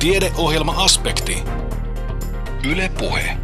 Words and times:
Tiedeohjelma-aspekti. 0.00 1.42
Yle 2.70 2.90
Puhe. 2.98 3.36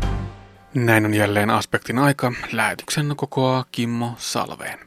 Näin 0.75 1.05
on 1.05 1.15
jälleen 1.15 1.51
aspektin 1.51 1.99
aika. 1.99 2.33
Lähetyksen 2.53 3.13
kokoaa 3.17 3.65
Kimmo 3.73 4.15
Salveen. 4.19 4.79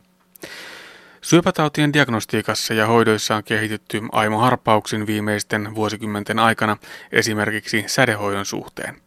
Syöpätautien 1.21 1.93
diagnostiikassa 1.93 2.73
ja 2.73 2.87
hoidoissa 2.87 3.35
on 3.35 3.43
kehitetty 3.43 4.01
aimo 4.11 4.37
harppauksin 4.37 5.07
viimeisten 5.07 5.75
vuosikymmenten 5.75 6.39
aikana 6.39 6.77
esimerkiksi 7.11 7.83
sädehoidon 7.87 8.45
suhteen. 8.45 9.01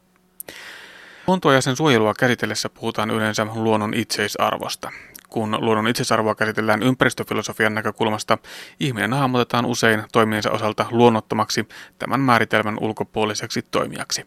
Luontoa 1.27 1.55
ja 1.55 1.61
sen 1.61 1.77
suojelua 1.77 2.15
käsitellessä 2.15 2.69
puhutaan 2.69 3.11
yleensä 3.11 3.47
luonnon 3.55 3.95
itseisarvosta. 3.95 4.91
Kun 5.33 5.57
luonnon 5.61 5.89
itseisarvoa 5.89 6.35
käsitellään 6.35 6.83
ympäristöfilosofian 6.83 7.75
näkökulmasta, 7.75 8.39
ihminen 8.81 9.13
hahmotetaan 9.13 9.67
usein 9.67 10.03
toimiensa 10.13 10.51
osalta 10.51 10.87
luonnottomaksi 10.91 11.69
tämän 11.99 12.21
määritelmän 12.21 12.79
ulkopuoliseksi 12.81 13.63
toimijaksi. 13.63 14.27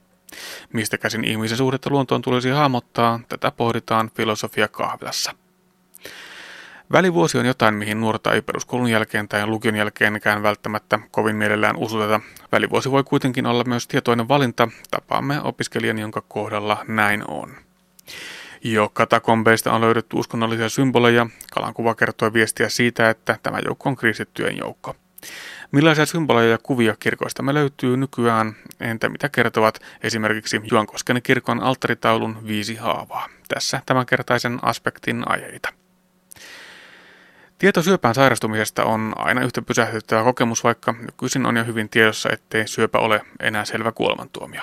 Mistä 0.74 0.98
käsin 0.98 1.24
ihmisen 1.24 1.58
suhdetta 1.58 1.90
luontoon 1.90 2.22
tulisi 2.22 2.50
hahmottaa, 2.50 3.20
tätä 3.30 3.52
pohditaan 3.52 4.12
filosofia 4.16 4.68
kahvilassa. 4.68 5.36
Välivuosi 6.92 7.38
on 7.38 7.46
jotain, 7.46 7.74
mihin 7.74 8.02
nuorta 8.02 8.34
ei 8.34 8.42
peruskoulun 8.42 8.90
jälkeen 8.90 9.28
tai 9.28 9.48
lukion 9.48 9.76
jälkeenkään 9.76 10.44
välttämättä 10.44 11.00
kovin 11.12 11.36
mielellään 11.36 11.78
usuteta. 11.78 12.20
Välivuosi 12.52 12.92
voi 12.92 13.04
kuitenkin 13.04 13.46
olla 13.46 13.64
myös 13.64 13.88
tietoinen 13.88 14.28
valinta, 14.28 14.68
tapaamme 14.92 15.42
opiskelijan, 15.42 16.00
jonka 16.00 16.22
kohdalla 16.22 16.86
näin 16.88 17.24
on. 17.28 17.56
Jo 18.68 18.90
katakombeista 18.94 19.74
on 19.74 19.82
löydetty 19.82 20.18
uskonnollisia 20.18 20.70
symboleja. 20.70 21.28
Kalan 21.54 21.74
kuva 21.74 21.96
kertoo 21.96 22.34
viestiä 22.34 22.70
siitä, 22.70 23.10
että 23.10 23.38
tämä 23.44 23.60
joukko 23.66 23.90
on 23.90 23.96
kristittyjen 23.96 24.58
joukko. 24.58 24.96
Millaisia 25.72 26.06
symboleja 26.06 26.52
ja 26.52 26.58
kuvia 26.58 26.96
kirkoista 27.00 27.44
me 27.44 27.54
löytyy 27.54 27.98
nykyään? 27.98 28.56
Entä 28.80 29.10
mitä 29.10 29.30
kertovat 29.30 29.80
esimerkiksi 30.04 30.62
Juankosken 30.72 31.22
kirkon 31.24 31.64
alttaritaulun 31.64 32.48
viisi 32.48 32.76
haavaa? 32.76 33.30
Tässä 33.48 33.82
tämänkertaisen 33.86 34.60
aspektin 34.62 35.24
aiheita. 35.26 35.74
Tieto 37.58 37.82
syöpään 37.82 38.16
sairastumisesta 38.16 38.84
on 38.84 39.14
aina 39.16 39.42
yhtä 39.42 39.62
pysähdyttävä 39.62 40.24
kokemus, 40.24 40.64
vaikka 40.64 40.92
nykyisin 40.92 41.46
on 41.46 41.58
jo 41.58 41.64
hyvin 41.64 41.90
tiedossa, 41.90 42.30
ettei 42.34 42.68
syöpä 42.68 42.98
ole 42.98 43.22
enää 43.40 43.66
selvä 43.66 43.92
kuolemantuomio. 43.92 44.62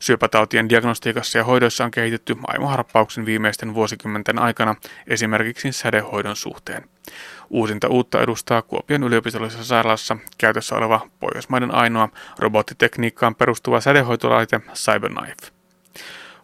Syöpätautien 0.00 0.68
diagnostiikassa 0.68 1.38
ja 1.38 1.44
hoidoissa 1.44 1.84
on 1.84 1.90
kehitetty 1.90 2.36
aimoharppauksen 2.46 3.26
viimeisten 3.26 3.74
vuosikymmenten 3.74 4.38
aikana 4.38 4.74
esimerkiksi 5.06 5.72
sädehoidon 5.72 6.36
suhteen. 6.36 6.88
Uusinta 7.50 7.88
uutta 7.88 8.22
edustaa 8.22 8.62
Kuopion 8.62 9.04
yliopistollisessa 9.04 9.64
sairaalassa 9.64 10.16
käytössä 10.38 10.74
oleva 10.74 11.08
Pohjoismaiden 11.20 11.74
ainoa 11.74 12.08
robottitekniikkaan 12.38 13.34
perustuva 13.34 13.80
sädehoitolaite 13.80 14.60
CyberKnife. 14.74 15.52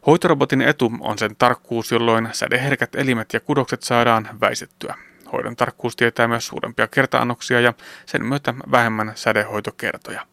Hoitorobotin 0.06 0.62
etu 0.62 0.92
on 1.00 1.18
sen 1.18 1.36
tarkkuus, 1.36 1.92
jolloin 1.92 2.28
sädeherkät 2.32 2.94
elimet 2.94 3.32
ja 3.32 3.40
kudokset 3.40 3.82
saadaan 3.82 4.28
väisettyä. 4.40 4.94
Hoidon 5.32 5.56
tarkkuus 5.56 5.96
tietää 5.96 6.28
myös 6.28 6.46
suurempia 6.46 6.88
kertaannoksia 6.88 7.60
ja 7.60 7.74
sen 8.06 8.24
myötä 8.24 8.54
vähemmän 8.70 9.12
sädehoitokertoja. 9.14 10.26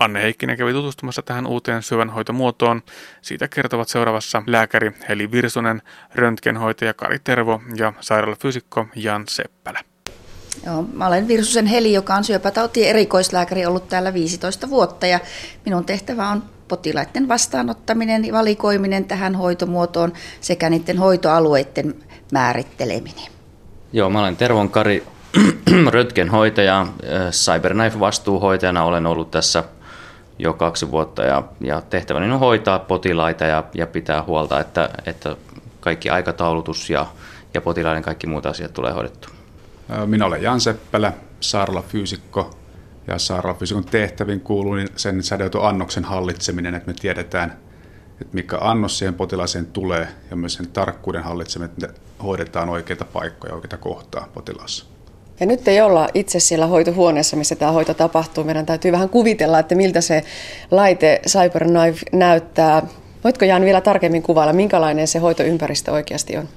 Anne 0.00 0.22
Heikkinen 0.22 0.56
kävi 0.56 0.72
tutustumassa 0.72 1.22
tähän 1.22 1.46
uuteen 1.46 1.82
syövänhoitomuotoon. 1.82 2.82
Siitä 3.22 3.48
kertovat 3.48 3.88
seuraavassa 3.88 4.42
lääkäri 4.46 4.92
Heli 5.08 5.30
Virsunen, 5.30 5.82
röntgenhoitaja 6.14 6.94
Kari 6.94 7.18
Tervo 7.18 7.62
ja 7.76 7.92
sairaalafyysikko 8.00 8.86
Jan 8.96 9.24
Seppälä. 9.28 9.80
Joo, 10.66 10.84
mä 10.92 11.06
olen 11.06 11.28
Virsusen 11.28 11.66
Heli, 11.66 11.92
joka 11.92 12.14
on 12.14 12.24
syöpätautien 12.24 12.90
erikoislääkäri 12.90 13.66
ollut 13.66 13.88
täällä 13.88 14.14
15 14.14 14.70
vuotta 14.70 15.06
ja 15.06 15.20
minun 15.64 15.84
tehtävä 15.84 16.28
on 16.28 16.42
potilaiden 16.68 17.28
vastaanottaminen 17.28 18.24
ja 18.24 18.32
valikoiminen 18.32 19.04
tähän 19.04 19.34
hoitomuotoon 19.34 20.12
sekä 20.40 20.70
niiden 20.70 20.98
hoitoalueiden 20.98 21.94
määritteleminen. 22.32 23.32
Joo, 23.92 24.10
mä 24.10 24.20
olen 24.20 24.36
Tervon 24.36 24.70
Kari, 24.70 25.06
röntgenhoitaja, 25.92 26.86
CyberKnife-vastuuhoitajana 27.30 28.82
olen 28.82 29.06
ollut 29.06 29.30
tässä 29.30 29.64
jo 30.42 30.52
kaksi 30.52 30.90
vuotta 30.90 31.22
ja, 31.22 31.42
ja 31.60 31.80
tehtäväni 31.80 32.32
on 32.32 32.40
hoitaa 32.40 32.78
potilaita 32.78 33.44
ja, 33.44 33.64
ja 33.74 33.86
pitää 33.86 34.22
huolta, 34.22 34.60
että, 34.60 34.88
että 35.06 35.36
kaikki 35.80 36.10
aikataulutus 36.10 36.90
ja, 36.90 37.06
ja 37.54 37.60
potilaiden 37.60 38.02
kaikki 38.02 38.26
muut 38.26 38.46
asiat 38.46 38.72
tulee 38.72 38.92
hoidettu. 38.92 39.28
Minä 40.06 40.26
olen 40.26 40.42
Jan 40.42 40.60
Seppälä, 40.60 41.12
sairaalafyysikko 41.40 42.50
ja 43.06 43.18
sairaalafyysikon 43.18 43.84
tehtäviin 43.84 44.40
kuuluu 44.40 44.74
niin 44.74 44.88
sen 44.96 45.22
sädeytoannoksen 45.22 46.04
hallitseminen, 46.04 46.74
että 46.74 46.90
me 46.90 46.94
tiedetään, 47.00 47.50
että 48.20 48.34
mikä 48.34 48.58
annos 48.60 48.98
siihen 48.98 49.14
potilaaseen 49.14 49.66
tulee 49.66 50.08
ja 50.30 50.36
myös 50.36 50.54
sen 50.54 50.68
tarkkuuden 50.68 51.22
hallitseminen, 51.22 51.72
että 51.72 52.00
hoidetaan 52.22 52.68
oikeita 52.68 53.04
paikkoja, 53.04 53.54
oikeita 53.54 53.76
kohtaa 53.76 54.28
potilaassa. 54.34 54.86
Ja 55.40 55.46
nyt 55.46 55.68
ei 55.68 55.80
olla 55.80 56.08
itse 56.14 56.40
siellä 56.40 56.66
hoitohuoneessa, 56.66 57.36
missä 57.36 57.56
tämä 57.56 57.72
hoito 57.72 57.94
tapahtuu. 57.94 58.44
Meidän 58.44 58.66
täytyy 58.66 58.92
vähän 58.92 59.08
kuvitella, 59.08 59.58
että 59.58 59.74
miltä 59.74 60.00
se 60.00 60.24
laite 60.70 61.20
CyberKnife 61.28 62.06
näyttää. 62.12 62.82
Voitko 63.24 63.44
Jan 63.44 63.62
vielä 63.64 63.80
tarkemmin 63.80 64.22
kuvailla, 64.22 64.52
minkälainen 64.52 65.08
se 65.08 65.18
hoitoympäristö 65.18 65.92
oikeasti 65.92 66.36
on? 66.36 66.48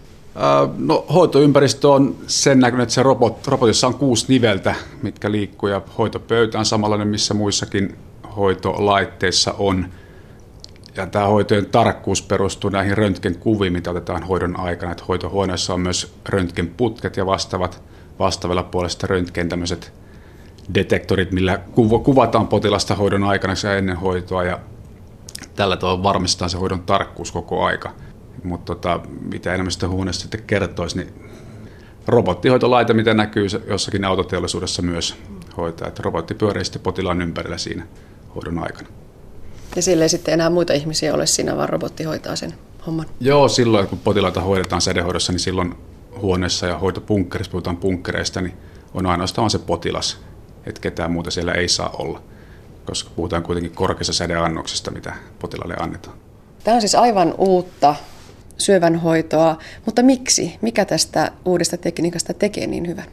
No, 0.77 1.05
hoitoympäristö 1.13 1.89
on 1.89 2.16
sen 2.27 2.59
näköinen, 2.59 2.83
että 2.83 2.95
se 2.95 3.03
robot, 3.03 3.47
robotissa 3.47 3.88
on 3.88 3.94
kuusi 3.94 4.25
niveltä, 4.27 4.75
mitkä 5.01 5.31
liikkuu 5.31 5.69
ja 5.69 5.81
hoitopöytä 5.97 6.59
on 6.59 6.65
samanlainen, 6.65 7.07
missä 7.07 7.33
muissakin 7.33 7.95
hoitolaitteissa 8.35 9.55
on. 9.57 9.88
Ja 10.95 11.07
tämä 11.07 11.25
hoitojen 11.25 11.65
tarkkuus 11.65 12.21
perustuu 12.21 12.69
näihin 12.69 12.97
röntgenkuviin, 12.97 13.73
mitä 13.73 13.91
otetaan 13.91 14.23
hoidon 14.23 14.59
aikana. 14.59 14.91
Että 14.91 15.03
hoitohuoneessa 15.07 15.73
on 15.73 15.81
myös 15.81 16.13
röntgenputket 16.29 17.17
ja 17.17 17.25
vastaavat 17.25 17.81
vastaavalla 18.19 18.63
puolesta 18.63 19.07
röntgen 19.07 19.50
tämmöiset 19.50 19.94
detektorit, 20.74 21.31
millä 21.31 21.59
kuvataan 22.03 22.47
potilasta 22.47 22.96
hoidon 22.96 23.24
aikana 23.24 23.53
ja 23.63 23.78
ennen 23.78 23.97
hoitoa 23.97 24.44
ja 24.44 24.59
tällä 25.56 25.78
tavalla 25.78 26.03
varmistetaan 26.03 26.50
se 26.50 26.57
hoidon 26.57 26.81
tarkkuus 26.81 27.31
koko 27.31 27.63
aika. 27.63 27.91
Mutta 28.44 28.75
tota, 28.75 29.00
mitä 29.31 29.53
enemmän 29.53 29.72
sitä 29.72 29.88
huoneesta 29.88 30.22
sitten 30.22 30.44
kertoisi, 30.44 30.97
niin 30.97 31.13
robottihoitolaite, 32.07 32.94
mitä 32.94 33.13
näkyy 33.13 33.47
jossakin 33.68 34.06
autoteollisuudessa 34.06 34.81
myös 34.81 35.16
hoitaa, 35.57 35.88
että 35.88 36.03
robotti 36.03 36.34
pyörii 36.34 36.66
sitten 36.66 36.81
potilaan 36.81 37.22
ympärillä 37.22 37.57
siinä 37.57 37.88
hoidon 38.35 38.59
aikana. 38.59 38.90
Ja 39.75 39.81
sille 39.81 40.03
ei 40.03 40.09
sitten 40.09 40.34
enää 40.34 40.50
muita 40.50 40.74
ihmisiä 40.74 41.13
ole 41.13 41.25
siinä, 41.25 41.57
vaan 41.57 41.69
robotti 41.69 42.03
hoitaa 42.03 42.35
sen 42.35 42.53
homman? 42.88 43.06
Joo, 43.19 43.47
silloin 43.47 43.88
kun 43.88 44.00
potilaita 44.00 44.41
hoidetaan 44.41 44.81
sädehoidossa, 44.81 45.31
niin 45.31 45.40
silloin 45.40 45.75
huoneessa 46.22 46.68
ja 46.68 46.78
hoitopunkkerissa, 46.78 47.51
puhutaan 47.51 47.78
punkkereista, 47.78 48.41
niin 48.41 48.53
on 48.94 49.06
ainoastaan 49.06 49.50
se 49.50 49.59
potilas, 49.59 50.19
että 50.66 50.81
ketään 50.81 51.12
muuta 51.12 51.31
siellä 51.31 51.51
ei 51.51 51.68
saa 51.68 51.90
olla, 51.90 52.22
koska 52.85 53.09
puhutaan 53.16 53.44
kuitenkin 53.44 53.72
korkeassa 53.72 54.13
sädeannoksesta, 54.13 54.91
mitä 54.91 55.13
potilaalle 55.40 55.75
annetaan. 55.79 56.18
Tämä 56.63 56.75
on 56.75 56.81
siis 56.81 56.96
aivan 56.96 57.35
uutta 57.38 57.96
syövänhoitoa, 58.57 59.57
mutta 59.85 60.03
miksi? 60.03 60.57
Mikä 60.62 60.85
tästä 60.85 61.31
uudesta 61.46 61.78
tekniikasta 61.78 62.34
tekee 62.34 62.68
niin 62.68 62.88
hyvän? 62.88 63.06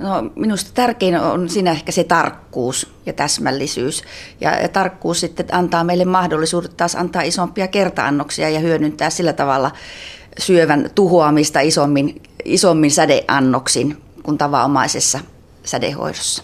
No, 0.00 0.30
minusta 0.36 0.70
tärkein 0.74 1.20
on 1.20 1.48
siinä 1.48 1.70
ehkä 1.70 1.92
se 1.92 2.04
tarkkuus 2.04 2.94
ja 3.06 3.12
täsmällisyys. 3.12 4.02
Ja, 4.40 4.60
ja 4.60 4.68
tarkkuus 4.68 5.20
sitten 5.20 5.46
antaa 5.52 5.84
meille 5.84 6.04
mahdollisuudet 6.04 6.76
taas 6.76 6.94
antaa 6.94 7.22
isompia 7.22 7.68
kertaannoksia 7.68 8.50
ja 8.50 8.60
hyödyntää 8.60 9.10
sillä 9.10 9.32
tavalla 9.32 9.70
syövän 10.38 10.90
tuhoamista 10.94 11.60
isommin, 11.60 12.22
isommin 12.44 12.90
sädeannoksin 12.90 13.96
kuin 14.22 14.38
tavanomaisessa 14.38 15.20
sädehoidossa. 15.64 16.42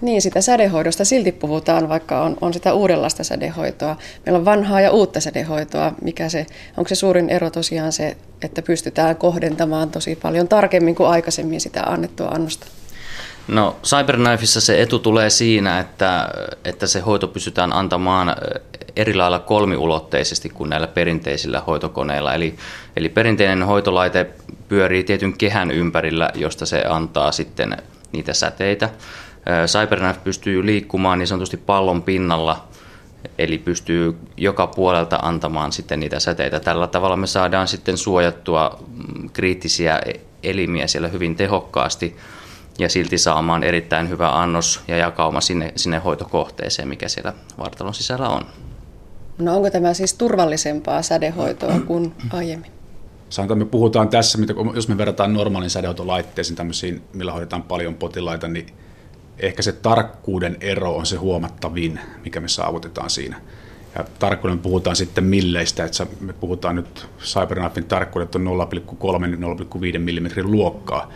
Niin, 0.00 0.22
sitä 0.22 0.40
sädehoidosta 0.40 1.04
silti 1.04 1.32
puhutaan, 1.32 1.88
vaikka 1.88 2.22
on, 2.22 2.36
on 2.40 2.54
sitä 2.54 2.74
uudenlaista 2.74 3.24
sädehoitoa. 3.24 3.96
Meillä 4.26 4.38
on 4.38 4.44
vanhaa 4.44 4.80
ja 4.80 4.90
uutta 4.90 5.20
sädehoitoa. 5.20 5.92
Mikä 6.02 6.28
se, 6.28 6.46
onko 6.76 6.88
se 6.88 6.94
suurin 6.94 7.30
ero 7.30 7.50
tosiaan 7.50 7.92
se, 7.92 8.16
että 8.42 8.62
pystytään 8.62 9.16
kohdentamaan 9.16 9.90
tosi 9.90 10.16
paljon 10.16 10.48
tarkemmin 10.48 10.94
kuin 10.94 11.08
aikaisemmin 11.08 11.60
sitä 11.60 11.82
annettua 11.82 12.28
annosta? 12.28 12.66
No 13.48 13.76
CyberKnifeissa 13.82 14.60
se 14.60 14.82
etu 14.82 14.98
tulee 14.98 15.30
siinä, 15.30 15.80
että, 15.80 16.28
että 16.64 16.86
se 16.86 17.00
hoito 17.00 17.28
pystytään 17.28 17.72
antamaan 17.72 18.36
eri 18.96 19.14
lailla 19.14 19.38
kolmiulotteisesti 19.38 20.48
kuin 20.48 20.70
näillä 20.70 20.86
perinteisillä 20.86 21.60
hoitokoneilla. 21.60 22.34
Eli, 22.34 22.54
eli 22.96 23.08
perinteinen 23.08 23.62
hoitolaite 23.62 24.30
pyörii 24.68 25.04
tietyn 25.04 25.38
kehän 25.38 25.70
ympärillä, 25.70 26.30
josta 26.34 26.66
se 26.66 26.84
antaa 26.88 27.32
sitten 27.32 27.76
niitä 28.12 28.32
säteitä. 28.34 28.90
CyberKnife 29.66 30.20
pystyy 30.24 30.66
liikkumaan 30.66 31.18
niin 31.18 31.26
sanotusti 31.26 31.56
pallon 31.56 32.02
pinnalla, 32.02 32.68
eli 33.38 33.58
pystyy 33.58 34.18
joka 34.36 34.66
puolelta 34.66 35.16
antamaan 35.16 35.72
sitten 35.72 36.00
niitä 36.00 36.20
säteitä. 36.20 36.60
Tällä 36.60 36.86
tavalla 36.86 37.16
me 37.16 37.26
saadaan 37.26 37.68
sitten 37.68 37.98
suojattua 37.98 38.78
mm, 38.86 39.30
kriittisiä 39.30 40.00
elimiä 40.42 40.86
siellä 40.86 41.08
hyvin 41.08 41.36
tehokkaasti. 41.36 42.16
ja 42.78 42.88
silti 42.88 43.18
saamaan 43.18 43.64
erittäin 43.64 44.08
hyvä 44.08 44.40
annos 44.40 44.80
ja 44.88 44.96
jakauma 44.96 45.40
sinne, 45.40 45.72
sinne 45.76 45.98
hoitokohteeseen, 45.98 46.88
mikä 46.88 47.08
siellä 47.08 47.32
vartalon 47.58 47.94
sisällä 47.94 48.28
on. 48.28 48.46
No 49.38 49.56
onko 49.56 49.70
tämä 49.70 49.94
siis 49.94 50.14
turvallisempaa 50.14 51.02
sädehoitoa 51.02 51.80
kuin 51.86 52.12
aiemmin? 52.30 52.70
Sanotaan, 53.30 53.58
me 53.58 53.64
puhutaan 53.64 54.08
tässä, 54.08 54.38
jos 54.74 54.88
me 54.88 54.98
verrataan 54.98 55.32
normaalin 55.32 55.70
sädehoitolaitteisiin, 55.70 56.56
tämmöisiin, 56.56 57.02
millä 57.12 57.32
hoidetaan 57.32 57.62
paljon 57.62 57.94
potilaita, 57.94 58.48
niin 58.48 58.66
ehkä 59.38 59.62
se 59.62 59.72
tarkkuuden 59.72 60.56
ero 60.60 60.96
on 60.96 61.06
se 61.06 61.16
huomattavin, 61.16 62.00
mikä 62.24 62.40
me 62.40 62.48
saavutetaan 62.48 63.10
siinä. 63.10 63.40
Ja 63.98 64.04
tarkkuuden 64.18 64.58
puhutaan 64.58 64.96
sitten 64.96 65.24
milleistä, 65.24 65.84
että 65.84 66.06
me 66.20 66.32
puhutaan 66.32 66.76
nyt 66.76 67.06
CyberKnifein 67.20 67.86
tarkkuudet 67.86 68.34
on 68.34 68.44
0,3-0,5 68.44 69.98
mm 69.98 70.50
luokkaa. 70.50 71.12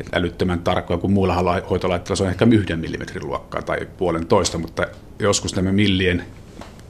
Että 0.00 0.16
älyttömän 0.16 0.60
tarkkoja 0.60 0.98
kuin 0.98 1.12
muilla 1.12 1.62
hoitolaitteilla 1.70 2.16
se 2.16 2.22
on 2.22 2.30
ehkä 2.30 2.46
yhden 2.50 2.78
millimetrin 2.78 3.26
luokkaa 3.26 3.62
tai 3.62 3.88
puolentoista, 3.98 4.58
mutta 4.58 4.86
joskus 5.18 5.56
nämä 5.56 5.72
millien 5.72 6.24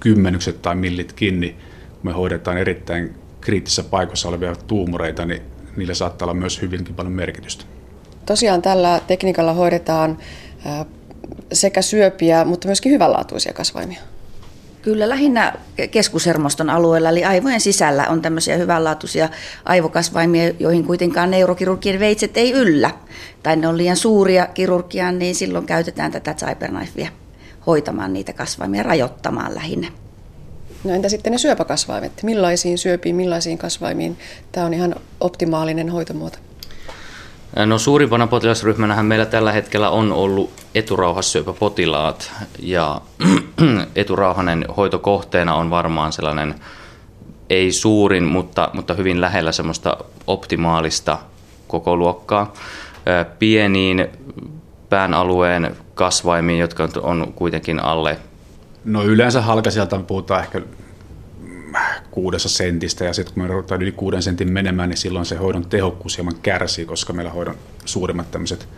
kymmenykset 0.01 0.63
tai 0.63 0.75
millit 0.75 1.13
kiinni, 1.13 1.57
kun 1.91 2.01
me 2.03 2.13
hoidetaan 2.13 2.59
erittäin 2.59 3.15
kriittisessä 3.41 3.83
paikassa 3.83 4.29
olevia 4.29 4.55
tuumureita, 4.67 5.27
niin 5.27 5.43
niillä 5.77 5.95
saattaa 5.95 6.27
olla 6.27 6.35
myös 6.35 6.63
hyvinkin 6.63 6.95
paljon 6.95 7.13
merkitystä. 7.13 7.65
Tosiaan 8.27 8.63
tällä 8.63 9.01
tekniikalla 9.07 9.53
hoidetaan 9.53 10.19
sekä 11.53 11.83
syöpiä, 11.83 12.45
mutta 12.45 12.69
myöskin 12.69 12.93
hyvänlaatuisia 12.93 13.53
kasvaimia. 13.53 14.01
Kyllä 14.83 15.09
lähinnä 15.09 15.55
keskushermoston 15.91 16.71
alueella, 16.71 17.09
eli 17.09 17.25
aivojen 17.25 17.61
sisällä 17.61 18.07
on 18.09 18.23
tämmöisiä 18.23 18.57
hyvänlaatuisia 18.57 19.29
aivokasvaimia, 19.65 20.53
joihin 20.59 20.85
kuitenkaan 20.85 21.31
neurokirurgien 21.31 22.01
veitset 22.01 22.37
ei 22.37 22.53
yllä. 22.53 22.91
Tai 23.43 23.57
ne 23.57 23.69
on 23.69 23.77
liian 23.77 23.97
suuria 23.97 24.47
kirurgiaan, 24.47 25.19
niin 25.19 25.35
silloin 25.35 25.67
käytetään 25.67 26.13
tätä 26.13 26.35
cyberknifea 26.35 27.09
hoitamaan 27.67 28.13
niitä 28.13 28.33
kasvaimia, 28.33 28.83
rajoittamaan 28.83 29.55
lähinnä. 29.55 29.89
No 30.85 30.95
entä 30.95 31.09
sitten 31.09 31.33
ne 31.33 31.39
syöpäkasvaimet? 31.39 32.23
Millaisiin 32.23 32.79
syöpiin, 32.79 33.17
millaisiin 33.17 33.59
kasvaimiin 33.59 34.19
tämä 34.53 34.67
on 34.67 34.75
ihan 34.75 34.95
optimaalinen 35.21 35.89
hoitomuoto? 35.89 36.39
No 37.67 37.79
suurimpana 37.79 38.27
potilasryhmänähän 38.27 39.07
meillä 39.07 39.27
tällä 39.27 39.53
hetkellä 39.53 39.91
on 39.91 40.13
ollut 40.13 40.51
eturauhassyöpäpotilaat 40.75 42.33
ja 42.59 43.01
eturauhanen 43.97 44.65
hoitokohteena 44.77 45.55
on 45.55 45.71
varmaan 45.71 46.13
sellainen 46.13 46.55
ei 47.51 47.73
suurin, 47.73 48.25
mutta, 48.25 48.71
mutta 48.73 48.95
hyvin 48.95 49.21
lähellä 49.21 49.53
semmoista 49.53 49.97
optimaalista 50.27 51.19
koko 51.69 51.97
luokkaa. 51.97 52.53
Pieniin 53.39 54.09
pään 54.89 55.15
alueen 55.15 55.77
kasvaimiin, 56.01 56.59
jotka 56.59 56.89
on 57.03 57.33
kuitenkin 57.37 57.81
alle 57.81 58.19
No 58.85 59.03
yleensä 59.03 59.43
halkasijalta 59.43 59.99
puhutaan 59.99 60.43
ehkä 60.43 60.63
kuudessa 62.11 62.49
sentistä 62.49 63.05
ja 63.05 63.13
sitten 63.13 63.35
kun 63.35 63.43
me 63.43 63.49
ruvetaan 63.49 63.83
yli 63.83 63.93
kuuden 63.93 64.23
sentin 64.23 64.53
menemään, 64.53 64.89
niin 64.89 64.97
silloin 64.97 65.27
se 65.27 65.37
hoidon 65.37 65.67
tehokkuus 65.67 66.17
hieman 66.17 66.35
kärsii, 66.43 66.87
koska 66.87 67.13
meillä 67.13 67.33
hoidon 67.33 67.55
suurimmat 67.85 68.31
tämmöiset 68.31 68.69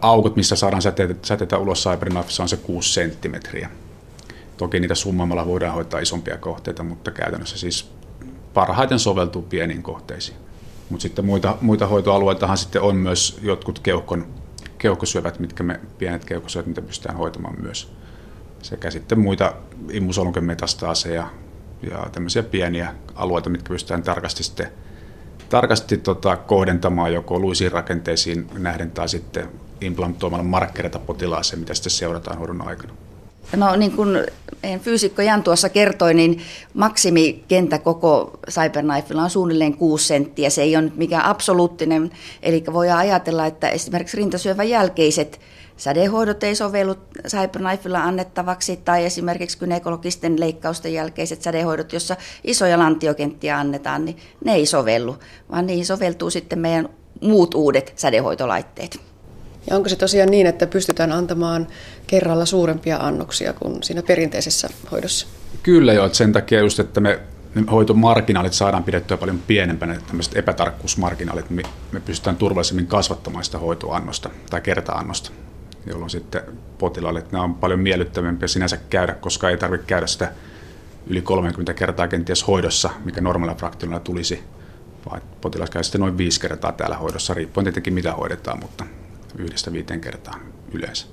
aukot, 0.00 0.36
missä 0.36 0.56
saadaan 0.56 0.82
säteitä, 0.82 1.14
säteitä 1.22 1.58
ulos 1.58 1.84
Cybernafissa 1.84 2.42
on 2.42 2.48
se 2.48 2.56
6 2.56 2.92
senttimetriä. 2.92 3.70
Toki 4.56 4.80
niitä 4.80 4.94
summaamalla 4.94 5.46
voidaan 5.46 5.74
hoitaa 5.74 6.00
isompia 6.00 6.38
kohteita, 6.38 6.82
mutta 6.82 7.10
käytännössä 7.10 7.58
siis 7.58 7.90
parhaiten 8.54 8.98
soveltuu 8.98 9.42
pieniin 9.42 9.82
kohteisiin. 9.82 10.36
Mutta 10.90 11.02
sitten 11.02 11.24
muita, 11.24 11.56
muita 11.60 11.86
hoitoalueitahan 11.86 12.58
sitten 12.58 12.82
on 12.82 12.96
myös 12.96 13.38
jotkut 13.42 13.78
keuhkon, 13.78 14.26
keuhkosyövät, 14.84 15.38
mitkä 15.38 15.62
me, 15.62 15.80
pienet 15.98 16.24
keuhkosyövät, 16.24 16.66
mitä 16.66 16.82
pystytään 16.82 17.16
hoitamaan 17.16 17.62
myös 17.62 17.92
sekä 18.62 18.90
sitten 18.90 19.20
muita 19.20 19.54
immusolukemetastaseja 19.90 21.30
ja 21.90 22.06
tämmöisiä 22.12 22.42
pieniä 22.42 22.94
alueita, 23.14 23.50
mitkä 23.50 23.68
pystytään 23.68 24.02
tarkasti 24.02 24.42
sitten 24.42 24.68
tarkasti 25.48 25.96
tota, 25.96 26.36
kohdentamaan 26.36 27.12
joko 27.12 27.38
luisiin 27.38 27.72
rakenteisiin 27.72 28.46
nähden 28.58 28.90
tai 28.90 29.08
sitten 29.08 29.48
implantoimalla 29.80 30.44
markkereita 30.44 30.98
potilaaseen, 30.98 31.60
mitä 31.60 31.74
sitten 31.74 31.90
seurataan 31.90 32.38
hoidon 32.38 32.68
aikana. 32.68 32.92
No 33.56 33.76
niin 33.76 33.92
kuin 33.92 34.26
fyysikko 34.80 35.22
Jan 35.22 35.42
tuossa 35.42 35.68
kertoi, 35.68 36.14
niin 36.14 36.40
maksimikenttä 36.74 37.78
koko 37.78 38.38
Cyberknifella 38.50 39.22
on 39.22 39.30
suunnilleen 39.30 39.76
6 39.76 40.06
senttiä. 40.06 40.50
Se 40.50 40.62
ei 40.62 40.76
ole 40.76 40.84
nyt 40.84 40.96
mikään 40.96 41.24
absoluuttinen, 41.24 42.10
eli 42.42 42.64
voidaan 42.72 42.98
ajatella, 42.98 43.46
että 43.46 43.68
esimerkiksi 43.68 44.16
rintasyövän 44.16 44.68
jälkeiset 44.68 45.40
sädehoidot 45.76 46.44
ei 46.44 46.54
sovellu 46.54 46.94
Cyberknifella 47.28 48.02
annettavaksi 48.02 48.76
tai 48.76 49.04
esimerkiksi 49.04 49.58
gynekologisten 49.58 50.40
leikkausten 50.40 50.92
jälkeiset 50.92 51.42
sädehoidot, 51.42 51.92
jossa 51.92 52.16
isoja 52.44 52.78
lantiokenttiä 52.78 53.58
annetaan, 53.58 54.04
niin 54.04 54.16
ne 54.44 54.54
ei 54.54 54.66
sovellu, 54.66 55.16
vaan 55.50 55.66
niihin 55.66 55.86
soveltuu 55.86 56.30
sitten 56.30 56.58
meidän 56.58 56.88
muut 57.20 57.54
uudet 57.54 57.92
sädehoitolaitteet. 57.96 59.13
Ja 59.70 59.76
onko 59.76 59.88
se 59.88 59.96
tosiaan 59.96 60.30
niin, 60.30 60.46
että 60.46 60.66
pystytään 60.66 61.12
antamaan 61.12 61.66
kerralla 62.06 62.46
suurempia 62.46 62.96
annoksia 62.96 63.52
kuin 63.52 63.82
siinä 63.82 64.02
perinteisessä 64.02 64.68
hoidossa? 64.90 65.26
Kyllä 65.62 65.92
joo, 65.92 66.06
että 66.06 66.18
sen 66.18 66.32
takia 66.32 66.60
just, 66.60 66.78
että 66.78 67.00
me 67.00 67.20
hoitomarginaalit 67.70 68.52
saadaan 68.52 68.84
pidettyä 68.84 69.16
paljon 69.16 69.38
pienempänä, 69.46 69.96
tämmöiset 70.06 70.36
epätarkkuusmarginaalit, 70.36 71.50
me, 71.50 71.62
me 71.92 72.00
pystytään 72.00 72.36
turvallisemmin 72.36 72.86
kasvattamaan 72.86 73.44
sitä 73.44 73.58
hoitoannosta 73.58 74.30
tai 74.50 74.60
kertaannosta 74.60 75.30
jolloin 75.86 76.10
sitten 76.10 76.42
potilaalle 76.78 77.18
että 77.18 77.32
nämä 77.32 77.44
on 77.44 77.54
paljon 77.54 77.80
miellyttävämpiä 77.80 78.48
sinänsä 78.48 78.76
käydä, 78.76 79.14
koska 79.14 79.50
ei 79.50 79.56
tarvitse 79.56 79.86
käydä 79.86 80.06
sitä 80.06 80.32
yli 81.06 81.22
30 81.22 81.74
kertaa 81.74 82.08
kenties 82.08 82.46
hoidossa, 82.46 82.90
mikä 83.04 83.20
normaalilla 83.20 83.58
fraktionilla 83.58 84.00
tulisi, 84.00 84.42
vaan 85.10 85.22
potilas 85.40 85.70
käy 85.70 85.82
sitten 85.82 86.00
noin 86.00 86.18
viisi 86.18 86.40
kertaa 86.40 86.72
täällä 86.72 86.96
hoidossa, 86.96 87.34
riippuen 87.34 87.64
tietenkin 87.64 87.94
mitä 87.94 88.12
hoidetaan, 88.12 88.60
mutta 88.60 88.84
yhdestä 89.38 89.72
viiteen 89.72 90.00
kertaa 90.00 90.34
yleensä. 90.72 91.06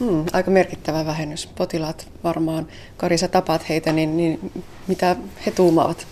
Hmm, 0.00 0.24
aika 0.32 0.50
merkittävä 0.50 1.06
vähennys. 1.06 1.46
Potilaat 1.46 2.08
varmaan, 2.24 2.68
Karisa 2.96 3.28
tapaat 3.28 3.68
heitä, 3.68 3.92
niin, 3.92 4.16
niin 4.16 4.52
mitä 4.86 5.16
he 5.46 5.50
tuumaavat? 5.50 6.06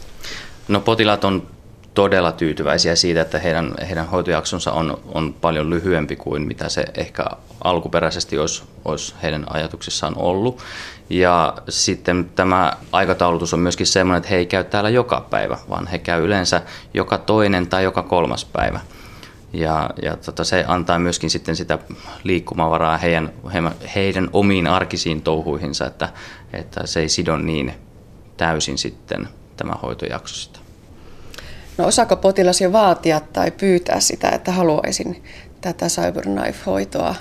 No 0.69 0.81
potilaat 0.81 1.25
on 1.25 1.47
todella 1.95 2.33
tyytyväisiä 2.33 2.97
siitä, 2.97 3.21
että 3.21 3.39
heidän, 3.39 3.75
heidän 3.89 4.09
hoitojaksonsa 4.09 4.73
on, 4.73 5.01
on 5.15 5.35
paljon 5.41 5.71
lyhyempi 5.71 6.17
kuin 6.17 6.43
mitä 6.43 6.69
se 6.69 6.85
ehkä 6.95 7.25
alkuperäisesti 7.65 8.39
olisi, 8.39 8.63
olisi 8.85 9.15
heidän 9.23 9.47
ajatuksissaan 9.51 10.15
ollut. 10.17 10.63
Ja 11.11 11.55
sitten 11.69 12.31
tämä 12.37 12.73
aikataulutus 12.93 13.55
on 13.55 13.61
myöskin 13.61 13.87
sellainen, 13.87 14.19
että 14.19 14.31
he 14.31 14.37
ei 14.37 14.47
käy 14.47 14.65
täällä 14.65 14.91
joka 14.91 15.27
päivä, 15.31 15.59
vaan 15.69 15.87
he 15.87 15.99
käy 15.99 16.25
yleensä 16.25 16.63
joka 16.95 17.19
toinen 17.19 17.67
tai 17.67 17.85
joka 17.85 18.03
kolmas 18.03 18.45
päivä. 18.45 18.81
Ja, 19.53 19.91
ja 20.03 20.17
tota, 20.17 20.45
se 20.45 20.65
antaa 20.67 20.99
myöskin 20.99 21.31
sitten 21.31 21.57
sitä 21.57 21.79
liikkumavaraa 22.25 22.99
heidän, 22.99 23.33
heidän 23.95 24.29
omiin 24.33 24.67
arkisiin 24.67 25.23
touhuihinsa, 25.23 25.87
että, 25.87 26.09
että 26.53 26.87
se 26.87 27.01
ei 27.01 27.09
sido 27.09 27.37
niin 27.37 27.75
täysin 28.37 28.79
sitten 28.79 29.29
tämä 29.57 29.73
hoitojakso 29.83 30.35
sitä. 30.35 30.59
No 31.79 31.87
osaako 31.87 32.17
potilas 32.17 32.61
jo 32.61 32.73
vaatia 32.73 33.21
tai 33.21 33.51
pyytää 33.51 34.01
sitä, 34.01 34.29
että 34.29 34.53
haluaisin 34.53 35.23
tätä 35.61 35.87
CyberKnife-hoitoa? 35.87 37.15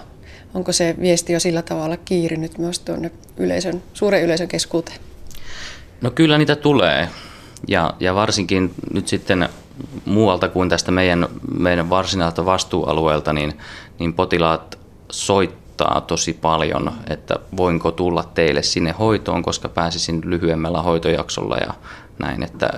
Onko 0.54 0.72
se 0.72 0.96
viesti 1.02 1.34
jo 1.34 1.40
sillä 1.40 1.62
tavalla 1.62 1.98
kiirinyt 1.98 2.58
myös 2.58 2.80
tuonne 2.80 3.12
yleisön, 3.38 3.84
suuren 3.94 4.24
yleisön 4.24 4.48
keskuuteen? 4.48 5.00
No 6.02 6.12
kyllä 6.12 6.38
niitä 6.38 6.56
tulee. 6.56 7.10
Ja, 7.68 7.94
ja 8.00 8.16
varsinkin 8.16 8.74
nyt 8.94 9.08
sitten 9.08 9.50
muualta 10.06 10.50
kuin 10.50 10.70
tästä 10.70 10.92
meidän, 10.92 11.28
meidän 11.60 11.90
varsinaiselta 11.90 12.46
vastuualueelta, 12.46 13.34
niin, 13.34 13.58
niin 14.00 14.14
potilaat 14.14 14.80
soittaa 15.12 16.02
tosi 16.02 16.34
paljon, 16.34 16.92
että 17.10 17.36
voinko 17.58 17.92
tulla 17.92 18.24
teille 18.24 18.64
sinne 18.64 18.92
hoitoon, 18.92 19.44
koska 19.44 19.70
pääsisin 19.70 20.22
lyhyemmällä 20.26 20.82
hoitojaksolla 20.82 21.58
ja 21.58 21.74
näin. 22.20 22.44
Että 22.44 22.70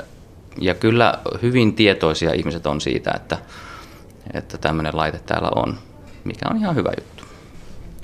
ja 0.62 0.74
kyllä 0.74 1.20
hyvin 1.42 1.74
tietoisia 1.74 2.34
ihmiset 2.34 2.66
on 2.66 2.82
siitä, 2.82 3.12
että, 3.16 3.38
että 4.34 4.58
tämmöinen 4.58 4.98
laite 4.98 5.20
täällä 5.26 5.50
on, 5.56 5.78
mikä 6.24 6.46
on 6.50 6.58
ihan 6.58 6.76
hyvä 6.76 6.92
juttu. 6.98 7.24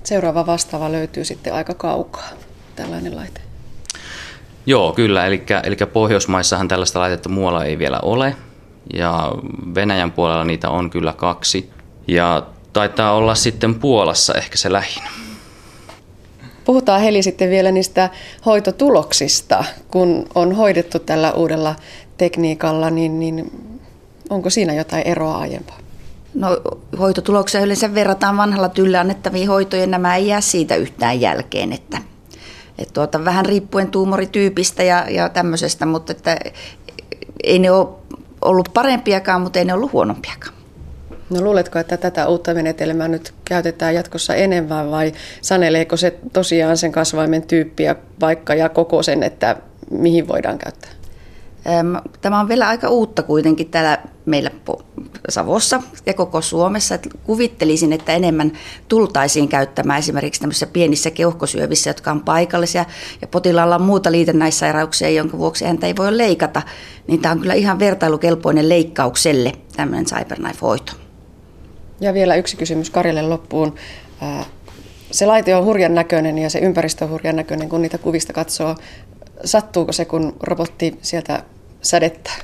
Seuraava 0.03 0.45
vastaava 0.45 0.91
löytyy 0.91 1.25
sitten 1.25 1.53
aika 1.53 1.73
kaukaa, 1.73 2.29
tällainen 2.75 3.15
laite. 3.15 3.41
Joo, 4.65 4.93
kyllä. 4.93 5.25
Eli, 5.25 5.43
eli 5.63 5.75
Pohjoismaissahan 5.93 6.67
tällaista 6.67 6.99
laitetta 6.99 7.29
muualla 7.29 7.65
ei 7.65 7.79
vielä 7.79 7.99
ole. 8.01 8.35
Ja 8.93 9.31
Venäjän 9.75 10.11
puolella 10.11 10.43
niitä 10.43 10.69
on 10.69 10.89
kyllä 10.89 11.13
kaksi. 11.13 11.69
Ja 12.07 12.43
taitaa 12.73 13.13
olla 13.13 13.35
sitten 13.35 13.75
Puolassa 13.75 14.33
ehkä 14.33 14.57
se 14.57 14.71
lähin. 14.71 15.03
Puhutaan 16.65 17.01
Heli 17.01 17.23
sitten 17.23 17.49
vielä 17.49 17.71
niistä 17.71 18.09
hoitotuloksista, 18.45 19.63
kun 19.87 20.25
on 20.35 20.55
hoidettu 20.55 20.99
tällä 20.99 21.31
uudella 21.31 21.75
tekniikalla, 22.17 22.89
niin, 22.89 23.19
niin 23.19 23.51
onko 24.29 24.49
siinä 24.49 24.73
jotain 24.73 25.07
eroa 25.07 25.37
aiempaa? 25.37 25.77
No 26.33 26.61
hoitotuloksia 26.99 27.61
yleensä 27.61 27.93
verrataan 27.93 28.37
vanhalla 28.37 28.69
tyllä 28.69 28.99
annettaviin 28.99 29.47
hoitojen, 29.47 29.91
nämä 29.91 30.15
ei 30.15 30.27
jää 30.27 30.41
siitä 30.41 30.75
yhtään 30.75 31.21
jälkeen, 31.21 31.73
että, 31.73 31.97
että 32.77 32.93
tuota, 32.93 33.25
vähän 33.25 33.45
riippuen 33.45 33.91
tuumorityypistä 33.91 34.83
ja, 34.83 35.05
ja 35.09 35.29
tämmöisestä, 35.29 35.85
mutta 35.85 36.11
että 36.11 36.37
ei 37.43 37.59
ne 37.59 37.71
ole 37.71 37.87
ollut 38.41 38.69
parempiakaan, 38.73 39.41
mutta 39.41 39.59
ei 39.59 39.65
ne 39.65 39.73
ollut 39.73 39.93
huonompiakaan. 39.93 40.53
No 41.29 41.41
luuletko, 41.41 41.79
että 41.79 41.97
tätä 41.97 42.27
uutta 42.27 42.53
menetelmää 42.53 43.07
nyt 43.07 43.33
käytetään 43.45 43.95
jatkossa 43.95 44.35
enemmän 44.35 44.91
vai 44.91 45.11
saneleeko 45.41 45.97
se 45.97 46.19
tosiaan 46.33 46.77
sen 46.77 46.91
kasvaimen 46.91 47.41
tyyppiä, 47.47 47.95
vaikka 48.21 48.55
ja 48.55 48.69
koko 48.69 49.03
sen, 49.03 49.23
että 49.23 49.55
mihin 49.91 50.27
voidaan 50.27 50.57
käyttää? 50.57 50.91
Tämä 52.21 52.39
on 52.39 52.47
vielä 52.47 52.67
aika 52.67 52.89
uutta 52.89 53.23
kuitenkin 53.23 53.69
täällä 53.69 53.97
meillä 54.25 54.51
Savossa 55.29 55.81
ja 56.05 56.13
koko 56.13 56.41
Suomessa. 56.41 56.95
Että 56.95 57.09
kuvittelisin, 57.23 57.93
että 57.93 58.13
enemmän 58.13 58.51
tultaisiin 58.87 59.47
käyttämään 59.47 59.99
esimerkiksi 59.99 60.41
tämmöisissä 60.41 60.67
pienissä 60.67 61.11
keuhkosyövissä, 61.11 61.89
jotka 61.89 62.11
on 62.11 62.21
paikallisia 62.21 62.85
ja 63.21 63.27
potilaalla 63.27 63.75
on 63.75 63.81
muuta 63.81 64.11
liitännäissairauksia, 64.11 65.09
jonka 65.09 65.37
vuoksi 65.37 65.65
häntä 65.65 65.87
ei 65.87 65.95
voi 65.95 66.17
leikata. 66.17 66.61
Niin 67.07 67.21
tämä 67.21 67.31
on 67.31 67.39
kyllä 67.39 67.53
ihan 67.53 67.79
vertailukelpoinen 67.79 68.69
leikkaukselle 68.69 69.51
tämmöinen 69.75 70.05
CyberKnife-hoito. 70.05 70.91
Ja 72.01 72.13
vielä 72.13 72.35
yksi 72.35 72.57
kysymys 72.57 72.89
Karille 72.89 73.21
loppuun. 73.21 73.75
Se 75.11 75.25
laite 75.25 75.55
on 75.55 75.65
hurjan 75.65 75.95
näköinen 75.95 76.37
ja 76.37 76.49
se 76.49 76.59
ympäristö 76.59 77.05
on 77.05 77.11
hurjan 77.11 77.35
näköinen, 77.35 77.69
kun 77.69 77.81
niitä 77.81 77.97
kuvista 77.97 78.33
katsoo. 78.33 78.75
Sattuuko 79.45 79.91
se, 79.91 80.05
kun 80.05 80.35
robotti 80.43 80.97
sieltä 81.01 81.43
sädettää? 81.81 82.35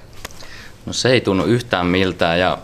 No 0.85 0.93
se 0.93 1.09
ei 1.09 1.21
tunnu 1.21 1.43
yhtään 1.43 1.85
miltään, 1.85 2.39
ja, 2.39 2.57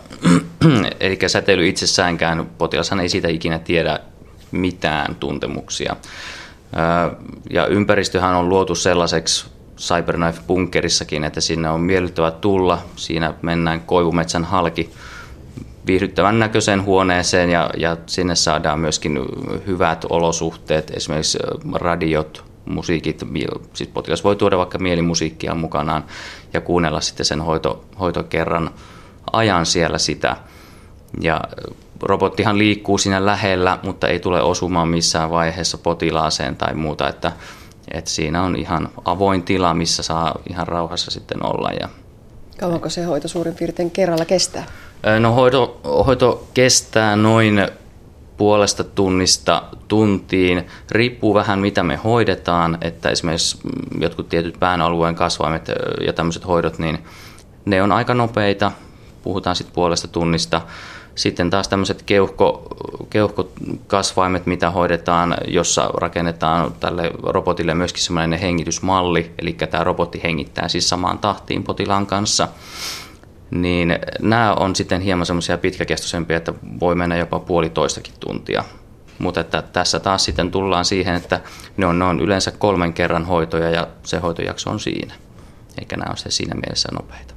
eli 1.00 1.18
säteily 1.26 1.68
itsessäänkään, 1.68 2.50
potilashan 2.58 3.00
ei 3.00 3.08
siitä 3.08 3.28
ikinä 3.28 3.58
tiedä 3.58 4.00
mitään 4.50 5.14
tuntemuksia. 5.14 5.96
Ja 7.50 7.66
ympäristöhän 7.66 8.36
on 8.36 8.48
luotu 8.48 8.74
sellaiseksi 8.74 9.46
Cyberknife-bunkerissakin, 9.78 11.24
että 11.24 11.40
sinne 11.40 11.70
on 11.70 11.80
miellyttävä 11.80 12.30
tulla. 12.30 12.82
Siinä 12.96 13.34
mennään 13.42 13.80
koivumetsän 13.80 14.44
halki 14.44 14.90
viihdyttävän 15.86 16.38
näköiseen 16.38 16.84
huoneeseen 16.84 17.50
ja, 17.50 17.70
ja 17.76 17.96
sinne 18.06 18.34
saadaan 18.34 18.78
myöskin 18.78 19.18
hyvät 19.66 20.04
olosuhteet, 20.10 20.92
esimerkiksi 20.96 21.38
radiot, 21.74 22.44
musiikit, 22.68 23.24
siis 23.74 23.90
potilas 23.90 24.24
voi 24.24 24.36
tuoda 24.36 24.58
vaikka 24.58 24.78
mielimusiikkia 24.78 25.54
mukanaan 25.54 26.04
ja 26.52 26.60
kuunnella 26.60 27.00
sitten 27.00 27.26
sen 27.26 27.40
hoito, 27.40 27.84
hoitokerran 28.00 28.70
ajan 29.32 29.66
siellä 29.66 29.98
sitä. 29.98 30.36
Ja 31.20 31.40
robottihan 32.02 32.58
liikkuu 32.58 32.98
siinä 32.98 33.26
lähellä, 33.26 33.78
mutta 33.82 34.08
ei 34.08 34.20
tule 34.20 34.42
osumaan 34.42 34.88
missään 34.88 35.30
vaiheessa 35.30 35.78
potilaaseen 35.78 36.56
tai 36.56 36.74
muuta, 36.74 37.08
että, 37.08 37.32
että 37.94 38.10
siinä 38.10 38.42
on 38.42 38.56
ihan 38.56 38.88
avoin 39.04 39.42
tila, 39.42 39.74
missä 39.74 40.02
saa 40.02 40.38
ihan 40.50 40.68
rauhassa 40.68 41.10
sitten 41.10 41.46
olla. 41.46 41.70
Ja 41.80 41.88
Kauanko 42.60 42.88
se 42.88 43.02
hoito 43.02 43.28
suurin 43.28 43.54
piirtein 43.54 43.90
kerralla 43.90 44.24
kestää? 44.24 44.64
No 45.20 45.32
hoito, 45.32 45.80
hoito 46.06 46.48
kestää 46.54 47.16
noin 47.16 47.68
puolesta 48.38 48.84
tunnista 48.84 49.62
tuntiin. 49.88 50.66
Riippuu 50.90 51.34
vähän 51.34 51.58
mitä 51.58 51.82
me 51.82 51.96
hoidetaan, 51.96 52.78
että 52.80 53.10
esimerkiksi 53.10 53.58
jotkut 54.00 54.28
tietyt 54.28 54.56
pään 54.60 54.80
alueen 54.80 55.14
kasvaimet 55.14 55.68
ja 56.06 56.12
tämmöiset 56.12 56.46
hoidot, 56.46 56.78
niin 56.78 56.98
ne 57.64 57.82
on 57.82 57.92
aika 57.92 58.14
nopeita, 58.14 58.72
puhutaan 59.22 59.56
sitten 59.56 59.74
puolesta 59.74 60.08
tunnista. 60.08 60.62
Sitten 61.14 61.50
taas 61.50 61.68
tämmöiset 61.68 62.02
keuhko, 62.02 62.66
keuhkokasvaimet, 63.10 64.46
mitä 64.46 64.70
hoidetaan, 64.70 65.36
jossa 65.46 65.90
rakennetaan 65.94 66.72
tälle 66.80 67.10
robotille 67.22 67.74
myöskin 67.74 68.02
semmoinen 68.02 68.38
hengitysmalli, 68.38 69.32
eli 69.38 69.52
tämä 69.52 69.84
robotti 69.84 70.20
hengittää 70.22 70.68
siis 70.68 70.88
samaan 70.88 71.18
tahtiin 71.18 71.64
potilaan 71.64 72.06
kanssa 72.06 72.48
niin 73.50 73.98
nämä 74.20 74.54
on 74.54 74.76
sitten 74.76 75.00
hieman 75.00 75.26
semmoisia 75.26 75.58
pitkäkestoisempia, 75.58 76.36
että 76.36 76.54
voi 76.80 76.94
mennä 76.94 77.16
jopa 77.16 77.38
puolitoistakin 77.38 78.14
tuntia. 78.20 78.64
Mutta 79.18 79.40
että 79.40 79.62
tässä 79.62 80.00
taas 80.00 80.24
sitten 80.24 80.50
tullaan 80.50 80.84
siihen, 80.84 81.14
että 81.14 81.40
ne 81.76 81.86
on, 81.86 81.98
ne 81.98 82.04
on 82.04 82.20
yleensä 82.20 82.50
kolmen 82.50 82.92
kerran 82.92 83.24
hoitoja 83.24 83.70
ja 83.70 83.88
se 84.02 84.18
hoitojakso 84.18 84.70
on 84.70 84.80
siinä. 84.80 85.14
Eikä 85.78 85.96
nämä 85.96 86.10
ole 86.10 86.30
siinä 86.30 86.54
mielessä 86.54 86.88
nopeita. 86.92 87.34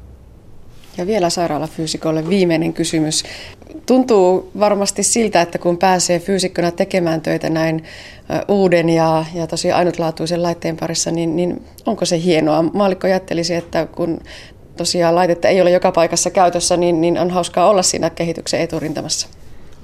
Ja 0.98 1.08
vielä 1.08 1.30
sairaalafyysikolle 1.30 2.30
viimeinen 2.30 2.74
kysymys. 2.74 3.24
Tuntuu 3.86 4.52
varmasti 4.60 5.04
siltä, 5.04 5.42
että 5.42 5.58
kun 5.58 5.78
pääsee 5.78 6.20
fyysikkona 6.20 6.72
tekemään 6.72 7.22
töitä 7.22 7.50
näin 7.50 7.84
uuden 8.48 8.90
ja, 8.90 9.26
ja 9.34 9.48
tosi 9.48 9.72
ainutlaatuisen 9.72 10.44
laitteen 10.44 10.78
parissa, 10.78 11.12
niin, 11.12 11.36
niin 11.36 11.66
onko 11.86 12.06
se 12.06 12.22
hienoa? 12.22 12.62
Maalikko 12.62 13.08
ajattelisi, 13.08 13.56
että 13.56 13.86
kun 13.86 14.20
tosiaan 14.82 15.16
laitetta 15.16 15.48
ei 15.48 15.62
ole 15.62 15.72
joka 15.72 15.92
paikassa 15.92 16.30
käytössä, 16.30 16.78
niin, 16.78 17.02
niin 17.02 17.20
on 17.20 17.30
hauskaa 17.30 17.70
olla 17.70 17.84
siinä 17.84 18.10
kehityksen 18.10 18.62
eturintamassa. 18.62 19.28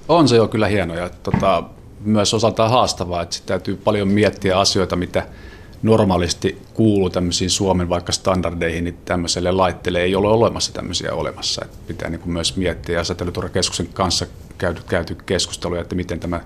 On 0.08 0.28
se 0.28 0.36
jo 0.36 0.48
kyllä 0.48 0.68
hieno 0.68 0.96
ja 0.96 1.10
tota, 1.24 1.64
myös 2.00 2.34
osaltaan 2.34 2.72
haastavaa, 2.72 3.22
että 3.22 3.38
täytyy 3.46 3.76
paljon 3.76 4.08
miettiä 4.08 4.60
asioita, 4.60 4.96
mitä 4.96 5.28
normaalisti 5.82 6.62
kuuluu 6.74 7.10
tämmöisiin 7.10 7.50
Suomen 7.50 7.90
vaikka 7.90 8.12
standardeihin, 8.12 8.84
niin 8.84 8.98
tämmöiselle 9.06 9.52
laitteelle 9.52 10.02
ei 10.02 10.16
ole 10.16 10.28
olemassa 10.28 10.74
tämmöisiä 10.74 11.14
olemassa. 11.14 11.66
Että 11.66 11.78
pitää 11.88 12.10
niin 12.10 12.20
kuin 12.20 12.34
myös 12.34 12.56
miettiä 12.56 12.98
ja 12.98 13.04
säteilyturvakeskuksen 13.04 13.88
kanssa 13.94 14.26
käyty, 14.58 14.82
käyty 14.90 15.16
keskusteluja, 15.26 15.82
että 15.82 15.96
miten 15.96 16.20
tämä 16.20 16.42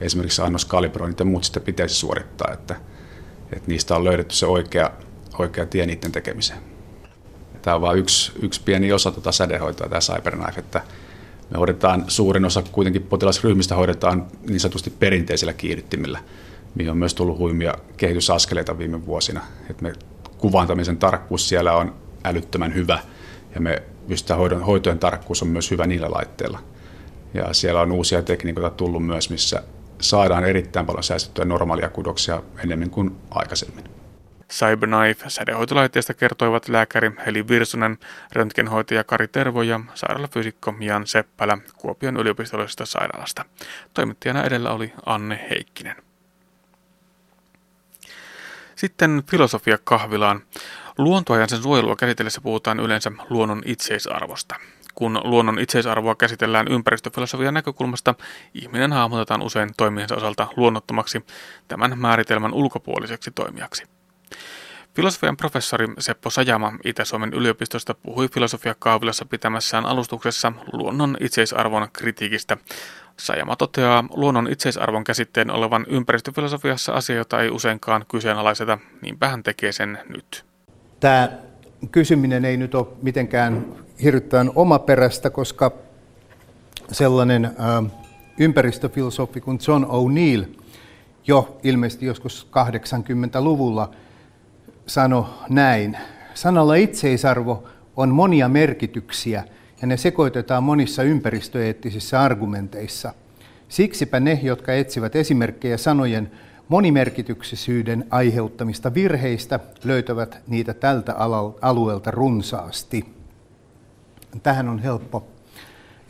esimerkiksi 0.00 0.42
annoskalibroinnit 0.42 1.18
ja 1.18 1.24
muut 1.24 1.44
sitten 1.44 1.62
pitäisi 1.62 1.94
suorittaa, 1.94 2.52
että, 2.52 2.76
että 3.52 3.68
niistä 3.68 3.96
on 3.96 4.04
löydetty 4.04 4.34
se 4.34 4.46
oikea, 4.46 4.90
oikea 5.38 5.66
tie 5.66 5.86
niiden 5.86 6.12
tekemiseen. 6.12 6.69
Tämä 7.62 7.74
on 7.74 7.80
vain 7.80 7.98
yksi, 7.98 8.32
yksi 8.42 8.60
pieni 8.64 8.92
osa 8.92 9.10
tuota 9.10 9.32
sädehoitoa, 9.32 9.88
tämä 9.88 10.00
CyberKnife, 10.00 10.60
että 10.60 10.82
me 11.50 11.58
hoidetaan, 11.58 12.04
suurin 12.08 12.44
osa 12.44 12.62
kuitenkin 12.72 13.02
potilasryhmistä 13.02 13.74
hoidetaan 13.74 14.26
niin 14.48 14.60
sanotusti 14.60 14.90
perinteisillä 14.90 15.52
kiihdyttimillä, 15.52 16.20
mihin 16.74 16.90
on 16.90 16.98
myös 16.98 17.14
tullut 17.14 17.38
huimia 17.38 17.74
kehitysaskeleita 17.96 18.78
viime 18.78 19.06
vuosina. 19.06 19.40
Että 19.70 19.82
me 19.82 19.92
kuvantamisen 20.38 20.96
tarkkuus 20.96 21.48
siellä 21.48 21.72
on 21.72 21.94
älyttömän 22.24 22.74
hyvä 22.74 22.98
ja 23.54 23.60
me 23.60 23.82
pystytään 24.08 24.38
hoidon, 24.40 24.62
hoitojen 24.62 24.98
tarkkuus 24.98 25.42
on 25.42 25.48
myös 25.48 25.70
hyvä 25.70 25.86
niillä 25.86 26.10
laitteilla. 26.10 26.58
Ja 27.34 27.54
siellä 27.54 27.80
on 27.80 27.92
uusia 27.92 28.22
tekniikoita 28.22 28.70
tullut 28.70 29.06
myös, 29.06 29.30
missä 29.30 29.62
saadaan 30.00 30.44
erittäin 30.44 30.86
paljon 30.86 31.04
säästettyä 31.04 31.44
normaalia 31.44 31.88
kudoksia 31.88 32.42
enemmän 32.64 32.90
kuin 32.90 33.16
aikaisemmin. 33.30 33.99
Cyberknife 34.50 35.30
sädehoitolaitteesta 35.30 36.14
kertoivat 36.14 36.68
lääkäri 36.68 37.10
Heli 37.26 37.48
Virsunen, 37.48 37.98
röntgenhoitaja 38.32 39.04
Kari 39.04 39.28
Tervo 39.28 39.62
ja 39.62 39.80
sairaalafyysikko 39.94 40.74
Jan 40.80 41.06
Seppälä 41.06 41.58
Kuopion 41.76 42.16
yliopistollisesta 42.16 42.86
sairaalasta. 42.86 43.44
Toimittajana 43.94 44.44
edellä 44.44 44.70
oli 44.70 44.92
Anne 45.06 45.46
Heikkinen. 45.50 45.96
Sitten 48.76 49.22
filosofia 49.30 49.78
kahvilaan. 49.84 50.42
Luontoa 50.98 51.38
ja 51.38 51.48
sen 51.48 51.62
suojelua 51.62 51.96
käsitellessä 51.96 52.40
puhutaan 52.40 52.80
yleensä 52.80 53.12
luonnon 53.30 53.62
itseisarvosta. 53.66 54.54
Kun 54.94 55.20
luonnon 55.24 55.58
itseisarvoa 55.58 56.14
käsitellään 56.14 56.68
ympäristöfilosofian 56.68 57.54
näkökulmasta, 57.54 58.14
ihminen 58.54 58.92
hahmotetaan 58.92 59.42
usein 59.42 59.70
toimiensa 59.76 60.16
osalta 60.16 60.46
luonnottomaksi 60.56 61.26
tämän 61.68 61.98
määritelmän 61.98 62.52
ulkopuoliseksi 62.52 63.30
toimijaksi. 63.30 63.99
Filosofian 64.94 65.36
professori 65.36 65.86
Seppo 65.98 66.30
Sajama 66.30 66.72
Itä-Suomen 66.84 67.34
yliopistosta 67.34 67.94
puhui 67.94 68.28
filosofia 68.28 68.74
Kaavilassa 68.78 69.24
pitämässään 69.24 69.86
alustuksessa 69.86 70.52
luonnon 70.72 71.16
itseisarvon 71.20 71.88
kritiikistä. 71.92 72.56
Sajama 73.16 73.56
toteaa 73.56 74.04
luonnon 74.10 74.48
itseisarvon 74.52 75.04
käsitteen 75.04 75.50
olevan 75.50 75.86
ympäristöfilosofiassa 75.88 76.92
asia, 76.92 77.16
jota 77.16 77.40
ei 77.40 77.50
useinkaan 77.50 78.04
kyseenalaiseta, 78.08 78.78
niinpä 79.02 79.28
hän 79.28 79.42
tekee 79.42 79.72
sen 79.72 79.98
nyt. 80.08 80.44
Tämä 81.00 81.28
kysyminen 81.90 82.44
ei 82.44 82.56
nyt 82.56 82.74
ole 82.74 82.86
mitenkään 83.02 83.66
hirvittävän 84.02 84.50
omaperäistä, 84.54 85.30
koska 85.30 85.72
sellainen 86.92 87.50
ympäristöfilosofi 88.38 89.40
kuin 89.40 89.58
John 89.68 89.84
O'Neill 89.84 90.44
jo 91.26 91.60
ilmeisesti 91.62 92.06
joskus 92.06 92.48
80-luvulla– 92.50 93.90
sanoi 94.90 95.24
näin. 95.48 95.96
Sanalla 96.34 96.74
itseisarvo 96.74 97.68
on 97.96 98.08
monia 98.08 98.48
merkityksiä 98.48 99.44
ja 99.80 99.86
ne 99.86 99.96
sekoitetaan 99.96 100.62
monissa 100.62 101.02
ympäristöeettisissä 101.02 102.20
argumenteissa. 102.20 103.14
Siksipä 103.68 104.20
ne, 104.20 104.40
jotka 104.42 104.72
etsivät 104.72 105.16
esimerkkejä 105.16 105.76
sanojen 105.76 106.30
monimerkityksisyyden 106.68 108.06
aiheuttamista 108.10 108.94
virheistä, 108.94 109.60
löytävät 109.84 110.38
niitä 110.46 110.74
tältä 110.74 111.14
alueelta 111.60 112.10
runsaasti. 112.10 113.14
Tähän 114.42 114.68
on 114.68 114.78
helppo 114.78 115.26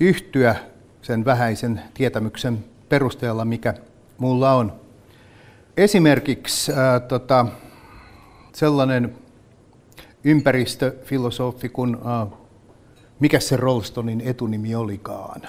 yhtyä, 0.01 0.57
sen 1.03 1.25
vähäisen 1.25 1.81
tietämyksen 1.95 2.65
perusteella, 2.89 3.45
mikä 3.45 3.75
mulla 4.19 4.55
on. 4.55 4.73
Esimerkiksi 5.77 6.73
ää, 6.73 7.01
tota, 7.01 7.47
sellainen 8.53 9.17
ympäristöfilosofi 10.25 11.69
kuin, 11.69 11.97
ää, 12.05 12.27
mikä 13.21 13.41
se 13.41 13.57
Rolstonin 13.57 14.21
etunimi 14.21 14.75
olikaan? 14.75 15.43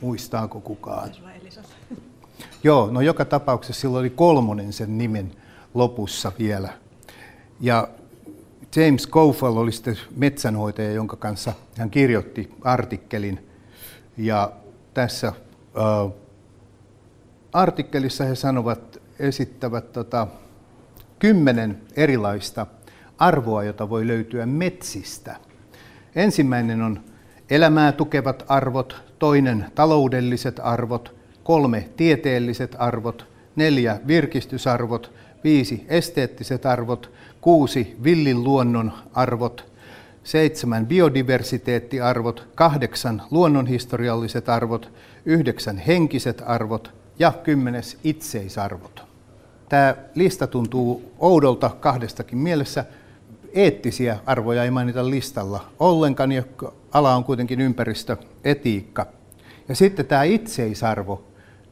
Muistaako 0.00 0.60
kukaan? 0.60 1.10
Joo, 2.64 2.90
no 2.90 3.00
joka 3.00 3.24
tapauksessa 3.24 3.80
sillä 3.80 3.98
oli 3.98 4.10
kolmonen 4.10 4.72
sen 4.72 4.98
nimen 4.98 5.32
lopussa 5.74 6.32
vielä. 6.38 6.68
Ja 7.60 7.88
James 8.76 9.06
Kofel 9.06 9.56
oli 9.56 9.72
sitten 9.72 9.98
metsänhoitaja, 10.16 10.92
jonka 10.92 11.16
kanssa 11.16 11.52
hän 11.76 11.90
kirjoitti 11.90 12.54
artikkelin. 12.62 13.48
Ja 14.16 14.52
tässä 14.94 15.28
äh, 15.28 16.12
artikkelissa 17.52 18.24
he 18.24 18.34
sanovat, 18.34 19.02
esittävät 19.18 19.92
tota, 19.92 20.26
kymmenen 21.20 21.78
erilaista 21.96 22.66
arvoa, 23.18 23.64
jota 23.64 23.90
voi 23.90 24.06
löytyä 24.06 24.46
metsistä. 24.46 25.36
Ensimmäinen 26.14 26.82
on 26.82 27.00
elämää 27.50 27.92
tukevat 27.92 28.44
arvot, 28.48 29.02
toinen 29.18 29.66
taloudelliset 29.74 30.60
arvot, 30.62 31.14
kolme 31.42 31.88
tieteelliset 31.96 32.76
arvot, 32.78 33.26
neljä 33.56 34.00
virkistysarvot, 34.06 35.12
viisi 35.44 35.86
esteettiset 35.88 36.66
arvot, 36.66 37.10
kuusi 37.40 37.96
villin 38.04 38.44
luonnon 38.44 38.92
arvot, 39.14 39.72
seitsemän 40.24 40.86
biodiversiteettiarvot, 40.86 42.48
kahdeksan 42.54 43.22
luonnonhistorialliset 43.30 44.48
arvot, 44.48 44.92
yhdeksän 45.24 45.78
henkiset 45.78 46.42
arvot 46.46 46.92
ja 47.18 47.32
kymmenes 47.44 47.98
itseisarvot. 48.04 49.09
Tämä 49.70 49.94
lista 50.14 50.46
tuntuu 50.46 51.12
oudolta 51.18 51.70
kahdestakin 51.80 52.38
mielessä. 52.38 52.84
Eettisiä 53.52 54.18
arvoja 54.26 54.64
ei 54.64 54.70
mainita 54.70 55.10
listalla 55.10 55.64
ollenkaan, 55.78 56.32
ja 56.32 56.42
ala 56.92 57.16
on 57.16 57.24
kuitenkin 57.24 57.60
ympäristöetiikka. 57.60 59.06
Ja 59.68 59.74
sitten 59.74 60.06
tämä 60.06 60.22
itseisarvo, 60.22 61.24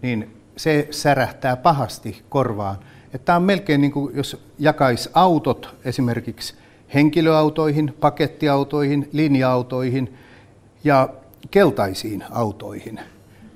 niin 0.03 0.37
se 0.57 0.89
särähtää 0.91 1.57
pahasti 1.57 2.23
korvaan. 2.29 2.77
Tämä 3.25 3.37
on 3.37 3.43
melkein 3.43 3.81
niin 3.81 3.93
kuin 3.93 4.17
jos 4.17 4.43
jakaisi 4.59 5.11
autot 5.15 5.75
esimerkiksi 5.85 6.55
henkilöautoihin, 6.95 7.95
pakettiautoihin, 8.01 9.09
linja-autoihin 9.13 10.15
ja 10.85 11.09
keltaisiin 11.51 12.25
autoihin. 12.31 13.01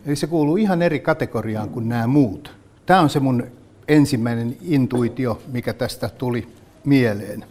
Eli 0.07 0.17
se 0.17 0.27
kuuluu 0.27 0.57
ihan 0.57 0.83
eri 0.83 1.01
kategoriaan 1.01 1.69
kuin 1.69 1.89
nämä 1.89 2.07
muut. 2.07 2.57
Tämä 2.87 3.01
on 3.01 3.11
se 3.11 3.21
mun 3.21 3.47
ensimmäinen 3.93 4.57
intuitio, 4.63 5.43
mikä 5.53 5.73
tästä 5.73 6.09
tuli 6.09 6.49
mieleen. 6.85 7.45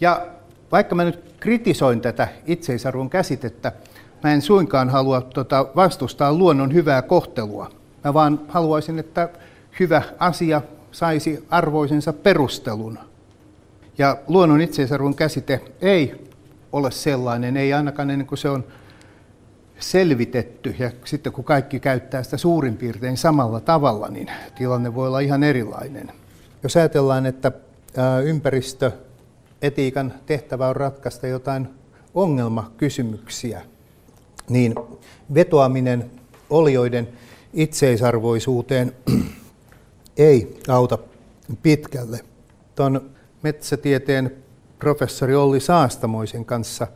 Ja 0.00 0.26
vaikka 0.72 0.94
mä 0.94 1.04
nyt 1.04 1.20
kritisoin 1.40 2.00
tätä 2.00 2.28
itseisarvon 2.46 3.10
käsitettä, 3.10 3.72
mä 4.22 4.32
en 4.32 4.42
suinkaan 4.42 4.90
halua 4.90 5.20
tota, 5.20 5.66
vastustaa 5.76 6.32
luonnon 6.32 6.74
hyvää 6.74 7.02
kohtelua. 7.02 7.70
Mä 8.04 8.14
vaan 8.14 8.40
haluaisin, 8.48 8.98
että 8.98 9.28
hyvä 9.80 10.02
asia 10.18 10.62
saisi 10.92 11.44
arvoisensa 11.50 12.12
perustelun. 12.12 12.98
Ja 13.98 14.16
luonnon 14.28 14.60
itseisarvon 14.60 15.14
käsite 15.14 15.60
ei 15.80 16.28
ole 16.72 16.90
sellainen, 16.90 17.56
ei 17.56 17.72
ainakaan 17.72 18.10
ennen 18.10 18.26
kuin 18.26 18.38
se 18.38 18.48
on 18.48 18.64
selvitetty 19.94 20.74
ja 20.78 20.90
sitten 21.04 21.32
kun 21.32 21.44
kaikki 21.44 21.80
käyttää 21.80 22.22
sitä 22.22 22.36
suurin 22.36 22.76
piirtein 22.76 23.16
samalla 23.16 23.60
tavalla, 23.60 24.08
niin 24.08 24.30
tilanne 24.58 24.94
voi 24.94 25.08
olla 25.08 25.20
ihan 25.20 25.42
erilainen. 25.42 26.12
Jos 26.62 26.76
ajatellaan, 26.76 27.26
että 27.26 27.52
ympäristöetiikan 28.24 30.14
tehtävä 30.26 30.68
on 30.68 30.76
ratkaista 30.76 31.26
jotain 31.26 31.68
ongelmakysymyksiä, 32.14 33.62
niin 34.48 34.74
vetoaminen 35.34 36.10
olioiden 36.50 37.08
itseisarvoisuuteen 37.52 38.92
ei 40.16 40.60
auta 40.68 40.98
pitkälle. 41.62 42.20
Tuon 42.74 43.10
metsätieteen 43.42 44.32
professori 44.78 45.34
Olli 45.34 45.60
Saastamoisen 45.60 46.44
kanssa 46.44 46.86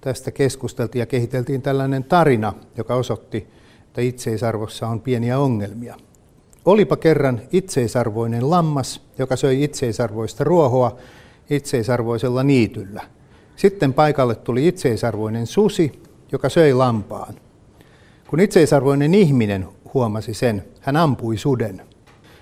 tästä 0.00 0.30
keskusteltiin 0.30 1.00
ja 1.00 1.06
kehiteltiin 1.06 1.62
tällainen 1.62 2.04
tarina, 2.04 2.52
joka 2.76 2.94
osoitti, 2.94 3.46
että 3.86 4.00
itseisarvossa 4.00 4.88
on 4.88 5.00
pieniä 5.00 5.38
ongelmia. 5.38 5.96
Olipa 6.64 6.96
kerran 6.96 7.40
itseisarvoinen 7.52 8.50
lammas, 8.50 9.02
joka 9.18 9.36
söi 9.36 9.64
itseisarvoista 9.64 10.44
ruohoa 10.44 10.96
itseisarvoisella 11.50 12.42
niityllä. 12.42 13.02
Sitten 13.56 13.94
paikalle 13.94 14.34
tuli 14.34 14.68
itseisarvoinen 14.68 15.46
susi, 15.46 16.02
joka 16.32 16.48
söi 16.48 16.74
lampaan. 16.74 17.34
Kun 18.30 18.40
itseisarvoinen 18.40 19.14
ihminen 19.14 19.68
huomasi 19.94 20.34
sen, 20.34 20.64
hän 20.80 20.96
ampui 20.96 21.36
suden. 21.36 21.82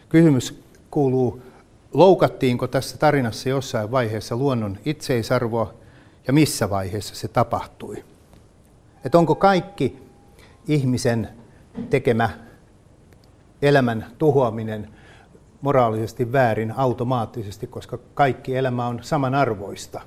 Kysymys 0.08 0.60
kuuluu, 0.90 1.42
loukattiinko 1.94 2.66
tässä 2.66 2.98
tarinassa 2.98 3.48
jossain 3.48 3.90
vaiheessa 3.90 4.36
luonnon 4.36 4.78
itseisarvoa 4.84 5.74
ja 6.26 6.32
missä 6.32 6.70
vaiheessa 6.70 7.14
se 7.14 7.28
tapahtui? 7.28 8.04
Et 9.04 9.14
onko 9.14 9.34
kaikki 9.34 9.98
ihmisen 10.68 11.28
tekemä 11.90 12.30
elämän 13.62 14.06
tuhoaminen 14.18 14.88
moraalisesti 15.60 16.32
väärin 16.32 16.74
automaattisesti, 16.76 17.66
koska 17.66 17.98
kaikki 18.14 18.56
elämä 18.56 18.86
on 18.86 18.98
samanarvoista? 19.02 20.00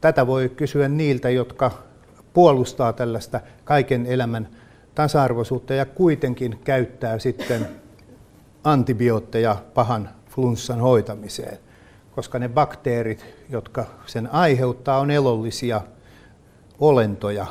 Tätä 0.00 0.26
voi 0.26 0.48
kysyä 0.48 0.88
niiltä, 0.88 1.30
jotka 1.30 1.70
puolustaa 2.32 2.92
tällaista 2.92 3.40
kaiken 3.64 4.06
elämän 4.06 4.48
tasa-arvoisuutta 4.94 5.74
ja 5.74 5.86
kuitenkin 5.86 6.58
käyttää 6.64 7.18
sitten 7.18 7.68
antibiootteja 8.64 9.56
pahan 9.74 10.08
flunssan 10.28 10.80
hoitamiseen, 10.80 11.58
koska 12.18 12.38
ne 12.38 12.48
bakteerit, 12.48 13.24
jotka 13.50 13.86
sen 14.06 14.32
aiheuttaa, 14.32 14.98
on 14.98 15.10
elollisia 15.10 15.80
olentoja. 16.78 17.46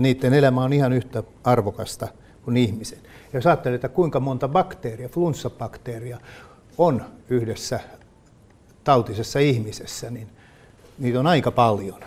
Niiden 0.00 0.34
elämä 0.34 0.64
on 0.64 0.72
ihan 0.72 0.92
yhtä 0.92 1.22
arvokasta 1.44 2.08
kuin 2.42 2.56
ihmisen. 2.56 2.98
Ja 3.02 3.38
jos 3.38 3.46
ajattelee, 3.46 3.74
että 3.74 3.88
kuinka 3.88 4.20
monta 4.20 4.48
bakteeria, 4.48 5.08
flunssabakteeria 5.08 6.20
on 6.78 7.04
yhdessä 7.30 7.80
tautisessa 8.84 9.38
ihmisessä, 9.38 10.10
niin 10.10 10.28
niitä 10.98 11.20
on 11.20 11.26
aika 11.26 11.50
paljon. 11.50 12.00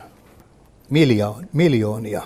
Miljoonia. 1.54 2.22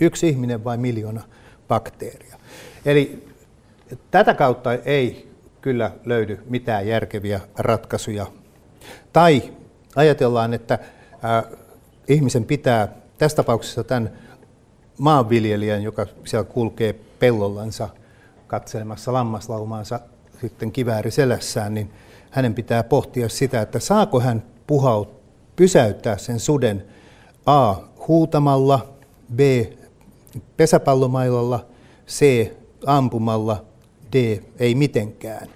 Yksi 0.00 0.28
ihminen 0.28 0.64
vai 0.64 0.76
miljoona 0.76 1.22
bakteeria. 1.68 2.36
Eli 2.84 3.28
tätä 4.10 4.34
kautta 4.34 4.74
ei 4.74 5.29
kyllä 5.60 5.90
löydy 6.04 6.38
mitään 6.48 6.86
järkeviä 6.86 7.40
ratkaisuja. 7.58 8.26
Tai 9.12 9.42
ajatellaan, 9.96 10.54
että 10.54 10.78
ihmisen 12.08 12.44
pitää 12.44 12.88
tässä 13.18 13.36
tapauksessa 13.36 13.84
tämän 13.84 14.10
maanviljelijän, 14.98 15.82
joka 15.82 16.06
siellä 16.24 16.44
kulkee 16.44 16.92
pellollansa 16.92 17.88
katselemassa 18.46 19.12
lammaslaumaansa 19.12 20.00
sitten 20.40 20.72
kivääri 20.72 21.10
selässään, 21.10 21.74
niin 21.74 21.90
hänen 22.30 22.54
pitää 22.54 22.82
pohtia 22.84 23.28
sitä, 23.28 23.60
että 23.60 23.78
saako 23.78 24.20
hän 24.20 24.42
puhaut, 24.66 25.20
pysäyttää 25.56 26.18
sen 26.18 26.40
suden 26.40 26.84
A. 27.46 27.74
huutamalla, 28.08 28.94
B. 29.34 29.40
pesäpallomailalla, 30.56 31.66
C. 32.08 32.50
ampumalla 32.86 33.64
D 34.12 34.40
ei 34.58 34.74
mitenkään. 34.74 35.48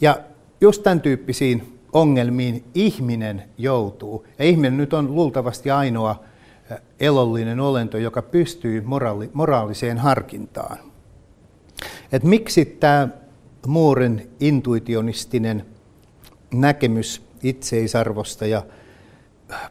Ja 0.00 0.20
just 0.60 0.82
tämän 0.82 1.00
tyyppisiin 1.00 1.78
ongelmiin 1.92 2.64
ihminen 2.74 3.42
joutuu. 3.58 4.26
Ja 4.38 4.44
ihminen 4.44 4.76
nyt 4.76 4.92
on 4.92 5.14
luultavasti 5.14 5.70
ainoa 5.70 6.24
elollinen 7.00 7.60
olento, 7.60 7.98
joka 7.98 8.22
pystyy 8.22 8.80
moraali, 8.80 9.30
moraaliseen 9.32 9.98
harkintaan. 9.98 10.78
Et 12.12 12.24
miksi 12.24 12.64
tämä 12.64 13.08
Mooren 13.66 14.28
intuitionistinen 14.40 15.66
näkemys 16.54 17.22
itseisarvosta 17.42 18.46
ja 18.46 18.62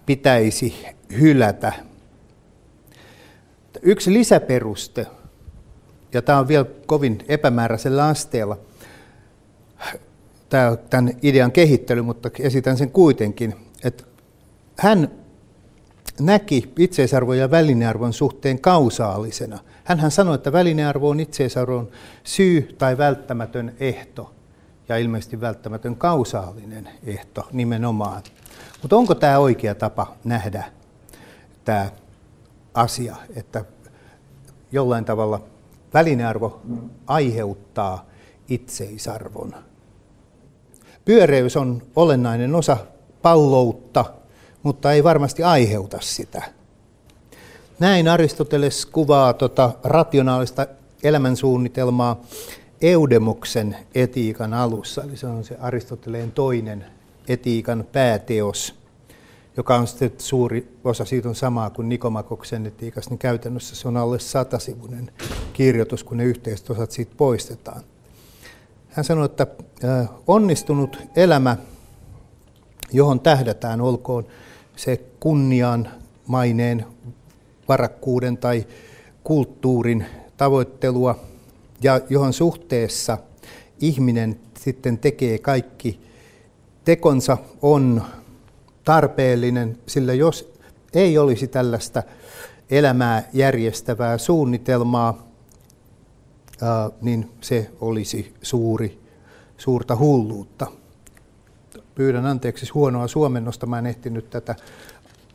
pitäisi 0.05 0.85
hylätä. 1.19 1.73
Yksi 3.81 4.13
lisäperuste 4.13 5.07
ja 6.13 6.21
tämä 6.21 6.39
on 6.39 6.47
vielä 6.47 6.65
kovin 6.85 7.25
epämääräisellä 7.27 8.07
asteella, 8.07 8.57
tämä, 10.49 10.75
tämän 10.89 11.13
idean 11.21 11.51
kehittely, 11.51 12.01
mutta 12.01 12.29
esitän 12.39 12.77
sen 12.77 12.91
kuitenkin, 12.91 13.55
että 13.83 14.03
hän 14.77 15.11
näki 16.19 16.73
itseisarvon 16.79 17.37
ja 17.37 17.51
välinearvon 17.51 18.13
suhteen 18.13 18.59
kausaalisena. 18.59 19.59
Hänhän 19.83 20.11
sanoi, 20.11 20.35
että 20.35 20.51
välinearvo 20.51 21.09
on 21.09 21.19
itseisarvon 21.19 21.89
syy 22.23 22.75
tai 22.77 22.97
välttämätön 22.97 23.75
ehto 23.79 24.33
ja 24.89 24.97
ilmeisesti 24.97 25.41
välttämätön 25.41 25.95
kausaalinen 25.95 26.89
ehto 27.05 27.47
nimenomaan. 27.51 28.23
Mutta 28.81 28.95
onko 28.95 29.15
tämä 29.15 29.37
oikea 29.37 29.75
tapa 29.75 30.15
nähdä 30.23 30.63
tämä 31.65 31.89
asia, 32.73 33.15
että 33.35 33.65
jollain 34.71 35.05
tavalla 35.05 35.41
välinearvo 35.97 36.61
aiheuttaa 37.07 38.05
itseisarvon? 38.49 39.55
Pyöreys 41.05 41.57
on 41.57 41.81
olennainen 41.95 42.55
osa 42.55 42.77
palloutta, 43.21 44.05
mutta 44.63 44.91
ei 44.93 45.03
varmasti 45.03 45.43
aiheuta 45.43 45.97
sitä. 46.01 46.41
Näin 47.79 48.07
Aristoteles 48.07 48.85
kuvaa 48.85 49.33
tota 49.33 49.71
rationaalista 49.83 50.67
elämänsuunnitelmaa 51.03 52.21
Eudemoksen 52.81 53.75
etiikan 53.95 54.53
alussa, 54.53 55.03
eli 55.03 55.17
se 55.17 55.27
on 55.27 55.43
se 55.43 55.57
Aristoteleen 55.59 56.31
toinen 56.31 56.85
etiikan 57.27 57.85
pääteos, 57.91 58.75
joka 59.57 59.75
on 59.75 59.87
sitten 59.87 60.11
suuri 60.17 60.77
osa 60.83 61.05
siitä 61.05 61.29
on 61.29 61.35
samaa 61.35 61.69
kuin 61.69 61.89
Nikomakoksen 61.89 62.65
etiikassa, 62.65 63.09
niin 63.09 63.17
käytännössä 63.17 63.75
se 63.75 63.87
on 63.87 63.97
alle 63.97 64.19
satasivuinen 64.19 65.11
kirjoitus, 65.57 66.03
kun 66.03 66.17
ne 66.17 66.23
yhteiset 66.23 66.69
osat 66.69 66.91
siitä 66.91 67.13
poistetaan. 67.17 67.81
Hän 68.89 69.05
sanoi, 69.05 69.25
että 69.25 69.47
onnistunut 70.27 70.97
elämä, 71.15 71.57
johon 72.93 73.19
tähdätään, 73.19 73.81
olkoon 73.81 74.25
se 74.75 75.01
kunnian, 75.19 75.89
maineen, 76.27 76.85
varakkuuden 77.67 78.37
tai 78.37 78.65
kulttuurin 79.23 80.05
tavoittelua, 80.37 81.19
ja 81.81 82.01
johon 82.09 82.33
suhteessa 82.33 83.17
ihminen 83.79 84.39
sitten 84.59 84.97
tekee 84.97 85.37
kaikki 85.37 85.99
tekonsa 86.85 87.37
on 87.61 88.03
tarpeellinen, 88.83 89.77
sillä 89.85 90.13
jos 90.13 90.53
ei 90.93 91.17
olisi 91.17 91.47
tällaista 91.47 92.03
elämää 92.69 93.29
järjestävää 93.33 94.17
suunnitelmaa, 94.17 95.26
niin 97.01 97.31
se 97.41 97.71
olisi 97.81 98.33
suuri, 98.41 98.99
suurta 99.57 99.95
hulluutta. 99.95 100.67
Pyydän 101.95 102.25
anteeksi 102.25 102.69
huonoa 102.73 103.07
suomennosta, 103.07 103.65
mä 103.65 103.79
en 103.79 103.85
ehtinyt 103.85 104.29
tätä 104.29 104.55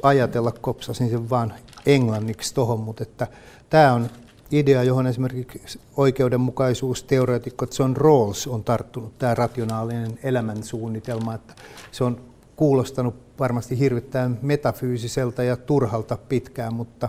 ajatella, 0.03 0.53
kopsasin 0.53 1.11
sen 1.11 1.31
vaan 1.31 1.55
englanniksi 1.87 2.55
tuohon, 2.55 2.81
mutta 2.81 3.03
että 3.03 3.27
tämä 3.71 3.93
on 3.93 4.09
idea, 4.51 4.83
johon 4.83 5.07
esimerkiksi 5.07 5.81
oikeudenmukaisuusteoreetikko 5.97 7.67
John 7.79 7.97
Rawls 7.97 8.47
on 8.47 8.65
tarttunut, 8.65 9.19
tämä 9.19 9.35
rationaalinen 9.35 10.19
elämänsuunnitelma, 10.23 11.35
että 11.35 11.55
se 11.93 12.05
on 12.05 12.21
kuulostanut 12.57 13.15
varmasti 13.39 13.79
hirvittävän 13.79 14.39
metafyysiseltä 14.43 15.43
ja 15.43 15.57
turhalta 15.57 16.19
pitkään, 16.29 16.75
mutta 16.75 17.09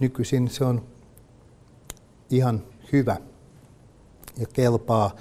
nykyisin 0.00 0.48
se 0.48 0.64
on 0.64 0.82
ihan 2.30 2.62
hyvä 2.92 3.16
ja 4.38 4.46
kelpaa 4.52 5.16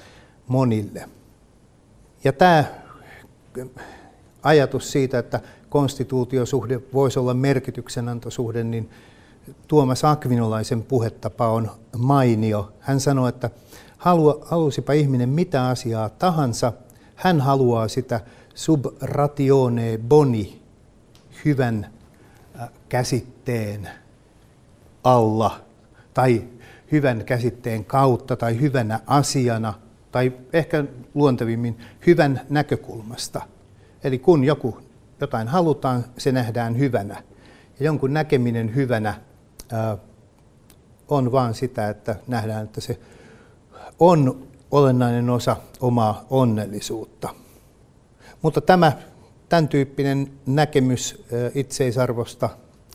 monille. 0.48 1.10
Ja 2.24 2.34
tämä 2.34 2.64
ajatus 4.44 4.92
siitä, 4.92 5.20
että 5.20 5.40
konstituutiosuhde 5.70 6.82
voisi 6.94 7.20
olla 7.20 7.34
merkityksenantosuhde, 7.34 8.64
niin 8.64 8.90
Tuomas 9.68 10.06
Akvinolaisen 10.06 10.84
puhetapa 10.84 11.48
on 11.48 11.72
mainio. 11.98 12.72
Hän 12.80 13.00
sanoi, 13.00 13.30
että 13.30 13.50
halusipa 14.42 14.94
ihminen 14.94 15.30
mitä 15.30 15.68
asiaa 15.68 16.10
tahansa, 16.10 16.74
hän 17.16 17.42
haluaa 17.42 17.88
sitä 17.88 18.22
sub 18.56 18.86
ratione 19.02 20.00
boni, 20.08 20.62
hyvän 21.46 21.90
käsitteen 22.90 23.90
alla, 25.04 25.60
tai 26.14 26.44
hyvän 26.92 27.26
käsitteen 27.26 27.86
kautta, 27.86 28.36
tai 28.36 28.60
hyvänä 28.60 29.00
asiana, 29.08 29.74
tai 30.12 30.34
ehkä 30.54 30.84
luontevimmin 31.14 31.78
hyvän 32.08 32.42
näkökulmasta. 32.50 33.42
Eli 34.04 34.20
kun 34.20 34.44
joku, 34.44 34.78
jotain 35.22 35.48
halutaan, 35.48 36.06
se 36.18 36.32
nähdään 36.32 36.80
hyvänä. 36.80 37.24
Ja 37.80 37.86
jonkun 37.86 38.14
näkeminen 38.14 38.76
hyvänä 38.76 39.14
on 41.08 41.32
vaan 41.32 41.54
sitä, 41.54 41.90
että 41.90 42.16
nähdään, 42.28 42.64
että 42.64 42.82
se 42.82 43.00
on 44.00 44.48
olennainen 44.72 45.30
osa 45.30 45.56
omaa 45.80 46.26
onnellisuutta. 46.30 47.30
Mutta 48.42 48.62
tämä 48.62 48.92
tämän 49.50 49.68
tyyppinen 49.68 50.32
näkemys 50.46 51.26
itseisarvosta 51.56 52.50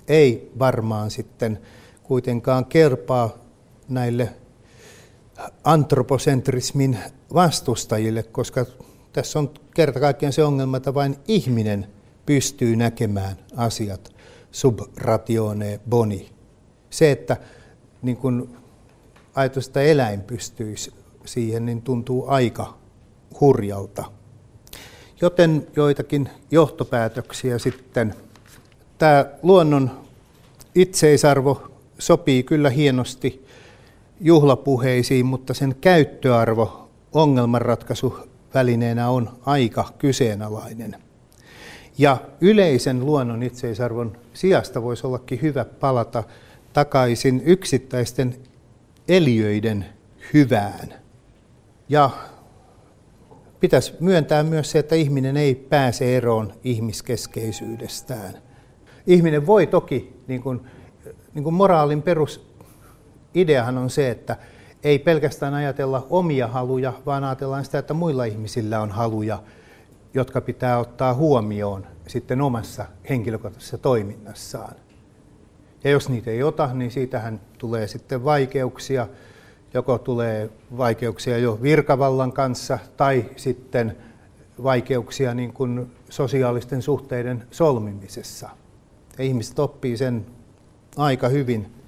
ei 0.08 0.52
varmaan 0.58 1.10
sitten 1.10 1.58
kuitenkaan 2.02 2.64
kerpaa 2.64 3.43
näille 3.88 4.28
antroposentrismin 5.64 6.98
vastustajille, 7.34 8.22
koska 8.22 8.66
tässä 9.12 9.38
on 9.38 9.50
kerta 9.74 10.00
kaikkiaan 10.00 10.32
se 10.32 10.44
ongelma, 10.44 10.76
että 10.76 10.94
vain 10.94 11.16
ihminen 11.28 11.86
pystyy 12.26 12.76
näkemään 12.76 13.36
asiat 13.56 14.12
sub 14.50 14.80
ratione 14.96 15.80
boni 15.88 16.34
se, 16.90 17.10
että 17.10 17.36
niin 18.02 18.16
kun 18.16 18.56
ajatus, 19.34 19.66
että 19.66 19.80
eläin 19.80 20.20
pystyisi 20.20 20.92
siihen, 21.24 21.66
niin 21.66 21.82
tuntuu 21.82 22.24
aika 22.28 22.78
hurjalta. 23.40 24.04
Joten 25.20 25.66
joitakin 25.76 26.28
johtopäätöksiä 26.50 27.58
sitten. 27.58 28.14
Tämä 28.98 29.26
luonnon 29.42 29.90
itseisarvo 30.74 31.62
sopii 31.98 32.42
kyllä 32.42 32.70
hienosti 32.70 33.43
juhlapuheisiin, 34.20 35.26
mutta 35.26 35.54
sen 35.54 35.74
käyttöarvo 35.80 36.88
ongelmanratkaisuvälineenä 37.12 39.08
on 39.10 39.30
aika 39.46 39.84
kyseenalainen. 39.98 40.96
Ja 41.98 42.16
yleisen 42.40 43.06
luonnon 43.06 43.42
itseisarvon 43.42 44.16
sijasta 44.32 44.82
voisi 44.82 45.06
ollakin 45.06 45.42
hyvä 45.42 45.64
palata 45.64 46.24
takaisin 46.72 47.42
yksittäisten 47.44 48.36
eliöiden 49.08 49.86
hyvään. 50.34 50.94
Ja 51.88 52.10
pitäisi 53.60 53.94
myöntää 54.00 54.42
myös 54.42 54.70
se, 54.70 54.78
että 54.78 54.94
ihminen 54.94 55.36
ei 55.36 55.54
pääse 55.54 56.16
eroon 56.16 56.52
ihmiskeskeisyydestään. 56.64 58.34
Ihminen 59.06 59.46
voi 59.46 59.66
toki, 59.66 60.12
niin 60.28 60.42
kuin, 60.42 60.60
niin 61.34 61.44
kuin 61.44 61.54
moraalin 61.54 62.02
perusideahan 63.34 63.78
on 63.78 63.90
se, 63.90 64.10
että 64.10 64.36
ei 64.84 64.98
pelkästään 64.98 65.54
ajatella 65.54 66.06
omia 66.10 66.46
haluja, 66.46 66.92
vaan 67.06 67.24
ajatellaan 67.24 67.64
sitä, 67.64 67.78
että 67.78 67.94
muilla 67.94 68.24
ihmisillä 68.24 68.80
on 68.80 68.90
haluja, 68.90 69.42
jotka 70.14 70.40
pitää 70.40 70.78
ottaa 70.78 71.14
huomioon 71.14 71.86
sitten 72.06 72.40
omassa 72.40 72.86
henkilökohtaisessa 73.08 73.78
toiminnassaan. 73.78 74.74
Ja 75.84 75.90
jos 75.90 76.08
niitä 76.08 76.30
ei 76.30 76.42
ota, 76.42 76.70
niin 76.74 76.90
siitähän 76.90 77.40
tulee 77.58 77.86
sitten 77.86 78.24
vaikeuksia. 78.24 79.08
Joko 79.74 79.98
tulee 79.98 80.50
vaikeuksia 80.76 81.38
jo 81.38 81.58
virkavallan 81.62 82.32
kanssa 82.32 82.78
tai 82.96 83.24
sitten 83.36 83.96
vaikeuksia 84.62 85.34
niin 85.34 85.52
kuin 85.52 85.90
sosiaalisten 86.10 86.82
suhteiden 86.82 87.44
solmimisessa. 87.50 88.48
Ja 89.18 89.24
ihmiset 89.24 89.58
oppii 89.58 89.96
sen 89.96 90.26
aika 90.96 91.28
hyvin 91.28 91.83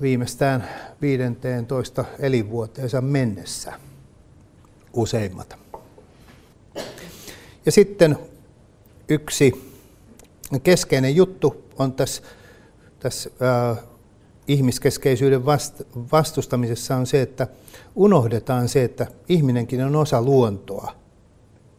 viimeistään 0.00 0.68
15 1.00 2.04
elinvuoteensa 2.18 3.00
mennessä, 3.00 3.72
useimmat. 4.92 5.56
Ja 7.66 7.72
sitten 7.72 8.18
yksi 9.08 9.72
keskeinen 10.62 11.16
juttu 11.16 11.64
on 11.78 11.92
tässä 11.92 12.22
tässä 13.02 13.30
äh, 13.70 13.78
ihmiskeskeisyyden 14.48 15.46
vast, 15.46 15.82
vastustamisessa 16.12 16.96
on 16.96 17.06
se, 17.06 17.22
että 17.22 17.46
unohdetaan 17.94 18.68
se, 18.68 18.84
että 18.84 19.06
ihminenkin 19.28 19.84
on 19.84 19.96
osa 19.96 20.22
luontoa. 20.22 20.92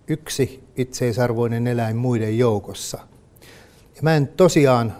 Yksi 0.07 0.63
itseisarvoinen 0.75 1.67
eläin 1.67 1.95
muiden 1.95 2.37
joukossa. 2.37 2.99
Ja 3.95 4.01
mä 4.01 4.15
en 4.15 4.27
tosiaan 4.27 4.93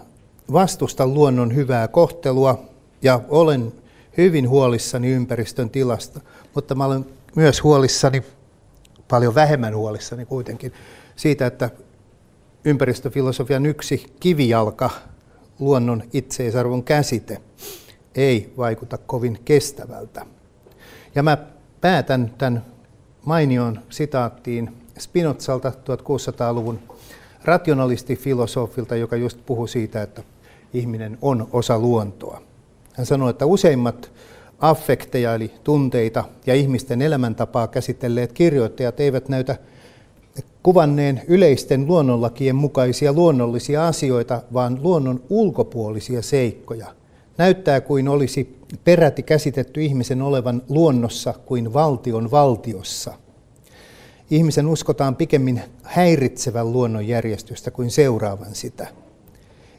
vastusta 0.52 1.06
luonnon 1.06 1.54
hyvää 1.54 1.88
kohtelua 1.88 2.64
ja 3.04 3.20
olen 3.28 3.72
hyvin 4.16 4.48
huolissani 4.48 5.10
ympäristön 5.10 5.70
tilasta, 5.70 6.20
mutta 6.54 6.74
mä 6.74 6.84
olen 6.84 7.06
myös 7.36 7.62
huolissani, 7.62 8.22
paljon 9.08 9.34
vähemmän 9.34 9.76
huolissani 9.76 10.24
kuitenkin, 10.24 10.72
siitä, 11.16 11.46
että 11.46 11.70
ympäristöfilosofian 12.64 13.66
yksi 13.66 14.16
kivijalka 14.20 14.90
luonnon 15.58 16.02
itseisarvon 16.12 16.84
käsite 16.84 17.40
ei 18.14 18.52
vaikuta 18.56 18.98
kovin 18.98 19.38
kestävältä. 19.44 20.26
Ja 21.14 21.22
mä 21.22 21.38
päätän 21.80 22.34
tämän 22.38 22.64
mainion 23.24 23.80
sitaattiin 23.90 24.76
Spinozalta 24.98 25.70
1600-luvun 25.70 26.78
rationalistifilosofilta, 27.44 28.96
joka 28.96 29.16
just 29.16 29.38
puhui 29.46 29.68
siitä, 29.68 30.02
että 30.02 30.22
ihminen 30.72 31.18
on 31.22 31.48
osa 31.52 31.78
luontoa. 31.78 32.53
Hän 32.94 33.06
sanoi, 33.06 33.30
että 33.30 33.46
useimmat 33.46 34.12
affekteja 34.58 35.34
eli 35.34 35.54
tunteita 35.64 36.24
ja 36.46 36.54
ihmisten 36.54 37.02
elämäntapaa 37.02 37.68
käsitelleet 37.68 38.32
kirjoittajat 38.32 39.00
eivät 39.00 39.28
näytä 39.28 39.56
kuvanneen 40.62 41.22
yleisten 41.28 41.86
luonnonlakien 41.86 42.56
mukaisia 42.56 43.12
luonnollisia 43.12 43.88
asioita, 43.88 44.42
vaan 44.52 44.78
luonnon 44.82 45.22
ulkopuolisia 45.30 46.22
seikkoja. 46.22 46.86
Näyttää 47.38 47.80
kuin 47.80 48.08
olisi 48.08 48.58
peräti 48.84 49.22
käsitetty 49.22 49.82
ihmisen 49.82 50.22
olevan 50.22 50.62
luonnossa 50.68 51.34
kuin 51.46 51.72
valtion 51.72 52.30
valtiossa. 52.30 53.12
Ihmisen 54.30 54.66
uskotaan 54.66 55.16
pikemmin 55.16 55.62
häiritsevän 55.82 56.72
luonnonjärjestystä 56.72 57.70
kuin 57.70 57.90
seuraavan 57.90 58.54
sitä. 58.54 58.86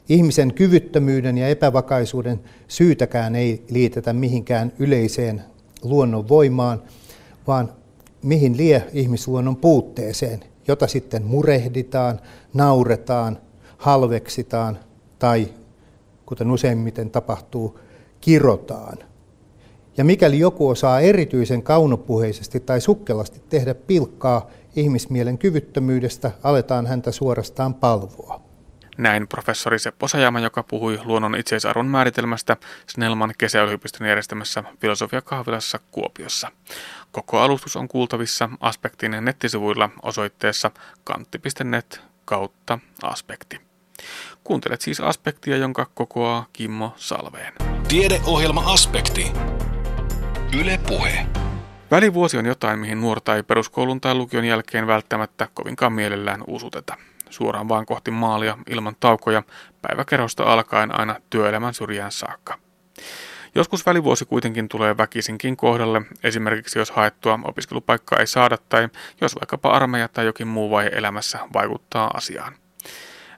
Ihmisen 0.08 0.54
kyvyttömyyden 0.54 1.38
ja 1.38 1.48
epävakaisuuden 1.48 2.40
syytäkään 2.68 3.36
ei 3.36 3.64
liitetä 3.70 4.12
mihinkään 4.12 4.72
yleiseen 4.78 5.42
luonnon 5.82 6.28
voimaan, 6.28 6.82
vaan 7.46 7.72
mihin 8.22 8.56
lie 8.56 8.84
ihmisluonnon 8.92 9.56
puutteeseen, 9.56 10.40
jota 10.68 10.86
sitten 10.86 11.24
murehditaan, 11.24 12.20
nauretaan, 12.54 13.38
halveksitaan 13.78 14.78
tai, 15.18 15.48
kuten 16.26 16.50
useimmiten 16.50 17.10
tapahtuu, 17.10 17.78
kirotaan. 18.20 18.98
Ja 19.96 20.04
mikäli 20.04 20.38
joku 20.38 20.68
osaa 20.68 21.00
erityisen 21.00 21.62
kaunopuheisesti 21.62 22.60
tai 22.60 22.80
sukkelasti 22.80 23.42
tehdä 23.48 23.74
pilkkaa 23.74 24.50
ihmismielen 24.76 25.38
kyvyttömyydestä, 25.38 26.30
aletaan 26.42 26.86
häntä 26.86 27.12
suorastaan 27.12 27.74
palvoa. 27.74 28.45
Näin 28.98 29.28
professori 29.28 29.78
Seppo 29.78 30.08
Sajama, 30.08 30.40
joka 30.40 30.62
puhui 30.62 31.00
luonnon 31.04 31.36
itseisarvon 31.36 31.86
määritelmästä 31.86 32.56
Snellman 32.86 33.34
kesäyliopiston 33.38 34.06
järjestämässä 34.06 34.64
filosofiakahvilassa 34.80 35.80
Kuopiossa. 35.90 36.52
Koko 37.12 37.38
alustus 37.38 37.76
on 37.76 37.88
kuultavissa 37.88 38.48
Aspektin 38.60 39.16
nettisivuilla 39.20 39.90
osoitteessa 40.02 40.70
kantti.net 41.04 42.00
kautta 42.24 42.78
aspekti. 43.02 43.60
Kuuntelet 44.44 44.80
siis 44.80 45.00
aspektia, 45.00 45.56
jonka 45.56 45.86
kokoaa 45.94 46.46
Kimmo 46.52 46.94
Salveen. 46.96 47.52
Tiedeohjelma 47.88 48.72
Aspekti. 48.72 49.32
Yle 50.60 50.80
Puhe. 50.88 51.26
Välivuosi 51.90 52.38
on 52.38 52.46
jotain, 52.46 52.78
mihin 52.78 53.00
nuorta 53.00 53.36
ei 53.36 53.42
peruskoulun 53.42 54.00
tai 54.00 54.14
lukion 54.14 54.44
jälkeen 54.44 54.86
välttämättä 54.86 55.48
kovinkaan 55.54 55.92
mielellään 55.92 56.44
usuteta 56.46 56.96
suoraan 57.36 57.68
vaan 57.68 57.86
kohti 57.86 58.10
maalia 58.10 58.58
ilman 58.70 58.96
taukoja 59.00 59.42
päiväkerrosta 59.82 60.42
alkaen 60.42 61.00
aina 61.00 61.16
työelämän 61.30 61.74
syrjään 61.74 62.12
saakka. 62.12 62.58
Joskus 63.54 63.86
välivuosi 63.86 64.24
kuitenkin 64.24 64.68
tulee 64.68 64.96
väkisinkin 64.96 65.56
kohdalle, 65.56 66.02
esimerkiksi 66.24 66.78
jos 66.78 66.90
haettua 66.90 67.38
opiskelupaikkaa 67.44 68.18
ei 68.18 68.26
saada 68.26 68.58
tai 68.68 68.88
jos 69.20 69.34
vaikkapa 69.34 69.70
armeija 69.70 70.08
tai 70.08 70.26
jokin 70.26 70.48
muu 70.48 70.70
vaihe 70.70 70.90
elämässä 70.92 71.38
vaikuttaa 71.52 72.10
asiaan. 72.14 72.54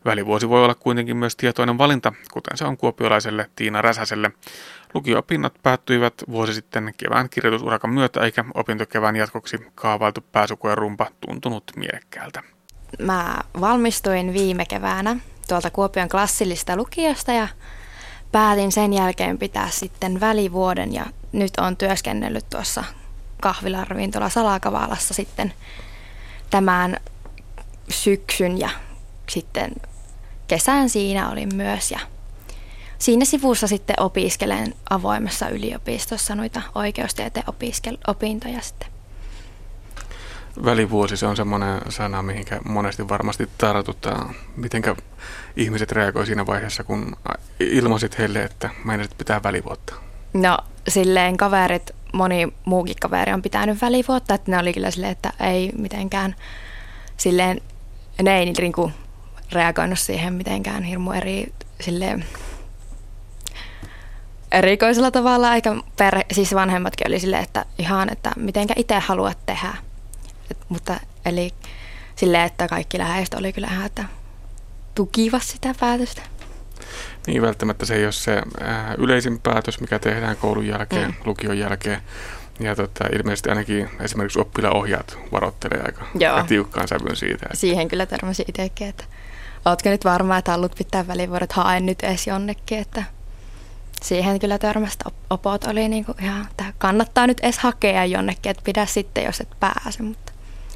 Välivuosi 0.04 0.48
voi 0.48 0.64
olla 0.64 0.74
kuitenkin 0.74 1.16
myös 1.16 1.36
tietoinen 1.36 1.78
valinta, 1.78 2.12
kuten 2.32 2.56
se 2.56 2.64
on 2.64 2.76
kuopiolaiselle 2.76 3.50
Tiina 3.56 3.82
Räsäselle. 3.82 4.30
Lukio-opinnot 4.94 5.54
päättyivät 5.62 6.14
vuosi 6.30 6.54
sitten 6.54 6.94
kevään 6.96 7.28
kirjoitusurakan 7.30 7.90
myötä, 7.90 8.20
eikä 8.20 8.44
opintokevään 8.54 9.16
jatkoksi 9.16 9.56
kaavailtu 9.74 10.20
pääsukojen 10.32 10.78
rumpa 10.78 11.06
tuntunut 11.20 11.64
mielekkäältä 11.76 12.42
mä 12.98 13.38
valmistuin 13.60 14.32
viime 14.32 14.64
keväänä 14.66 15.16
tuolta 15.48 15.70
Kuopion 15.70 16.08
klassillista 16.08 16.76
lukiosta 16.76 17.32
ja 17.32 17.48
päätin 18.32 18.72
sen 18.72 18.92
jälkeen 18.92 19.38
pitää 19.38 19.70
sitten 19.70 20.20
välivuoden. 20.20 20.92
Ja 20.92 21.06
nyt 21.32 21.52
on 21.56 21.76
työskennellyt 21.76 22.50
tuossa 22.50 22.84
kahvilaravintola 23.42 24.28
Salakavalassa 24.28 25.14
sitten 25.14 25.52
tämän 26.50 26.96
syksyn 27.90 28.60
ja 28.60 28.70
sitten 29.28 29.70
kesän 30.48 30.88
siinä 30.88 31.30
olin 31.30 31.54
myös. 31.54 31.90
Ja 31.90 31.98
siinä 32.98 33.24
sivussa 33.24 33.66
sitten 33.66 34.00
opiskelen 34.00 34.74
avoimessa 34.90 35.48
yliopistossa 35.48 36.34
noita 36.34 36.62
oikeustieteen 36.74 37.46
opintoja 38.06 38.60
sitten 38.60 38.97
välivuosi, 40.64 41.16
se 41.16 41.26
on 41.26 41.36
semmoinen 41.36 41.80
sana, 41.88 42.22
mihinkä 42.22 42.60
monesti 42.64 43.08
varmasti 43.08 43.48
tartutaan. 43.58 44.34
Mitenkä 44.56 44.96
ihmiset 45.56 45.92
reagoi 45.92 46.26
siinä 46.26 46.46
vaiheessa, 46.46 46.84
kun 46.84 47.16
ilmoisit 47.60 48.18
heille, 48.18 48.42
että 48.42 48.70
meinasit 48.84 49.18
pitää 49.18 49.42
välivuotta? 49.42 49.94
No 50.32 50.58
silleen 50.88 51.36
kaverit, 51.36 51.90
moni 52.12 52.52
muukin 52.64 52.96
kaveri 53.00 53.32
on 53.32 53.42
pitänyt 53.42 53.82
välivuotta, 53.82 54.34
että 54.34 54.50
ne 54.50 54.58
oli 54.58 54.72
kyllä 54.72 54.90
silleen, 54.90 55.12
että 55.12 55.32
ei 55.40 55.72
mitenkään 55.78 56.34
silleen, 57.16 57.60
ne 58.22 58.38
ei 58.38 58.44
niinku 58.44 58.92
reagoinut 59.52 59.98
siihen 59.98 60.34
mitenkään 60.34 60.82
hirmu 60.82 61.12
eri 61.12 61.52
silleen, 61.80 62.24
erikoisella 64.52 65.10
tavalla, 65.10 65.54
eikä 65.54 65.76
per, 65.96 66.18
siis 66.32 66.54
vanhemmatkin 66.54 67.06
oli 67.06 67.20
silleen, 67.20 67.42
että 67.42 67.64
ihan, 67.78 68.12
että 68.12 68.32
mitenkä 68.36 68.74
itse 68.76 68.98
haluat 68.98 69.38
tehdä. 69.46 69.74
Et, 70.50 70.58
mutta 70.68 71.00
eli 71.24 71.54
silleen, 72.16 72.44
että 72.44 72.68
kaikki 72.68 72.98
läheiset 72.98 73.34
oli 73.34 73.52
kyllä 73.52 73.68
ihan, 73.72 73.86
että 73.86 74.04
tukivat 74.94 75.42
sitä 75.42 75.74
päätöstä. 75.80 76.22
Niin, 77.26 77.42
välttämättä 77.42 77.86
se 77.86 77.94
ei 77.94 78.04
ole 78.04 78.12
se 78.12 78.42
ää, 78.60 78.94
yleisin 78.98 79.40
päätös, 79.40 79.80
mikä 79.80 79.98
tehdään 79.98 80.36
koulun 80.36 80.66
jälkeen, 80.66 81.10
mm. 81.10 81.16
lukion 81.24 81.58
jälkeen. 81.58 82.02
Ja 82.60 82.76
tota, 82.76 83.04
ilmeisesti 83.12 83.48
ainakin 83.48 83.90
esimerkiksi 84.00 84.40
oppilaohjaat 84.40 85.18
varoittelee 85.32 85.82
aika, 85.86 86.04
aika 86.14 86.46
tiukkaan 86.48 86.88
sävyn 86.88 87.16
siitä. 87.16 87.46
Että... 87.46 87.56
Siihen 87.56 87.88
kyllä 87.88 88.06
törmäsin 88.06 88.44
itsekin, 88.48 88.88
että 88.88 89.04
ootko 89.64 89.88
nyt 89.88 90.04
varma, 90.04 90.36
että 90.36 90.50
haluat 90.50 90.74
pitää 90.78 91.06
välivuodet, 91.06 91.52
hae 91.52 91.80
nyt 91.80 92.02
edes 92.02 92.26
jonnekin, 92.26 92.78
että 92.78 93.02
siihen 94.02 94.38
kyllä 94.38 94.58
törmästä 94.58 95.04
opot 95.30 95.64
oli 95.64 95.88
niin 95.88 96.04
kuin 96.04 96.24
ihan, 96.24 96.46
että 96.50 96.64
kannattaa 96.78 97.26
nyt 97.26 97.40
edes 97.40 97.58
hakea 97.58 98.04
jonnekin, 98.04 98.50
että 98.50 98.62
pidä 98.64 98.86
sitten, 98.86 99.24
jos 99.24 99.40
et 99.40 99.60
pääse, 99.60 100.02
mutta 100.02 100.27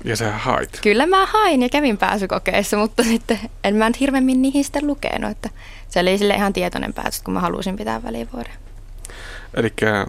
ja 0.04 0.16
sä 0.16 0.32
hait? 0.32 0.80
Kyllä 0.82 1.06
mä 1.06 1.26
hain 1.26 1.62
ja 1.62 1.68
kävin 1.68 1.98
pääsykokeissa, 1.98 2.76
mutta 2.76 3.02
sitten 3.02 3.40
en 3.64 3.76
mä 3.76 3.88
nyt 3.88 4.00
hirveämmin 4.00 4.42
niihin 4.42 4.64
sitten 4.64 4.86
lukenut. 4.86 5.30
Että 5.30 5.50
se 5.88 6.00
oli 6.00 6.18
sille 6.18 6.34
ihan 6.34 6.52
tietoinen 6.52 6.94
päätös, 6.94 7.22
kun 7.22 7.34
mä 7.34 7.40
halusin 7.40 7.76
pitää 7.76 8.02
välivuoden. 8.02 8.52
Eli 9.54 9.72
äh, 9.82 10.06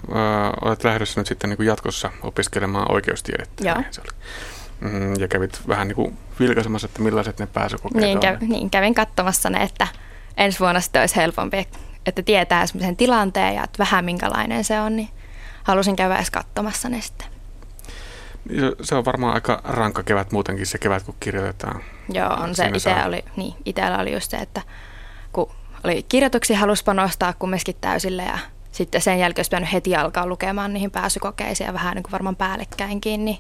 olet 0.62 0.84
lähdössä 0.84 1.20
nyt 1.20 1.28
sitten 1.28 1.50
niin 1.50 1.58
kuin 1.58 1.68
jatkossa 1.68 2.12
opiskelemaan 2.22 2.92
oikeustiedettä. 2.92 3.70
Joo. 3.70 3.84
Se 3.92 4.02
oli. 4.02 4.12
Mm, 4.92 5.14
ja 5.20 5.28
kävit 5.28 5.62
vähän 5.68 5.88
niin 5.88 5.96
kuin 5.96 6.18
vilkaisemassa, 6.40 6.86
että 6.86 7.02
millaiset 7.02 7.40
ne 7.40 7.48
pääsykokeet 7.48 8.04
niin, 8.04 8.18
on. 8.18 8.50
Niin, 8.50 8.70
kävin 8.70 8.94
katsomassa 8.94 9.50
ne, 9.50 9.64
että 9.64 9.88
ensi 10.38 10.60
vuonna 10.60 10.82
sitten 10.82 11.00
olisi 11.00 11.16
helpompi, 11.16 11.68
että 12.06 12.24
tietää 12.24 12.68
semmoisen 12.68 12.96
tilanteen 12.96 13.56
ja 13.56 13.64
että 13.64 13.80
vähän 13.80 14.06
minkälainen 14.06 14.64
se 14.64 14.82
on, 14.82 14.96
niin 14.96 15.10
halusin 15.64 15.96
käydä 15.96 16.16
edes 16.16 16.32
katsomassa 16.32 16.90
ne 16.90 17.02
sitten. 17.02 17.28
Se 18.82 18.96
on 18.96 19.06
varmaan 19.06 19.34
aika 19.34 19.62
rankka 19.64 20.04
kevät 20.04 20.32
muutenkin 20.32 20.66
se 20.66 20.78
kevät, 20.78 21.04
kun 21.04 21.16
kirjoitetaan. 21.20 21.82
Joo, 22.10 22.30
on 22.30 22.56
se. 22.56 22.66
Itse 22.66 22.96
oli, 23.06 23.26
niin, 23.36 23.54
itellä 23.66 23.98
oli 23.98 24.14
just 24.14 24.32
se, 24.32 24.38
että 24.38 24.62
kun 25.34 25.52
oli 25.84 26.06
kirjoituksia 26.10 26.58
halus 26.58 26.84
panostaa 26.84 27.34
kumminkin 27.34 27.76
täysille 27.82 28.24
ja 28.24 28.40
sitten 28.72 29.02
sen 29.02 29.20
jälkeen 29.20 29.40
olisi 29.40 29.50
pitänyt 29.50 29.74
heti 29.74 29.96
alkaa 29.96 30.28
lukemaan 30.28 30.74
niihin 30.74 30.92
pääsykokeisiin 30.92 31.68
ja 31.68 31.74
vähän 31.74 31.96
niin 31.96 32.04
kuin 32.04 32.12
varmaan 32.12 32.36
päällekkäinkin, 32.36 33.26
niin 33.26 33.38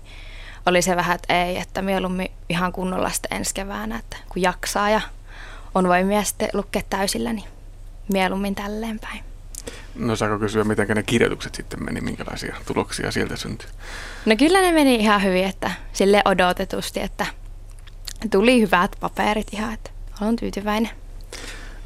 oli 0.65 0.81
se 0.81 0.95
vähän, 0.95 1.15
että 1.15 1.43
ei, 1.43 1.57
että 1.57 1.81
mieluummin 1.81 2.31
ihan 2.49 2.71
kunnolla 2.71 3.09
sitten 3.09 3.37
ensi 3.37 3.53
keväänä, 3.53 3.99
että 3.99 4.17
kun 4.29 4.41
jaksaa 4.41 4.89
ja 4.89 5.01
on 5.75 5.87
voimia 5.87 6.23
sitten 6.23 6.49
lukea 6.53 6.81
täysillä, 6.89 7.33
niin 7.33 7.47
mieluummin 8.13 8.55
tälleen 8.55 8.99
päin. 8.99 9.32
No 9.95 10.15
saako 10.15 10.39
kysyä, 10.39 10.63
miten 10.63 10.88
ne 10.88 11.03
kirjoitukset 11.03 11.56
sitten 11.56 11.84
meni, 11.84 12.01
minkälaisia 12.01 12.56
tuloksia 12.65 13.12
sieltä 13.12 13.36
syntyi? 13.36 13.69
No 14.25 14.36
kyllä 14.36 14.62
ne 14.62 14.71
meni 14.71 14.95
ihan 14.95 15.23
hyvin, 15.23 15.45
että 15.45 15.71
sille 15.93 16.21
odotetusti, 16.25 16.99
että 16.99 17.25
tuli 18.32 18.62
hyvät 18.62 18.95
paperit 18.99 19.53
ihan, 19.53 19.73
että 19.73 19.89
olen 20.21 20.36
tyytyväinen. 20.36 20.89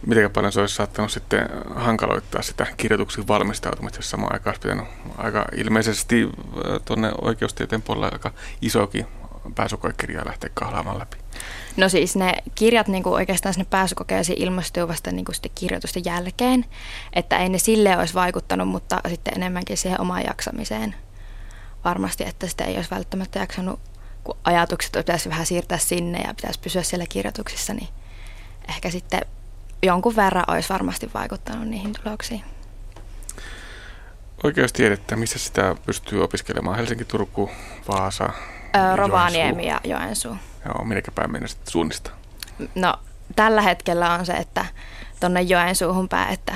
Miten 0.05 0.31
paljon 0.31 0.51
se 0.51 0.59
olisi 0.59 0.75
saattanut 0.75 1.11
sitten 1.11 1.49
hankaloittaa 1.75 2.41
sitä 2.41 2.67
kirjoituksiin 2.77 3.27
valmistautumista, 3.27 3.97
jos 3.97 4.09
samaan 4.09 4.33
aikaan 4.33 4.51
olisi 4.51 4.61
pitänyt 4.61 4.85
aika 5.17 5.45
ilmeisesti 5.55 6.23
äh, 6.23 6.31
tuonne 6.85 7.11
oikeustieteen 7.21 7.81
puolelle 7.81 8.09
aika 8.13 8.31
isokin 8.61 9.05
pääsykoekirjaa 9.55 10.25
lähteä 10.25 10.49
kahlaamaan 10.53 10.99
läpi? 10.99 11.17
No 11.77 11.89
siis 11.89 12.15
ne 12.15 12.33
kirjat 12.55 12.87
niin 12.87 13.03
kuin 13.03 13.13
oikeastaan 13.13 13.53
sinne 13.53 13.67
pääsykokeisiin 13.69 14.41
ilmestyy 14.41 14.87
vasta 14.87 15.11
niin 15.11 15.25
kuin 15.25 15.35
sitten 15.35 15.51
kirjoitusten 15.55 16.05
jälkeen, 16.05 16.65
että 17.13 17.37
ei 17.37 17.49
ne 17.49 17.57
sille 17.57 17.97
olisi 17.97 18.13
vaikuttanut, 18.13 18.67
mutta 18.67 19.01
sitten 19.09 19.33
enemmänkin 19.35 19.77
siihen 19.77 20.01
omaan 20.01 20.23
jaksamiseen 20.23 20.95
varmasti, 21.85 22.23
että 22.23 22.47
sitä 22.47 22.63
ei 22.63 22.75
olisi 22.75 22.91
välttämättä 22.91 23.39
jaksanut, 23.39 23.79
kun 24.23 24.37
ajatukset 24.43 24.91
pitäisi 24.91 25.29
vähän 25.29 25.45
siirtää 25.45 25.77
sinne 25.77 26.19
ja 26.19 26.33
pitäisi 26.33 26.59
pysyä 26.59 26.83
siellä 26.83 27.05
kirjoituksissa, 27.09 27.73
niin 27.73 27.89
ehkä 28.69 28.89
sitten 28.89 29.21
jonkun 29.83 30.15
verran 30.15 30.45
olisi 30.47 30.69
varmasti 30.69 31.09
vaikuttanut 31.13 31.67
niihin 31.67 31.93
tuloksiin. 32.03 32.43
Oikeustiedettä, 34.43 35.15
missä 35.15 35.39
sitä 35.39 35.75
pystyy 35.85 36.23
opiskelemaan? 36.23 36.77
Helsinki, 36.77 37.05
Turku, 37.05 37.49
Vaasa, 37.87 38.29
öö, 38.75 38.95
Rovaniemi 38.95 39.67
ja 39.67 39.81
Joensuu. 39.83 40.37
Joo, 40.67 40.85
minnekä 40.85 41.11
päin 41.11 41.31
mennä 41.31 41.47
sitten 41.47 41.71
suunnistaa? 41.71 42.13
No 42.75 42.93
tällä 43.35 43.61
hetkellä 43.61 44.13
on 44.13 44.25
se, 44.25 44.33
että 44.33 44.65
tuonne 45.19 45.41
Joensuuhun 45.41 46.09
päin, 46.09 46.33
että 46.33 46.53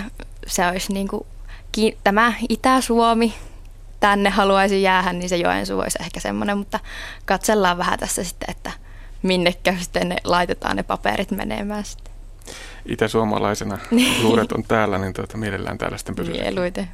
se 0.47 0.67
olisi 0.67 0.93
niin 0.93 1.07
kuin, 1.07 1.25
ki- 1.71 1.97
tämä 2.03 2.33
Itä-Suomi, 2.49 3.33
tänne 3.99 4.29
haluaisi 4.29 4.81
jäädä, 4.81 5.13
niin 5.13 5.29
se 5.29 5.37
Joensuu 5.37 5.79
olisi 5.79 5.97
ehkä 6.01 6.19
semmoinen, 6.19 6.57
mutta 6.57 6.79
katsellaan 7.25 7.77
vähän 7.77 7.99
tässä 7.99 8.23
sitten, 8.23 8.51
että 8.51 8.71
minnekä 9.23 9.75
sitten 9.79 10.09
ne 10.09 10.15
laitetaan 10.23 10.75
ne 10.75 10.83
paperit 10.83 11.31
menemään 11.31 11.85
sitten. 11.85 12.13
Itäsuomalaisena 12.85 13.77
luuret 14.23 14.51
on 14.51 14.63
täällä, 14.63 14.97
niin 14.97 15.13
tuota, 15.13 15.37
mielellään 15.37 15.77
täällä 15.77 15.97
sitten 15.97 16.15
pysyy. 16.15 16.33
Mieluiten. 16.33 16.89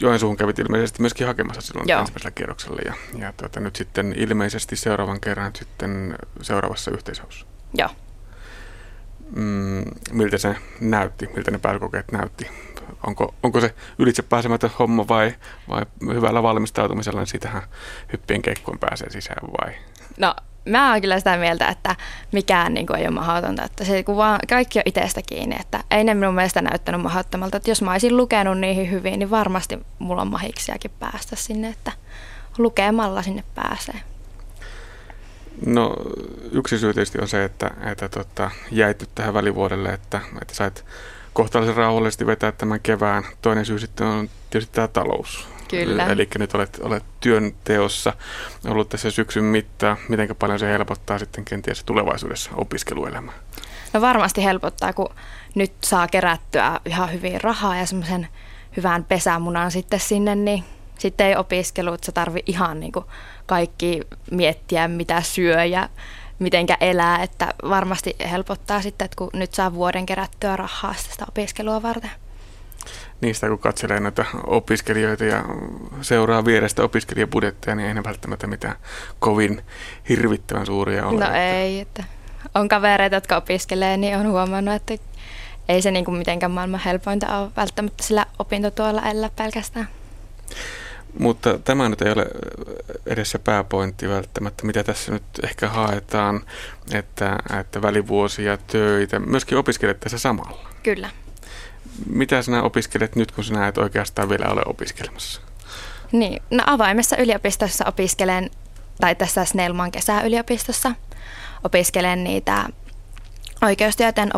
Joensuuhun 0.00 0.36
kävit 0.36 0.58
ilmeisesti 0.58 1.00
myöskin 1.00 1.26
hakemassa 1.26 1.60
silloin 1.60 1.88
Joo. 1.88 2.00
ensimmäisellä 2.00 2.30
kierroksella 2.30 2.80
ja, 2.84 2.94
ja 3.18 3.32
tuota, 3.36 3.60
nyt 3.60 3.76
sitten 3.76 4.14
ilmeisesti 4.16 4.76
seuraavan 4.76 5.20
kerran 5.20 5.52
sitten 5.56 6.16
seuraavassa 6.42 6.90
yhteishaussa. 6.90 7.46
Joo. 7.74 7.88
Mm, 9.36 9.84
miltä 10.12 10.38
se 10.38 10.56
näytti, 10.80 11.28
miltä 11.34 11.50
ne 11.50 11.58
pääkokeet 11.58 12.12
näytti? 12.12 12.50
Onko, 13.06 13.34
onko 13.42 13.60
se 13.60 13.74
ylitse 13.98 14.22
pääsemätön 14.22 14.70
homma 14.78 15.08
vai, 15.08 15.34
vai 15.68 15.86
hyvällä 16.14 16.42
valmistautumisella, 16.42 17.20
niin 17.20 17.26
siitähän 17.26 17.62
hyppien 18.12 18.42
keikkoon 18.42 18.78
pääsee 18.78 19.10
sisään 19.10 19.48
vai? 19.60 19.74
No 20.18 20.34
mä 20.64 20.90
oon 20.90 21.00
kyllä 21.00 21.18
sitä 21.18 21.36
mieltä, 21.36 21.68
että 21.68 21.96
mikään 22.32 22.74
niin 22.74 22.86
kuin, 22.86 23.00
ei 23.00 23.06
ole 23.06 23.14
mahdotonta. 23.14 23.64
Että 23.64 23.84
se, 23.84 24.02
kun 24.02 24.16
vaan 24.16 24.40
kaikki 24.48 24.78
on 24.78 24.82
itsestä 24.86 25.20
kiinni, 25.26 25.56
että 25.60 25.84
ei 25.90 26.04
ne 26.04 26.14
minun 26.14 26.34
mielestä 26.34 26.62
näyttänyt 26.62 27.00
mahdottomalta. 27.00 27.56
Että 27.56 27.70
jos 27.70 27.82
mä 27.82 27.92
olisin 27.92 28.16
lukenut 28.16 28.58
niihin 28.58 28.90
hyvin, 28.90 29.18
niin 29.18 29.30
varmasti 29.30 29.78
mulla 29.98 30.22
on 30.22 30.28
mahiksiakin 30.28 30.90
päästä 31.00 31.36
sinne, 31.36 31.68
että 31.68 31.92
lukemalla 32.58 33.22
sinne 33.22 33.44
pääsee. 33.54 34.00
No 35.66 35.96
yksi 36.52 36.78
syy 36.78 36.94
tietysti 36.94 37.18
on 37.20 37.28
se, 37.28 37.44
että, 37.44 37.70
että 37.90 38.08
tota, 38.08 38.50
jäit 38.70 39.00
nyt 39.00 39.10
tähän 39.14 39.34
välivuodelle, 39.34 39.92
että, 39.92 40.20
että 40.42 40.54
sait 40.54 40.84
kohtalaisen 41.32 41.76
rauhallisesti 41.76 42.26
vetää 42.26 42.52
tämän 42.52 42.80
kevään. 42.80 43.24
Toinen 43.42 43.66
syy 43.66 43.78
sitten 43.78 44.06
on 44.06 44.30
tietysti 44.50 44.74
tämä 44.74 44.88
talous. 44.88 45.53
Kyllä. 45.68 46.06
Eli 46.06 46.28
nyt 46.38 46.54
olet, 46.54 46.78
olet 46.82 47.04
työnteossa 47.20 48.12
ollut 48.66 48.88
tässä 48.88 49.10
syksyn 49.10 49.44
mittaan. 49.44 49.96
Miten 50.08 50.36
paljon 50.38 50.58
se 50.58 50.68
helpottaa 50.68 51.18
sitten 51.18 51.44
kenties 51.44 51.84
tulevaisuudessa 51.84 52.50
opiskeluelämää? 52.54 53.34
No 53.92 54.00
varmasti 54.00 54.44
helpottaa, 54.44 54.92
kun 54.92 55.14
nyt 55.54 55.72
saa 55.84 56.08
kerättyä 56.08 56.80
ihan 56.86 57.12
hyvin 57.12 57.40
rahaa 57.40 57.76
ja 57.76 57.86
semmoisen 57.86 58.28
hyvän 58.76 59.04
pesämunan 59.04 59.70
sitten 59.70 60.00
sinne, 60.00 60.34
niin 60.34 60.64
sitten 60.98 61.26
ei 61.26 61.36
opiskelu, 61.36 61.92
että 61.92 62.06
sä 62.06 62.12
tarvi 62.12 62.42
ihan 62.46 62.80
niin 62.80 62.92
kuin 62.92 63.04
kaikki 63.46 64.00
miettiä, 64.30 64.88
mitä 64.88 65.22
syö 65.22 65.64
ja 65.64 65.88
mitenkä 66.38 66.76
elää, 66.80 67.22
että 67.22 67.54
varmasti 67.68 68.16
helpottaa 68.30 68.82
sitten, 68.82 69.04
että 69.04 69.16
kun 69.16 69.30
nyt 69.32 69.54
saa 69.54 69.74
vuoden 69.74 70.06
kerättyä 70.06 70.56
rahaa 70.56 70.94
sitä 70.94 71.24
opiskelua 71.28 71.82
varten 71.82 72.10
niistä, 73.24 73.48
kun 73.48 73.58
katselee 73.58 74.00
näitä 74.00 74.24
opiskelijoita 74.46 75.24
ja 75.24 75.44
seuraa 76.02 76.44
vierestä 76.44 76.82
opiskelijabudjetteja, 76.82 77.74
niin 77.74 77.88
ei 77.88 77.94
ne 77.94 78.04
välttämättä 78.04 78.46
mitään 78.46 78.76
kovin 79.18 79.62
hirvittävän 80.08 80.66
suuria 80.66 81.06
ole. 81.06 81.20
No 81.20 81.26
että... 81.26 81.60
ei, 81.60 81.80
että 81.80 82.04
on 82.54 82.68
kavereita, 82.68 83.16
jotka 83.16 83.36
opiskelee, 83.36 83.96
niin 83.96 84.16
on 84.16 84.28
huomannut, 84.28 84.74
että 84.74 84.94
ei 85.68 85.82
se 85.82 85.90
niin 85.90 86.04
kuin 86.04 86.18
mitenkään 86.18 86.52
maailman 86.52 86.80
helpointa 86.84 87.38
ole 87.38 87.50
välttämättä 87.56 88.04
sillä 88.04 88.26
opintotuolla 88.38 89.02
elää 89.02 89.30
pelkästään. 89.36 89.88
Mutta 91.18 91.58
tämä 91.58 91.88
nyt 91.88 92.02
ei 92.02 92.12
ole 92.12 92.26
edes 93.06 93.30
se 93.30 93.38
pääpointti 93.38 94.08
välttämättä, 94.08 94.66
mitä 94.66 94.84
tässä 94.84 95.12
nyt 95.12 95.22
ehkä 95.42 95.68
haetaan, 95.68 96.40
että, 96.92 97.38
että 97.60 97.82
välivuosia, 97.82 98.58
töitä, 98.66 99.18
myöskin 99.18 99.58
opiskelet 99.58 100.00
tässä 100.00 100.18
samalla. 100.18 100.70
Kyllä 100.82 101.10
mitä 102.06 102.42
sinä 102.42 102.62
opiskelet 102.62 103.16
nyt, 103.16 103.32
kun 103.32 103.44
sinä 103.44 103.68
et 103.68 103.78
oikeastaan 103.78 104.28
vielä 104.28 104.46
ole 104.46 104.62
opiskelemassa? 104.66 105.40
Niin, 106.12 106.42
no 106.50 106.64
avaimessa 106.66 107.16
yliopistossa 107.16 107.84
opiskelen, 107.88 108.50
tai 109.00 109.14
tässä 109.14 109.44
Snellman 109.44 109.92
kesäyliopistossa 109.92 110.92
opiskelen 111.64 112.24
niitä 112.24 112.64
oikeustieteen 113.62 114.30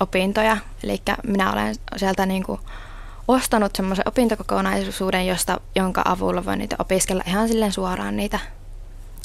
opintoja. 0.00 0.56
Eli 0.82 1.02
minä 1.26 1.52
olen 1.52 1.74
sieltä 1.96 2.26
niin 2.26 2.42
kuin 2.42 2.60
ostanut 3.28 3.76
semmoisen 3.76 4.08
opintokokonaisuuden, 4.08 5.26
josta, 5.26 5.60
jonka 5.74 6.02
avulla 6.04 6.44
voi 6.44 6.56
niitä 6.56 6.76
opiskella 6.78 7.22
ihan 7.26 7.48
silleen 7.48 7.72
suoraan 7.72 8.16
niitä 8.16 8.38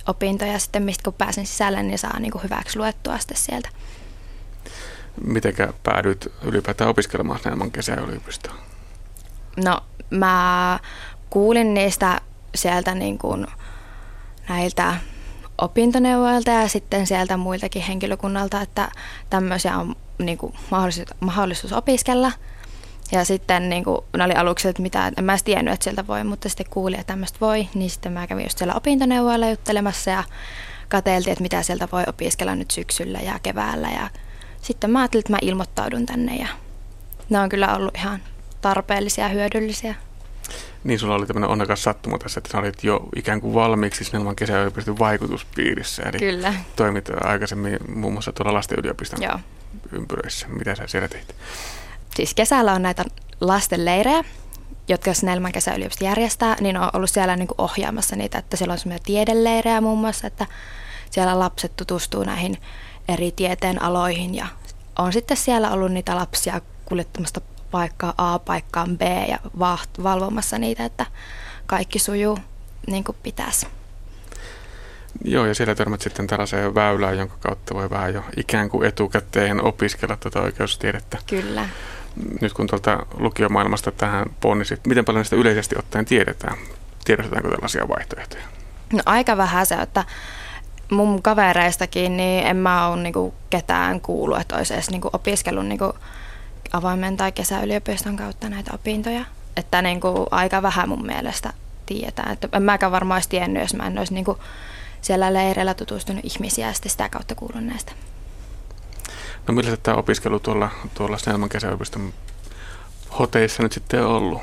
opintoja. 0.07 0.59
Sitten 0.59 0.83
mistä 0.83 1.03
kun 1.03 1.13
pääsen 1.13 1.45
sisälle, 1.45 1.83
niin 1.83 1.99
saa 1.99 2.19
niin 2.19 2.31
kuin 2.31 2.43
hyväksi 2.43 2.79
luettua 2.79 3.17
sitten 3.17 3.37
sieltä. 3.37 3.69
Mitenkä 5.23 5.73
päädyit 5.83 6.27
ylipäätään 6.41 6.89
opiskelemaan 6.89 7.39
Snellman 7.39 7.71
kesäyliopistoon? 7.71 8.57
No 9.65 9.79
mä 10.09 10.79
kuulin 11.29 11.73
niistä 11.73 12.21
sieltä 12.55 12.95
niin 12.95 13.17
kuin 13.17 13.47
näiltä 14.49 14.95
opintoneuvoilta 15.57 16.51
ja 16.51 16.67
sitten 16.67 17.07
sieltä 17.07 17.37
muiltakin 17.37 17.81
henkilökunnalta, 17.81 18.61
että 18.61 18.91
tämmöisiä 19.29 19.77
on 19.77 19.95
niin 20.19 20.37
kuin 20.37 20.53
mahdollisuus, 20.71 21.07
mahdollisuus 21.19 21.73
opiskella. 21.73 22.31
Ja 23.11 23.25
sitten 23.25 23.69
niin 23.69 23.83
kuin, 23.83 24.01
ne 24.17 24.23
oli 24.23 24.33
aluksi, 24.33 24.67
että 24.67 24.81
mitä, 24.81 25.11
en 25.17 25.23
mä 25.23 25.31
edes 25.31 25.43
tiennyt, 25.43 25.73
että 25.73 25.83
sieltä 25.83 26.07
voi, 26.07 26.23
mutta 26.23 26.49
sitten 26.49 26.69
kuulin, 26.69 26.99
että 26.99 27.13
tämmöistä 27.13 27.37
voi, 27.41 27.67
niin 27.73 27.89
sitten 27.89 28.11
mä 28.11 28.27
kävin 28.27 28.45
just 28.45 28.57
siellä 28.57 28.73
opintoneuvoilla 28.73 29.49
juttelemassa 29.49 30.11
ja 30.11 30.23
katseltiin, 30.89 31.31
että 31.31 31.41
mitä 31.41 31.63
sieltä 31.63 31.87
voi 31.91 32.03
opiskella 32.07 32.55
nyt 32.55 32.71
syksyllä 32.71 33.19
ja 33.19 33.39
keväällä 33.43 33.89
ja 33.89 34.09
sitten 34.67 34.91
mä 34.91 34.99
ajattelin, 34.99 35.21
että 35.21 35.33
mä 35.33 35.37
ilmoittaudun 35.41 36.05
tänne 36.05 36.35
ja 36.35 36.47
ne 37.29 37.39
on 37.39 37.49
kyllä 37.49 37.75
ollut 37.75 37.95
ihan 37.95 38.19
tarpeellisia 38.61 39.23
ja 39.23 39.29
hyödyllisiä. 39.29 39.95
Niin, 40.83 40.99
sulla 40.99 41.15
oli 41.15 41.25
tämmöinen 41.25 41.49
onnekas 41.49 41.83
sattuma 41.83 42.17
tässä, 42.17 42.39
että 42.39 42.51
sä 42.51 42.57
olit 42.57 42.83
jo 42.83 43.09
ikään 43.15 43.41
kuin 43.41 43.53
valmiiksi 43.53 44.03
Snellman 44.03 44.35
kesäyliopiston 44.35 44.99
vaikutuspiirissä. 44.99 46.03
Eli 46.03 46.17
Kyllä. 46.19 46.53
toimit 46.75 47.09
aikaisemmin 47.23 47.77
muun 47.95 48.13
muassa 48.13 48.31
tuolla 48.31 48.53
lasten 48.53 48.79
yliopiston 48.79 49.23
Joo. 49.23 49.39
ympyröissä. 49.91 50.47
Mitä 50.47 50.75
sä 50.75 50.87
siellä 50.87 51.07
teit? 51.07 51.35
Siis 52.15 52.33
kesällä 52.33 52.73
on 52.73 52.81
näitä 52.81 53.05
lastenleirejä, 53.41 54.23
jotka 54.87 55.13
Snellman 55.13 55.51
kesäyliopisto 55.51 56.05
järjestää, 56.05 56.55
niin 56.61 56.77
on 56.77 56.89
ollut 56.93 57.09
siellä 57.09 57.35
niin 57.35 57.47
kuin 57.47 57.61
ohjaamassa 57.61 58.15
niitä, 58.15 58.37
että 58.37 58.57
siellä 58.57 58.71
on 58.71 58.77
semmoisia 58.77 59.05
tiedeleirejä 59.05 59.81
muun 59.81 59.99
muassa, 59.99 60.27
että 60.27 60.45
siellä 61.11 61.39
lapset 61.39 61.75
tutustuu 61.75 62.23
näihin 62.23 62.57
eri 63.07 63.31
tieteen 63.31 63.81
aloihin 63.81 64.35
ja 64.35 64.47
on 64.99 65.13
sitten 65.13 65.37
siellä 65.37 65.71
ollut 65.71 65.91
niitä 65.91 66.15
lapsia 66.15 66.61
kuljettamasta 66.85 67.41
paikkaa 67.71 68.13
A 68.17 68.39
paikkaan 68.39 68.97
B 68.97 69.01
ja 69.29 69.39
valvomassa 70.03 70.57
niitä, 70.57 70.85
että 70.85 71.05
kaikki 71.65 71.99
sujuu 71.99 72.39
niin 72.87 73.03
kuin 73.03 73.17
pitäisi. 73.23 73.67
Joo, 75.23 75.45
ja 75.45 75.55
siellä 75.55 75.75
törmät 75.75 76.01
sitten 76.01 76.27
tällaiseen 76.27 76.75
väylään, 76.75 77.17
jonka 77.17 77.35
kautta 77.39 77.75
voi 77.75 77.89
vähän 77.89 78.13
jo 78.13 78.23
ikään 78.37 78.69
kuin 78.69 78.87
etukäteen 78.87 79.63
opiskella 79.63 80.15
tuota 80.15 80.41
oikeustiedettä. 80.41 81.17
Kyllä. 81.27 81.69
Nyt 82.41 82.53
kun 82.53 82.67
tuolta 82.67 83.05
lukiomaailmasta 83.17 83.91
tähän 83.91 84.25
ponnisit, 84.41 84.87
miten 84.87 85.05
paljon 85.05 85.25
sitä 85.25 85.35
yleisesti 85.35 85.75
ottaen 85.79 86.05
tiedetään? 86.05 86.57
Tiedostetaanko 87.05 87.49
tällaisia 87.49 87.87
vaihtoehtoja? 87.87 88.43
No 88.93 88.99
aika 89.05 89.37
vähän 89.37 89.65
se, 89.65 89.75
että 89.75 90.05
mun 90.91 91.21
kavereistakin, 91.21 92.17
niin 92.17 92.47
en 92.47 92.57
mä 92.57 92.87
ole 92.87 93.01
niinku 93.01 93.33
ketään 93.49 94.01
kuullut, 94.01 94.39
että 94.39 94.55
olisi 94.55 94.73
edes 94.73 94.89
niinku 94.89 95.09
opiskellut 95.13 95.65
niinku 95.65 95.93
avoimen 96.73 97.17
tai 97.17 97.31
kesäyliopiston 97.31 98.17
kautta 98.17 98.49
näitä 98.49 98.71
opintoja. 98.73 99.25
Että 99.57 99.81
niinku 99.81 100.27
aika 100.31 100.61
vähän 100.61 100.89
mun 100.89 101.05
mielestä 101.05 101.53
tiedetään. 101.85 102.33
Että 102.33 102.49
en 102.51 102.63
mäkään 102.63 102.91
varmaan 102.91 103.15
olisi 103.15 103.29
tiennyt, 103.29 103.63
jos 103.63 103.73
mä 103.73 103.87
en 103.87 103.97
olisi 103.97 104.13
niinku 104.13 104.37
siellä 105.01 105.33
leireillä 105.33 105.73
tutustunut 105.73 106.25
ihmisiä 106.25 106.67
ja 106.67 106.73
sitä 106.73 107.09
kautta 107.09 107.35
kuullut 107.35 107.65
näistä. 107.65 107.91
No 109.47 109.53
millä 109.53 109.77
tämä 109.77 109.97
opiskelu 109.97 110.39
tuolla, 110.39 110.69
tuolla 110.93 111.17
Snellman 111.17 111.49
kesäyliopiston 111.49 112.13
hoteissa 113.19 113.63
nyt 113.63 113.71
sitten 113.71 114.05
on 114.05 114.11
ollut? 114.11 114.41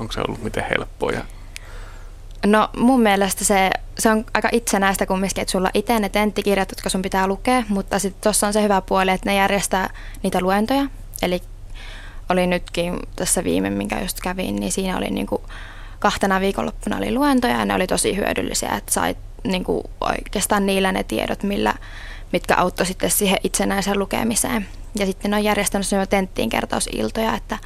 Onko 0.00 0.12
se 0.12 0.20
ollut 0.20 0.42
miten 0.42 0.64
helppoa? 0.70 1.12
No 2.46 2.68
mun 2.76 3.00
mielestä 3.00 3.44
se, 3.44 3.70
se 3.98 4.10
on 4.10 4.24
aika 4.34 4.48
itsenäistä 4.52 5.06
kumminkin, 5.06 5.42
että 5.42 5.52
sulla 5.52 5.70
itse 5.74 5.98
ne 5.98 6.08
tenttikirjat, 6.08 6.70
jotka 6.70 6.88
sun 6.88 7.02
pitää 7.02 7.26
lukea, 7.26 7.62
mutta 7.68 7.98
sitten 7.98 8.22
tuossa 8.22 8.46
on 8.46 8.52
se 8.52 8.62
hyvä 8.62 8.80
puoli, 8.80 9.10
että 9.10 9.30
ne 9.30 9.36
järjestää 9.36 9.90
niitä 10.22 10.40
luentoja. 10.40 10.86
Eli 11.22 11.42
oli 12.28 12.46
nytkin 12.46 13.00
tässä 13.16 13.44
viime, 13.44 13.70
minkä 13.70 14.00
just 14.00 14.20
kävin, 14.20 14.56
niin 14.56 14.72
siinä 14.72 14.96
oli 14.96 15.10
niinku 15.10 15.42
kahtena 15.98 16.40
viikonloppuna 16.40 16.96
oli 16.96 17.14
luentoja 17.14 17.58
ja 17.58 17.64
ne 17.64 17.74
oli 17.74 17.86
tosi 17.86 18.16
hyödyllisiä, 18.16 18.70
että 18.76 18.92
sait 18.92 19.18
niinku 19.44 19.90
oikeastaan 20.00 20.66
niillä 20.66 20.92
ne 20.92 21.02
tiedot, 21.02 21.42
millä, 21.42 21.74
mitkä 22.32 22.56
auttoi 22.56 22.86
sitten 22.86 23.10
siihen 23.10 23.38
itsenäiseen 23.44 23.98
lukemiseen. 23.98 24.66
Ja 24.98 25.06
sitten 25.06 25.34
on 25.34 25.44
järjestänyt 25.44 25.86
semmoisia 25.86 26.10
tenttiin 26.10 26.50
kertausiltoja, 26.50 27.34
että 27.34 27.58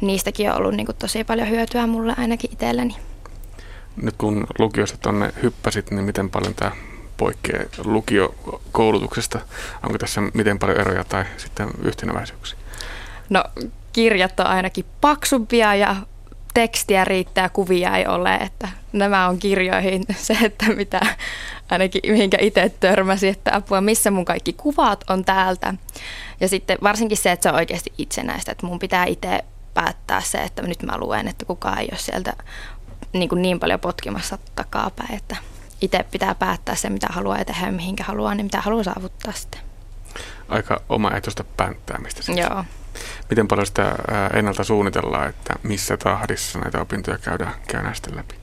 niistäkin 0.00 0.50
on 0.50 0.56
ollut 0.56 0.74
niinku 0.74 0.92
tosi 0.92 1.24
paljon 1.24 1.50
hyötyä 1.50 1.86
mulle 1.86 2.14
ainakin 2.18 2.52
itselleni. 2.52 2.96
Nyt 3.96 4.14
kun 4.18 4.46
lukiosta 4.58 4.98
tuonne 4.98 5.32
hyppäsit, 5.42 5.90
niin 5.90 6.04
miten 6.04 6.30
paljon 6.30 6.54
tämä 6.54 6.72
poikkeaa 7.16 7.64
lukiokoulutuksesta? 7.84 9.38
Onko 9.82 9.98
tässä 9.98 10.20
miten 10.34 10.58
paljon 10.58 10.80
eroja 10.80 11.04
tai 11.04 11.24
sitten 11.36 11.68
yhtenäväisyyksiä? 11.82 12.58
No 13.30 13.44
kirjat 13.92 14.40
on 14.40 14.46
ainakin 14.46 14.84
paksumpia 15.00 15.74
ja 15.74 15.96
tekstiä 16.54 17.04
riittää, 17.04 17.48
kuvia 17.48 17.96
ei 17.96 18.06
ole, 18.06 18.34
että 18.34 18.68
nämä 18.92 19.28
on 19.28 19.38
kirjoihin 19.38 20.04
se, 20.16 20.36
että 20.44 20.66
mitä 20.74 21.00
ainakin 21.70 22.12
mihinkä 22.12 22.38
itse 22.40 22.72
törmäsi, 22.80 23.28
että 23.28 23.56
apua, 23.56 23.80
missä 23.80 24.10
mun 24.10 24.24
kaikki 24.24 24.52
kuvat 24.52 25.04
on 25.10 25.24
täältä. 25.24 25.74
Ja 26.40 26.48
sitten 26.48 26.78
varsinkin 26.82 27.18
se, 27.18 27.32
että 27.32 27.42
se 27.42 27.48
on 27.48 27.54
oikeasti 27.54 27.92
itsenäistä, 27.98 28.52
että 28.52 28.66
mun 28.66 28.78
pitää 28.78 29.04
itse 29.04 29.44
päättää 29.74 30.20
se, 30.20 30.38
että 30.38 30.62
nyt 30.62 30.82
mä 30.82 30.98
luen, 30.98 31.28
että 31.28 31.44
kukaan 31.44 31.78
ei 31.78 31.88
ole 31.92 31.98
sieltä 31.98 32.32
niin, 33.12 33.28
kuin 33.28 33.42
niin 33.42 33.60
paljon 33.60 33.80
potkimassa 33.80 34.38
takapäin, 34.56 35.14
että 35.14 35.36
itse 35.80 36.04
pitää 36.10 36.34
päättää 36.34 36.74
se, 36.74 36.90
mitä 36.90 37.06
haluaa 37.10 37.44
tehdä 37.44 37.66
ja 37.66 37.72
mihinkä 37.72 38.04
haluaa, 38.04 38.34
niin 38.34 38.46
mitä 38.46 38.60
haluaa 38.60 38.84
saavuttaa 38.84 39.32
sitten. 39.32 39.60
Aika 40.48 40.80
omaehtoista 40.88 41.44
pänttäämistä 41.56 42.22
sitten. 42.22 42.44
Joo. 42.50 42.64
Miten 43.30 43.48
paljon 43.48 43.66
sitä 43.66 43.94
ennalta 44.34 44.64
suunnitellaan, 44.64 45.28
että 45.28 45.54
missä 45.62 45.96
tahdissa 45.96 46.58
näitä 46.58 46.80
opintoja 46.80 47.18
käydään, 47.18 47.54
käydään 47.68 47.94
sitten 47.94 48.16
läpi? 48.16 48.34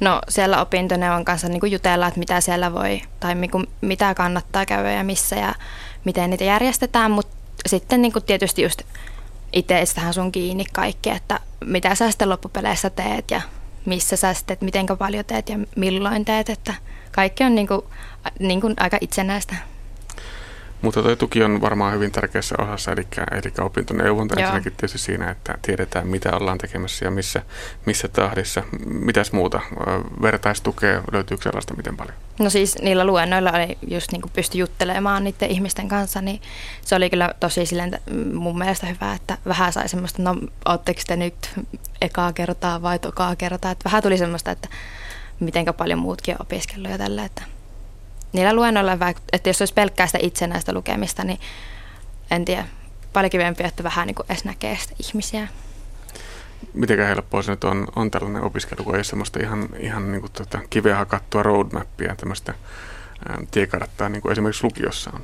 No 0.00 0.20
siellä 0.28 0.60
opintoneuvon 0.60 1.24
kanssa 1.24 1.48
niin 1.48 1.72
jutellaan, 1.72 2.08
että 2.08 2.18
mitä 2.18 2.40
siellä 2.40 2.72
voi 2.72 3.02
tai 3.20 3.34
niin 3.34 3.50
kuin, 3.50 3.66
mitä 3.80 4.14
kannattaa 4.14 4.66
käydä 4.66 4.92
ja 4.92 5.04
missä 5.04 5.36
ja 5.36 5.54
miten 6.04 6.30
niitä 6.30 6.44
järjestetään, 6.44 7.10
mutta 7.10 7.36
sitten 7.66 8.02
niin 8.02 8.12
kuin 8.12 8.24
tietysti 8.24 8.62
just 8.62 8.82
itsestähän 9.52 10.14
sun 10.14 10.32
kiinni 10.32 10.64
kaikki, 10.72 11.10
että 11.10 11.40
mitä 11.64 11.94
sä 11.94 12.10
sitten 12.10 12.28
loppupeleissä 12.28 12.90
teet 12.90 13.30
ja 13.30 13.40
missä 13.86 14.16
sä 14.16 14.34
sitten, 14.34 14.56
miten 14.60 14.86
paljon 14.98 15.24
teet 15.24 15.48
ja 15.48 15.58
milloin 15.76 16.24
teet, 16.24 16.50
että 16.50 16.74
kaikki 17.12 17.44
on 17.44 17.54
niin 17.54 17.66
kuin, 17.66 17.80
niin 18.38 18.60
kuin 18.60 18.74
aika 18.80 18.98
itsenäistä. 19.00 19.54
Mutta 20.82 21.02
tuo 21.02 21.16
tuki 21.16 21.42
on 21.42 21.60
varmaan 21.60 21.94
hyvin 21.94 22.12
tärkeässä 22.12 22.54
osassa, 22.58 22.92
eli, 22.92 23.06
eli 23.30 23.52
opintoneuvonta 23.60 24.40
ensinnäkin 24.40 24.72
tietysti 24.72 24.98
siinä, 24.98 25.30
että 25.30 25.58
tiedetään 25.62 26.06
mitä 26.06 26.36
ollaan 26.36 26.58
tekemässä 26.58 27.04
ja 27.04 27.10
missä, 27.10 27.42
missä 27.86 28.08
tahdissa. 28.08 28.62
Mitäs 28.86 29.32
muuta? 29.32 29.60
Vertaistukea, 30.22 31.02
löytyykö 31.12 31.42
sellaista 31.42 31.74
miten 31.74 31.96
paljon? 31.96 32.16
No 32.38 32.50
siis 32.50 32.78
niillä 32.82 33.04
luennoilla 33.04 33.50
oli 33.50 33.78
just 33.88 34.12
niin 34.12 34.22
kuin 34.22 34.32
pysty 34.32 34.58
juttelemaan 34.58 35.24
niiden 35.24 35.50
ihmisten 35.50 35.88
kanssa, 35.88 36.20
niin 36.20 36.40
se 36.82 36.94
oli 36.94 37.10
kyllä 37.10 37.34
tosi 37.40 37.66
silleen 37.66 38.00
mun 38.34 38.58
mielestä 38.58 38.86
hyvä, 38.86 39.12
että 39.12 39.38
vähän 39.48 39.72
sai 39.72 39.88
semmoista, 39.88 40.22
no 40.22 40.36
ootteko 40.64 41.00
te 41.06 41.16
nyt 41.16 41.60
ekaa 42.00 42.32
kertaa 42.32 42.82
vai 42.82 42.98
tokaa 42.98 43.36
kertaa, 43.36 43.70
että 43.70 43.84
vähän 43.84 44.02
tuli 44.02 44.18
semmoista, 44.18 44.50
että 44.50 44.68
mitenkä 45.40 45.72
paljon 45.72 45.98
muutkin 45.98 46.34
on 46.34 46.42
opiskellut 46.42 46.90
ja 46.90 46.98
tällä, 46.98 47.24
että 47.24 47.42
niillä 48.36 48.54
luennoilla, 48.54 48.92
että 49.32 49.48
jos 49.48 49.60
olisi 49.60 49.74
pelkkää 49.74 50.06
sitä 50.06 50.18
itsenäistä 50.22 50.72
lukemista, 50.72 51.24
niin 51.24 51.40
en 52.30 52.44
tiedä, 52.44 52.64
paljon 53.12 53.30
kivempi, 53.30 53.64
että 53.64 53.82
vähän 53.82 54.06
niin 54.06 54.14
kuin 54.14 54.26
edes 54.28 54.44
näkee 54.44 54.78
sitä 54.80 54.94
ihmisiä. 55.08 55.48
Miten 56.74 57.06
helppoa 57.06 57.42
se 57.42 57.50
nyt 57.50 57.64
on, 57.64 57.86
on 57.96 58.10
tällainen 58.10 58.42
opiskelu, 58.42 58.84
kun 58.84 58.96
ei 58.96 59.04
semmoista 59.04 59.40
ihan, 59.42 59.68
ihan 59.78 60.12
niin 60.12 60.20
kuin 60.20 60.32
tuota, 60.32 60.58
kiveä 60.70 60.96
hakattua 60.96 61.42
roadmappia, 61.42 62.16
tämmöistä 62.16 62.54
ää, 63.28 63.38
tiekarttaa, 63.50 64.08
niin 64.08 64.22
kuin 64.22 64.32
esimerkiksi 64.32 64.64
lukiossa 64.64 65.10
on? 65.14 65.20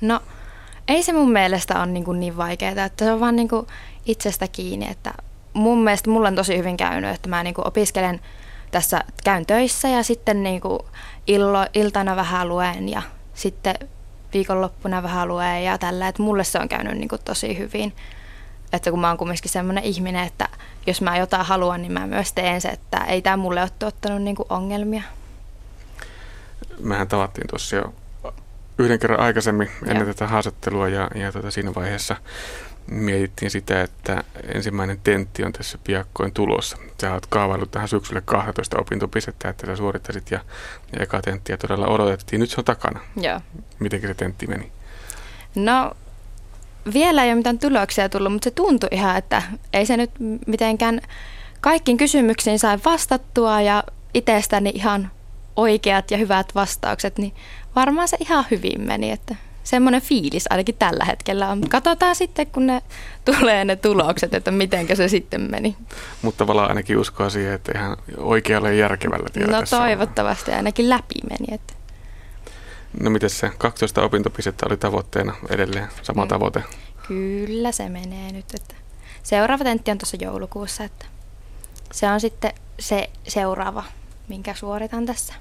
No, 0.00 0.20
ei 0.88 1.02
se 1.02 1.12
mun 1.12 1.32
mielestä 1.32 1.78
ole 1.78 1.86
niin, 1.86 2.04
kuin 2.04 2.20
niin 2.20 2.36
vaikeaa, 2.36 2.84
että 2.84 3.04
se 3.04 3.12
on 3.12 3.20
vaan 3.20 3.36
niin 3.36 3.48
kuin 3.48 3.66
itsestä 4.06 4.48
kiinni, 4.48 4.90
että 4.90 5.14
mun 5.52 5.84
mielestä 5.84 6.10
mulla 6.10 6.28
on 6.28 6.34
tosi 6.34 6.58
hyvin 6.58 6.76
käynyt, 6.76 7.14
että 7.14 7.28
mä 7.28 7.42
niin 7.42 7.54
kuin 7.54 7.66
opiskelen 7.66 8.20
tässä, 8.70 9.04
käyn 9.24 9.46
töissä 9.46 9.88
ja 9.88 10.02
sitten 10.02 10.42
niin 10.42 10.60
kuin 10.60 10.78
illo, 11.26 11.66
iltana 11.74 12.16
vähän 12.16 12.48
luen 12.48 12.88
ja 12.88 13.02
sitten 13.34 13.74
viikonloppuna 14.32 15.02
vähän 15.02 15.28
luen 15.28 15.64
ja 15.64 15.78
tällä, 15.78 16.08
että 16.08 16.22
mulle 16.22 16.44
se 16.44 16.58
on 16.58 16.68
käynyt 16.68 16.98
niin 16.98 17.08
kuin 17.08 17.22
tosi 17.24 17.58
hyvin. 17.58 17.92
Että 18.72 18.90
kun 18.90 19.00
mä 19.00 19.08
oon 19.08 19.18
kumminkin 19.18 19.50
semmoinen 19.50 19.84
ihminen, 19.84 20.26
että 20.26 20.48
jos 20.86 21.00
mä 21.00 21.16
jotain 21.16 21.46
haluan, 21.46 21.82
niin 21.82 21.92
mä 21.92 22.06
myös 22.06 22.32
teen 22.32 22.60
se, 22.60 22.68
että 22.68 22.98
ei 22.98 23.22
tämä 23.22 23.36
mulle 23.36 23.62
ole 23.62 23.70
tuottanut 23.78 24.22
niin 24.22 24.36
kuin 24.36 24.46
ongelmia. 24.50 25.02
Mehän 26.78 27.08
tavattiin 27.08 27.48
tuossa 27.48 27.76
jo 27.76 27.94
yhden 28.80 28.98
kerran 28.98 29.20
aikaisemmin 29.20 29.70
ennen 29.86 30.06
Joo. 30.06 30.14
tätä 30.14 30.26
haastattelua 30.26 30.88
ja, 30.88 31.10
ja 31.14 31.32
tota 31.32 31.50
siinä 31.50 31.74
vaiheessa 31.74 32.16
mietittiin 32.86 33.50
sitä, 33.50 33.82
että 33.82 34.24
ensimmäinen 34.54 35.00
tentti 35.04 35.44
on 35.44 35.52
tässä 35.52 35.78
piakkoin 35.84 36.32
tulossa. 36.32 36.76
Sä 37.00 37.12
oot 37.12 37.26
kaavaillut 37.26 37.70
tähän 37.70 37.88
syksylle 37.88 38.20
12 38.24 38.78
opintopistettä, 38.78 39.48
että 39.48 39.66
sä 39.66 39.76
suorittaisit 39.76 40.30
ja, 40.30 40.40
ja 40.92 41.02
eka 41.02 41.22
tenttiä 41.22 41.56
todella 41.56 41.86
odotettiin. 41.86 42.40
Nyt 42.40 42.50
se 42.50 42.60
on 42.60 42.64
takana. 42.64 43.00
Joo. 43.16 43.40
Miten 43.78 44.00
se 44.00 44.14
tentti 44.14 44.46
meni? 44.46 44.72
No 45.54 45.92
vielä 46.94 47.24
ei 47.24 47.28
ole 47.28 47.34
mitään 47.34 47.58
tuloksia 47.58 48.08
tullut, 48.08 48.32
mutta 48.32 48.44
se 48.44 48.50
tuntui 48.50 48.88
ihan, 48.92 49.16
että 49.16 49.42
ei 49.72 49.86
se 49.86 49.96
nyt 49.96 50.10
mitenkään 50.46 51.00
kaikkiin 51.60 51.96
kysymyksiin 51.96 52.58
sai 52.58 52.78
vastattua 52.84 53.60
ja 53.60 53.84
itsestäni 54.14 54.72
ihan 54.74 55.10
oikeat 55.56 56.10
ja 56.10 56.16
hyvät 56.16 56.54
vastaukset, 56.54 57.18
niin 57.18 57.34
varmaan 57.76 58.08
se 58.08 58.16
ihan 58.20 58.44
hyvin 58.50 58.80
meni, 58.80 59.10
että 59.10 59.36
semmoinen 59.64 60.02
fiilis 60.02 60.44
ainakin 60.50 60.74
tällä 60.74 61.04
hetkellä 61.04 61.48
on. 61.48 61.68
Katsotaan 61.68 62.16
sitten, 62.16 62.46
kun 62.46 62.66
ne 62.66 62.82
tulee 63.34 63.64
ne 63.64 63.76
tulokset, 63.76 64.34
että 64.34 64.50
miten 64.50 64.96
se 64.96 65.08
sitten 65.08 65.50
meni. 65.50 65.76
Mutta 66.22 66.38
tavallaan 66.38 66.68
ainakin 66.68 66.98
uskoa 66.98 67.30
siihen, 67.30 67.52
että 67.54 67.72
ihan 67.78 67.96
oikealle 68.16 68.74
järkevällä 68.74 69.28
tiellä 69.32 69.60
No 69.60 69.66
toivottavasti 69.70 70.50
on. 70.50 70.56
ainakin 70.56 70.88
läpi 70.88 71.14
meni. 71.30 71.54
Että. 71.54 71.74
No 73.00 73.10
miten 73.10 73.30
se 73.30 73.50
12 73.58 74.02
opintopistettä 74.02 74.66
oli 74.66 74.76
tavoitteena 74.76 75.34
edelleen, 75.48 75.88
sama 76.02 76.24
mm. 76.24 76.28
tavoite? 76.28 76.62
Kyllä 77.08 77.72
se 77.72 77.88
menee 77.88 78.32
nyt. 78.32 78.54
Että 78.54 78.74
seuraava 79.22 79.64
tentti 79.64 79.90
on 79.90 79.98
tuossa 79.98 80.16
joulukuussa, 80.20 80.84
että 80.84 81.06
se 81.92 82.08
on 82.10 82.20
sitten 82.20 82.52
se 82.78 83.10
seuraava, 83.28 83.84
minkä 84.28 84.54
suoritan 84.54 85.06
tässä 85.06 85.34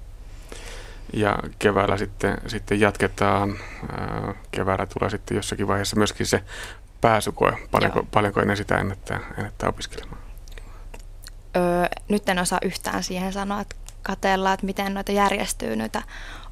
ja 1.13 1.37
keväällä 1.59 1.97
sitten, 1.97 2.37
sitten 2.47 2.79
jatketaan. 2.79 3.57
Keväällä 4.51 4.85
tulee 4.85 5.09
sitten 5.09 5.35
jossakin 5.35 5.67
vaiheessa 5.67 5.95
myöskin 5.95 6.25
se 6.25 6.43
pääsykoe. 7.01 7.57
Paljonko, 7.71 8.03
paljonko 8.11 8.41
ennen 8.41 8.57
sitä 8.57 8.77
ennättää, 8.77 9.19
ennättää 9.37 9.69
opiskelemaan? 9.69 10.21
Öö, 11.55 11.85
nyt 12.09 12.29
en 12.29 12.39
osaa 12.39 12.59
yhtään 12.61 13.03
siihen 13.03 13.33
sanoa, 13.33 13.61
että 13.61 13.75
katellaan, 14.03 14.53
että 14.53 14.65
miten 14.65 14.93
noita 14.93 15.11
järjestyy 15.11 15.75
noita 15.75 16.01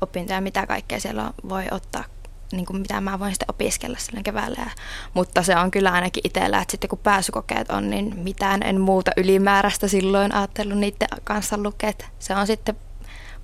opintoja, 0.02 0.42
mitä 0.42 0.68
kaikkea 0.68 1.00
siellä 1.00 1.34
voi 1.50 1.66
ottaa, 1.72 2.04
niin 2.52 2.66
kuin 2.66 2.82
mitä 2.82 3.02
mä 3.02 3.20
voin 3.20 3.32
sitten 3.32 3.50
opiskella 3.50 3.98
silloin 3.98 4.24
keväällä. 4.24 4.58
Ja, 4.60 4.72
mutta 5.14 5.44
se 5.44 5.58
on 5.58 5.72
kyllä 5.72 5.92
ainakin 5.92 6.22
itsellä, 6.24 6.62
että 6.62 6.72
sitten 6.72 6.90
kun 6.90 7.00
pääsykokeet 7.00 7.70
on, 7.70 7.90
niin 7.90 8.20
mitään 8.20 8.64
en 8.64 8.82
muuta 8.82 9.12
ylimääräistä 9.18 9.88
silloin 9.88 10.36
ajatellut 10.36 10.78
niiden 10.78 11.08
kanssa 11.24 11.58
lukea. 11.58 11.92
Se 12.20 12.36
on 12.36 12.48
sitten 12.48 12.76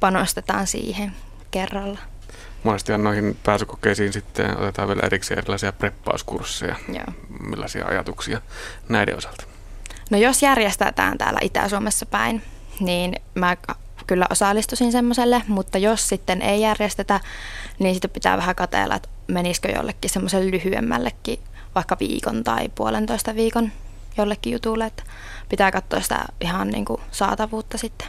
panostetaan 0.03 0.67
siihen 0.67 1.13
kerralla. 1.51 1.99
Monestihan 2.63 3.03
noihin 3.03 3.37
pääsykokeisiin 3.43 4.13
sitten 4.13 4.57
otetaan 4.57 4.87
vielä 4.87 5.01
erikseen 5.03 5.37
erilaisia 5.37 5.71
preppauskursseja. 5.71 6.75
Joo. 6.87 7.05
Millaisia 7.49 7.85
ajatuksia 7.85 8.41
näiden 8.89 9.17
osalta? 9.17 9.43
No 10.09 10.17
jos 10.17 10.43
järjestetään 10.43 11.17
täällä 11.17 11.39
Itä-Suomessa 11.41 12.05
päin, 12.05 12.41
niin 12.79 13.15
mä 13.35 13.57
kyllä 14.07 14.25
osallistuisin 14.29 14.91
semmoiselle, 14.91 15.41
mutta 15.47 15.77
jos 15.77 16.09
sitten 16.09 16.41
ei 16.41 16.61
järjestetä, 16.61 17.19
niin 17.79 17.95
sitten 17.95 18.11
pitää 18.11 18.37
vähän 18.37 18.55
katella, 18.55 18.95
että 18.95 19.09
menisikö 19.27 19.71
jollekin 19.71 20.11
semmoiselle 20.11 20.51
lyhyemmällekin, 20.51 21.39
vaikka 21.75 21.97
viikon 21.99 22.43
tai 22.43 22.69
puolentoista 22.75 23.35
viikon 23.35 23.71
jollekin 24.17 24.53
jutulle, 24.53 24.85
että 24.85 25.03
pitää 25.49 25.71
katsoa 25.71 26.01
sitä 26.01 26.25
ihan 26.41 26.67
niin 26.67 26.85
kuin 26.85 27.01
saatavuutta 27.11 27.77
sitten. 27.77 28.07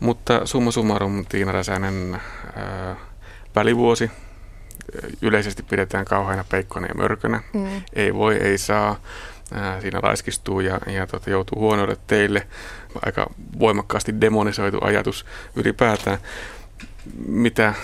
Mutta 0.00 0.46
summa 0.46 0.70
summarum 0.70 1.26
Tiina 1.28 1.52
Räsänen 1.52 2.20
ää, 2.56 2.96
välivuosi 3.54 4.10
yleisesti 5.22 5.62
pidetään 5.62 6.04
kauheana 6.04 6.44
peikkona 6.48 6.86
ja 6.86 6.94
mörkönä. 6.94 7.42
Mm. 7.52 7.82
Ei 7.92 8.14
voi, 8.14 8.36
ei 8.36 8.58
saa. 8.58 9.00
Ää, 9.54 9.80
siinä 9.80 10.00
raiskistuu 10.00 10.60
ja, 10.60 10.80
ja 10.86 11.06
tota, 11.06 11.30
joutuu 11.30 11.60
huonoille 11.60 11.96
teille. 12.06 12.46
aika 13.06 13.26
voimakkaasti 13.58 14.20
demonisoitu 14.20 14.78
ajatus 14.80 15.26
ylipäätään. 15.56 16.18
Mitä 17.26 17.74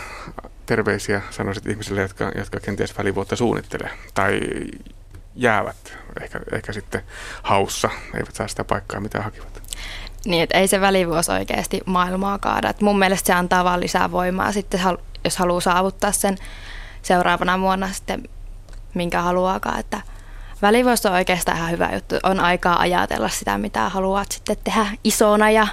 terveisiä 0.67 1.23
sanoisit 1.31 1.67
ihmisille, 1.67 2.01
jotka, 2.01 2.33
jotka 2.35 2.61
kenties 2.61 2.99
välivuotta 2.99 3.37
suunnittelee 3.37 3.91
tai 4.15 4.41
jäävät 5.35 5.99
ehkä, 6.23 6.41
ehkä 6.53 6.73
sitten 6.73 7.03
haussa, 7.43 7.91
eivät 8.15 8.35
saa 8.35 8.49
sitä 8.49 8.65
paikkaa, 8.65 9.01
mitä 9.01 9.23
hakivat? 9.23 9.62
Niin, 10.27 10.43
että 10.43 10.59
ei 10.59 10.68
se 10.68 10.81
välivuosi 10.81 11.33
oikeasti 11.33 11.81
maailmaa 11.87 12.39
kaada. 12.39 12.70
Et 12.70 12.81
mun 12.81 12.99
mielestä 12.99 13.27
se 13.27 13.33
antaa 13.33 13.64
vaan 13.64 13.81
lisää 13.81 14.11
voimaa 14.11 14.53
sitten, 14.53 14.81
jos 15.25 15.37
haluaa 15.37 15.61
saavuttaa 15.61 16.12
sen 16.12 16.39
seuraavana 17.03 17.61
vuonna 17.61 17.89
sitten 17.93 18.29
minkä 18.95 19.23
haluaakaan. 19.23 19.81
Että 19.81 20.01
välivuosi 20.62 21.09
on 21.09 21.14
oikeastaan 21.14 21.59
ihan 21.59 21.70
hyvä 21.70 21.91
juttu. 21.95 22.14
On 22.23 22.41
aikaa 22.41 22.81
ajatella 22.81 23.29
sitä, 23.29 23.59
mitä 23.59 23.89
haluat 23.89 24.33
sitten 24.33 24.57
tehdä 24.64 24.87
isona 25.05 25.51
ja 25.51 25.66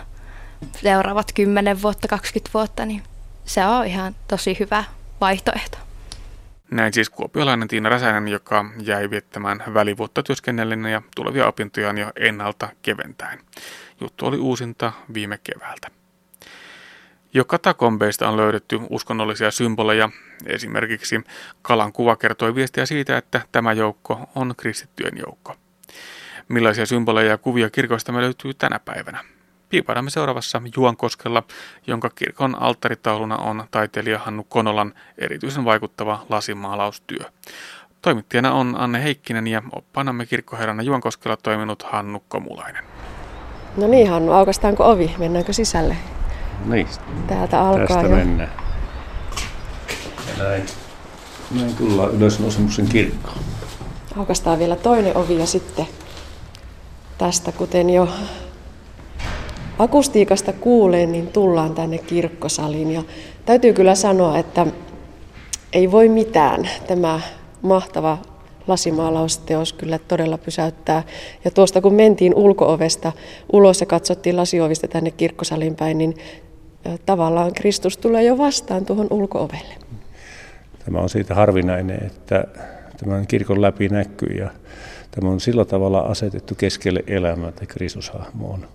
seuraavat 0.81 1.31
10 1.35 1.81
vuotta, 1.81 2.07
20 2.07 2.49
vuotta, 2.53 2.85
niin 2.85 3.03
se 3.45 3.65
on 3.65 3.85
ihan 3.85 4.15
tosi 4.27 4.57
hyvä 4.59 4.83
vaihtoehto. 5.21 5.77
Näin 6.71 6.93
siis 6.93 7.09
kuopiolainen 7.09 7.67
Tiina 7.67 7.89
Räsänen, 7.89 8.27
joka 8.27 8.65
jäi 8.81 9.09
viettämään 9.09 9.63
välivuotta 9.73 10.23
työskennellen 10.23 10.85
ja 10.85 11.01
tulevia 11.15 11.47
opintojaan 11.47 11.97
jo 11.97 12.11
ennalta 12.15 12.69
keventäen. 12.81 13.39
Juttu 14.01 14.25
oli 14.25 14.37
uusinta 14.37 14.91
viime 15.13 15.39
keväältä. 15.43 15.87
Jo 17.33 17.45
katakombeista 17.45 18.29
on 18.29 18.37
löydetty 18.37 18.79
uskonnollisia 18.89 19.51
symboleja. 19.51 20.09
Esimerkiksi 20.45 21.21
kalan 21.61 21.93
kuva 21.93 22.15
kertoi 22.15 22.55
viestiä 22.55 22.85
siitä, 22.85 23.17
että 23.17 23.41
tämä 23.51 23.73
joukko 23.73 24.29
on 24.35 24.53
kristittyjen 24.57 25.17
joukko. 25.17 25.55
Millaisia 26.47 26.85
symboleja 26.85 27.29
ja 27.29 27.37
kuvia 27.37 27.69
kirkoista 27.69 28.11
me 28.11 28.21
löytyy 28.21 28.53
tänä 28.53 28.79
päivänä? 28.79 29.23
Piipaamme 29.69 30.09
seuraavassa 30.09 30.61
Juankoskella, 30.75 31.43
jonka 31.87 32.09
kirkon 32.09 32.61
alttaritauluna 32.61 33.37
on 33.37 33.63
taiteilija 33.71 34.19
Hannu 34.19 34.43
Konolan 34.43 34.93
erityisen 35.17 35.65
vaikuttava 35.65 36.25
lasimaalaustyö. 36.29 37.25
Toimittajana 38.01 38.53
on 38.53 38.75
Anne 38.77 39.03
Heikkinen 39.03 39.47
ja 39.47 39.61
oppaanamme 39.71 40.25
kirkkoherrana 40.25 40.83
Juankoskella 40.83 41.37
toiminut 41.37 41.83
Hannu 41.83 42.23
Komulainen. 42.27 42.83
No 43.77 43.87
niin 43.87 44.09
Hannu, 44.09 44.31
aukastaanko 44.31 44.89
ovi? 44.89 45.15
Mennäänkö 45.17 45.53
sisälle? 45.53 45.95
Niin. 46.65 46.87
Täältä 47.27 47.61
alkaa 47.61 47.87
Tästä 47.87 48.01
jo. 48.01 48.09
mennään. 48.09 48.51
Ja 50.27 50.43
näin. 50.43 50.65
Näin 51.55 51.75
tullaan 51.75 52.11
ylös 52.11 52.39
Nosemuksen 52.39 52.87
kirkkoon. 52.87 53.37
Aukastaan 54.17 54.59
vielä 54.59 54.75
toinen 54.75 55.17
ovi 55.17 55.39
ja 55.39 55.45
sitten 55.45 55.87
tästä, 57.17 57.51
kuten 57.51 57.89
jo 57.89 58.09
akustiikasta 59.79 60.53
kuulee, 60.53 61.05
niin 61.05 61.27
tullaan 61.27 61.75
tänne 61.75 61.97
kirkkosaliin. 61.97 62.91
Ja 62.91 63.03
täytyy 63.45 63.73
kyllä 63.73 63.95
sanoa, 63.95 64.37
että 64.37 64.65
ei 65.73 65.91
voi 65.91 66.09
mitään. 66.09 66.69
Tämä 66.87 67.19
mahtava 67.61 68.17
lasimaalausteos 68.69 69.73
kyllä 69.73 69.99
todella 70.07 70.37
pysäyttää. 70.37 71.03
Ja 71.45 71.51
tuosta 71.51 71.81
kun 71.81 71.93
mentiin 71.93 72.35
ulkoovesta 72.35 73.11
ulos 73.53 73.79
ja 73.79 73.85
katsottiin 73.85 74.37
lasiovista 74.37 74.87
tänne 74.87 75.11
kirkkosaliin 75.11 75.75
päin, 75.75 75.97
niin 75.97 76.17
tavallaan 77.05 77.53
Kristus 77.53 77.97
tulee 77.97 78.23
jo 78.23 78.37
vastaan 78.37 78.85
tuohon 78.85 79.07
ulkoovelle. 79.09 79.75
Tämä 80.85 80.99
on 80.99 81.09
siitä 81.09 81.35
harvinainen, 81.35 82.05
että 82.05 82.45
tämän 82.97 83.27
kirkon 83.27 83.61
läpi 83.61 83.89
näkyy 83.89 84.35
ja 84.37 84.49
tämä 85.11 85.29
on 85.29 85.39
sillä 85.39 85.65
tavalla 85.65 85.99
asetettu 85.99 86.55
keskelle 86.55 87.03
elämää, 87.07 87.49
että 87.49 87.65
Kristushahmo 87.65 88.47
on 88.53 88.67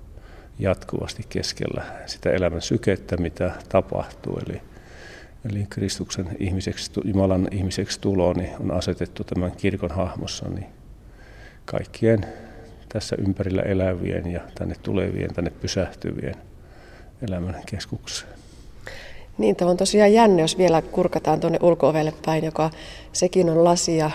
jatkuvasti 0.59 1.22
keskellä 1.28 1.82
sitä 2.07 2.30
elämän 2.30 2.62
sykettä, 2.62 3.16
mitä 3.16 3.51
tapahtuu. 3.68 4.38
Eli, 4.47 4.61
eli 5.51 5.66
Kristuksen 5.70 6.28
ihmiseksi, 6.38 6.90
Jumalan 7.05 7.49
ihmiseksi 7.51 8.01
tulo 8.01 8.32
niin 8.32 8.51
on 8.61 8.70
asetettu 8.70 9.24
tämän 9.24 9.53
kirkon 9.53 9.90
hahmossa 9.90 10.49
niin 10.49 10.66
kaikkien 11.64 12.26
tässä 12.88 13.16
ympärillä 13.18 13.62
elävien 13.62 14.32
ja 14.32 14.40
tänne 14.55 14.74
tulevien, 14.82 15.34
tänne 15.34 15.51
pysähtyvien 15.51 16.34
elämän 17.28 17.62
keskukseen. 17.66 18.32
Niin, 19.38 19.57
tämä 19.57 19.70
on 19.70 19.76
tosiaan 19.76 20.12
jännä, 20.12 20.42
jos 20.42 20.59
vielä 20.59 20.82
kurkataan 20.82 21.40
tuonne 21.40 21.59
ulko 21.62 21.92
päin, 22.26 22.45
joka 22.45 22.70
sekin 23.12 23.51
on 23.51 23.64
lasi 23.64 23.97
ja 23.97 24.11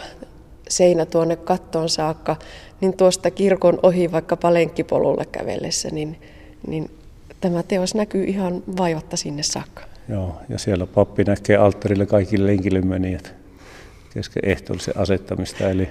seinä 0.69 1.05
tuonne 1.05 1.35
kattoon 1.35 1.89
saakka, 1.89 2.35
niin 2.81 2.97
tuosta 2.97 3.31
kirkon 3.31 3.79
ohi 3.83 4.11
vaikka 4.11 4.37
palenkkipolulla 4.37 5.25
kävellessä, 5.25 5.89
niin, 5.91 6.21
niin 6.67 6.91
tämä 7.41 7.63
teos 7.63 7.95
näkyy 7.95 8.23
ihan 8.23 8.63
vaivatta 8.77 9.17
sinne 9.17 9.43
saakka. 9.43 9.88
Joo, 10.09 10.41
ja 10.49 10.59
siellä 10.59 10.85
pappi 10.85 11.23
näkee 11.23 11.57
alttarille 11.57 12.05
kaikille 12.05 12.47
lenkille 12.47 12.81
menijät 12.81 13.35
kesken 14.13 14.45
ehtoollisen 14.45 14.97
asettamista. 14.97 15.69
Eli, 15.69 15.89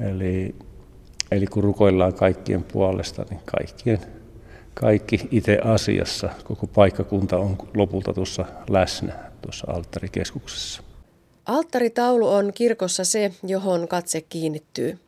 eli, 0.00 0.54
eli 1.30 1.46
kun 1.46 1.64
rukoillaan 1.64 2.14
kaikkien 2.14 2.62
puolesta, 2.62 3.24
niin 3.30 3.40
kaikkien, 3.44 3.98
kaikki 4.74 5.28
itse 5.30 5.58
asiassa, 5.64 6.30
koko 6.44 6.66
paikkakunta 6.66 7.38
on 7.38 7.56
lopulta 7.74 8.12
tuossa 8.14 8.44
läsnä 8.70 9.12
tuossa 9.42 9.72
alttarikeskuksessa. 9.72 10.82
Alttaritaulu 11.46 12.28
on 12.28 12.52
kirkossa 12.54 13.04
se, 13.04 13.32
johon 13.42 13.88
katse 13.88 14.20
kiinnittyy. 14.20 14.98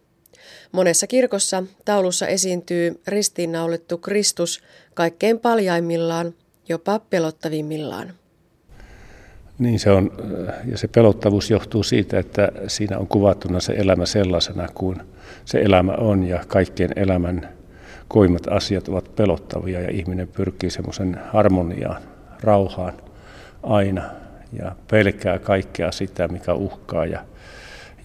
Monessa 0.72 1.06
kirkossa 1.06 1.62
taulussa 1.84 2.26
esiintyy 2.26 3.00
ristiinnaulittu 3.06 3.98
Kristus 3.98 4.62
kaikkein 4.94 5.38
paljaimmillaan, 5.38 6.34
jopa 6.70 6.98
pelottavimmillaan. 6.98 8.12
Niin 9.58 9.78
se 9.78 9.90
on, 9.90 10.12
ja 10.66 10.78
se 10.78 10.88
pelottavuus 10.88 11.50
johtuu 11.50 11.82
siitä, 11.82 12.18
että 12.18 12.48
siinä 12.66 12.98
on 12.98 13.06
kuvattuna 13.06 13.60
se 13.60 13.72
elämä 13.72 14.06
sellaisena 14.06 14.68
kuin 14.74 14.96
se 15.44 15.60
elämä 15.60 15.92
on, 15.92 16.24
ja 16.24 16.44
kaikkien 16.48 16.90
elämän 16.96 17.48
koimat 18.08 18.48
asiat 18.50 18.88
ovat 18.88 19.16
pelottavia, 19.16 19.80
ja 19.80 19.90
ihminen 19.90 20.28
pyrkii 20.28 20.70
semmoisen 20.70 21.20
harmoniaan, 21.32 22.02
rauhaan 22.40 22.92
aina, 23.62 24.02
ja 24.52 24.76
pelkää 24.90 25.38
kaikkea 25.38 25.92
sitä, 25.92 26.28
mikä 26.28 26.54
uhkaa, 26.54 27.06
ja 27.06 27.24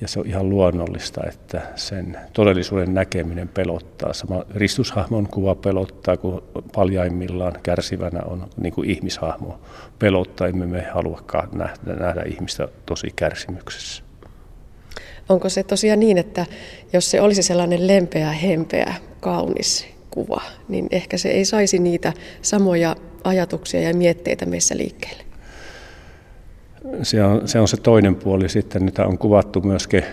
ja 0.02 0.08
se 0.08 0.20
on 0.20 0.28
ihan 0.28 0.50
luonnollista, 0.50 1.22
että 1.28 1.62
sen 1.76 2.18
todellisuuden 2.34 2.94
näkeminen 2.94 3.48
pelottaa. 3.48 4.14
Sama 4.14 4.44
Ristushahmon 4.56 5.28
kuva 5.28 5.56
pelottaa, 5.56 6.18
kun 6.18 6.44
paljaimmillaan 6.76 7.54
kärsivänä 7.64 8.22
on 8.22 8.48
niin 8.58 8.74
kuin 8.74 8.90
ihmishahmo 8.90 9.60
pelottaa. 10.00 10.48
Emme 10.48 10.66
me 10.66 10.82
haluakaan 10.94 11.50
nähdä, 11.54 11.94
nähdä 12.00 12.22
ihmistä 12.22 12.68
tosi 12.86 13.08
kärsimyksessä. 13.16 14.04
Onko 15.30 15.50
se 15.50 15.64
tosiaan 15.64 16.00
niin, 16.00 16.18
että 16.18 16.46
jos 16.94 17.12
se 17.12 17.22
olisi 17.22 17.44
sellainen 17.44 17.88
lempeä, 17.88 18.32
hempeä, 18.32 18.94
kaunis 19.20 19.88
kuva, 20.12 20.42
niin 20.70 20.88
ehkä 20.92 21.18
se 21.18 21.30
ei 21.30 21.46
saisi 21.46 21.80
niitä 21.80 22.14
samoja 22.42 22.96
ajatuksia 23.24 23.82
ja 23.82 23.94
mietteitä 23.94 24.46
meissä 24.46 24.78
liikkeelle? 24.78 25.25
Se 27.04 27.24
on, 27.24 27.48
se 27.48 27.60
on 27.60 27.68
se 27.68 27.78
toinen 27.78 28.16
puoli 28.16 28.50
sitten, 28.50 28.84
mitä 28.84 29.06
on 29.06 29.18
kuvattu 29.18 29.62
myöskin 29.62 30.04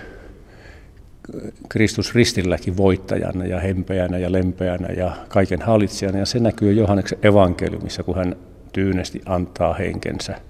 Kristus 1.69 2.15
ristilläkin 2.15 2.77
voittajana 2.77 3.45
ja 3.45 3.61
hempeänä 3.61 4.19
ja 4.19 4.33
lempeänä 4.33 4.89
ja 4.89 5.17
kaiken 5.29 5.63
hallitsijana. 5.63 6.19
Ja 6.19 6.27
se 6.27 6.39
näkyy 6.39 6.73
Johanneksen 6.73 7.19
evankeliumissa, 7.23 8.03
kun 8.03 8.17
hän 8.17 8.37
tyynesti 8.73 9.23
antaa 9.27 9.75
henkensä 9.75 10.41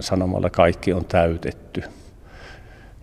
sanomalla 0.00 0.50
kaikki 0.50 0.92
on 0.92 1.04
täytetty. 1.04 1.82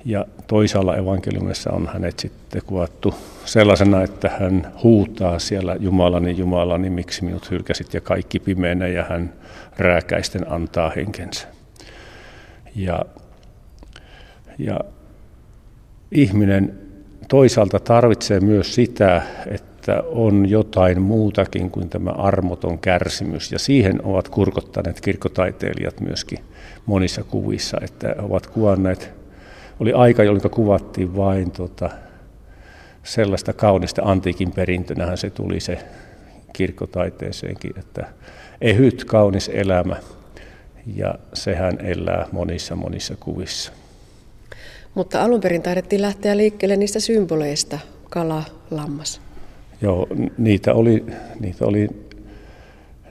Ja 0.06 0.26
toisaalla 0.48 0.98
evankeliumissa 0.98 1.72
on 1.72 1.90
hänet 1.94 2.20
sitten 2.20 2.62
kuvattu 2.66 3.16
sellaisena, 3.46 4.04
että 4.04 4.32
hän 4.40 4.72
huutaa 4.84 5.40
siellä 5.40 5.76
Jumalani, 5.80 6.38
Jumalani, 6.38 6.90
miksi 6.90 7.26
minut 7.26 7.52
hylkäsit 7.52 7.94
ja 7.94 8.02
kaikki 8.02 8.40
pimeänä 8.40 8.88
ja 8.88 9.04
hän 9.04 9.34
rääkäisten 9.78 10.52
antaa 10.52 10.92
henkensä. 10.96 11.57
Ja, 12.78 13.06
ja 14.58 14.80
ihminen 16.12 16.80
toisaalta 17.28 17.80
tarvitsee 17.80 18.40
myös 18.40 18.76
sitä, 18.76 19.22
että 19.48 20.04
on 20.06 20.50
jotain 20.50 21.02
muutakin 21.02 21.72
kuin 21.72 21.90
tämä 21.90 22.10
armoton 22.10 22.80
kärsimys. 22.80 23.52
Ja 23.52 23.60
siihen 23.60 24.06
ovat 24.06 24.30
kurkottaneet 24.30 25.02
kirkkotaiteilijat 25.02 26.00
myöskin 26.00 26.40
monissa 26.86 27.24
kuvissa, 27.24 27.78
että 27.82 28.16
ovat 28.20 28.48
kuvanneet, 28.48 29.12
oli 29.80 29.94
aika, 29.94 30.24
jolloin 30.24 30.52
kuvattiin 30.52 31.16
vain 31.16 31.52
tota, 31.52 31.90
sellaista 33.04 33.54
kaunista 33.54 34.02
antiikin 34.06 34.52
perintönähän 34.52 35.18
se 35.18 35.30
tuli 35.30 35.60
se 35.60 35.80
kirkkotaiteeseenkin, 36.54 37.74
että 37.80 38.08
ehyt 38.62 39.06
kaunis 39.06 39.50
elämä– 39.54 39.96
ja 40.96 41.16
sehän 41.34 41.78
elää 41.86 42.26
monissa 42.32 42.76
monissa 42.76 43.16
kuvissa. 43.20 43.72
Mutta 44.96 45.24
alun 45.24 45.42
perin 45.42 45.62
taidettiin 45.62 46.02
lähteä 46.02 46.38
liikkeelle 46.38 46.76
niistä 46.76 47.00
symboleista, 47.00 47.80
kala, 48.10 48.44
lammas. 48.72 49.22
Joo, 49.82 50.08
niitä 50.38 50.74
oli, 50.74 51.06
niitä 51.40 51.66
oli, 51.66 51.90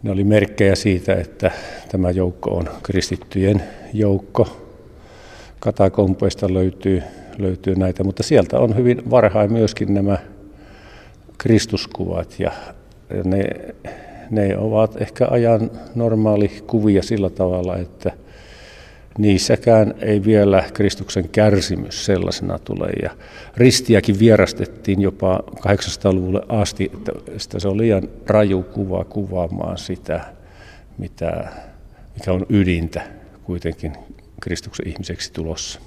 ne 0.02 0.10
oli 0.10 0.24
merkkejä 0.24 0.74
siitä, 0.74 1.14
että 1.14 1.50
tämä 1.88 2.10
joukko 2.10 2.50
on 2.50 2.68
kristittyjen 2.82 3.62
joukko. 3.92 4.62
Katakompeista 5.60 6.54
löytyy, 6.54 7.02
löytyy 7.38 7.74
näitä, 7.74 8.04
mutta 8.04 8.22
sieltä 8.22 8.58
on 8.58 8.76
hyvin 8.76 9.10
varhain 9.10 9.52
myöskin 9.52 9.94
nämä 9.94 10.18
Kristuskuvat 11.38 12.40
ja 12.40 12.52
ne, 13.24 13.44
ne 14.30 14.58
ovat 14.58 15.02
ehkä 15.02 15.26
ajan 15.30 15.70
normaali 15.94 16.48
kuvia 16.66 17.02
sillä 17.02 17.30
tavalla, 17.30 17.76
että– 17.76 18.12
niissäkään 19.18 19.94
ei 19.98 20.24
vielä 20.24 20.64
Kristuksen 20.72 21.28
kärsimys 21.28 22.04
sellaisena 22.04 22.58
tule. 22.58 22.88
Ja 23.02 23.10
ristiäkin 23.56 24.18
vierastettiin 24.18 25.00
jopa 25.02 25.40
800-luvulle 25.58 26.42
asti, 26.48 26.90
että 27.34 27.58
se 27.58 27.68
on 27.68 27.78
liian 27.78 28.08
raju 28.26 28.62
kuva 28.62 29.04
kuvaamaan 29.04 29.78
sitä, 29.78 30.24
mitä, 30.98 31.48
mikä 32.14 32.32
on 32.32 32.46
ydintä 32.48 33.02
kuitenkin 33.44 33.92
Kristuksen 34.40 34.88
ihmiseksi 34.88 35.32
tulossa. 35.32 35.80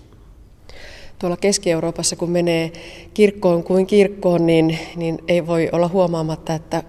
Tuolla 1.20 1.38
Keski-Euroopassa, 1.38 2.16
kun 2.16 2.30
menee 2.30 2.72
kirkkoon 3.14 3.64
kuin 3.64 3.86
kirkkoon, 3.86 4.46
niin, 4.46 4.80
niin 4.96 5.20
ei 5.28 5.48
voi 5.48 5.70
olla 5.72 5.88
huomaamatta, 5.88 6.54
että 6.54 6.84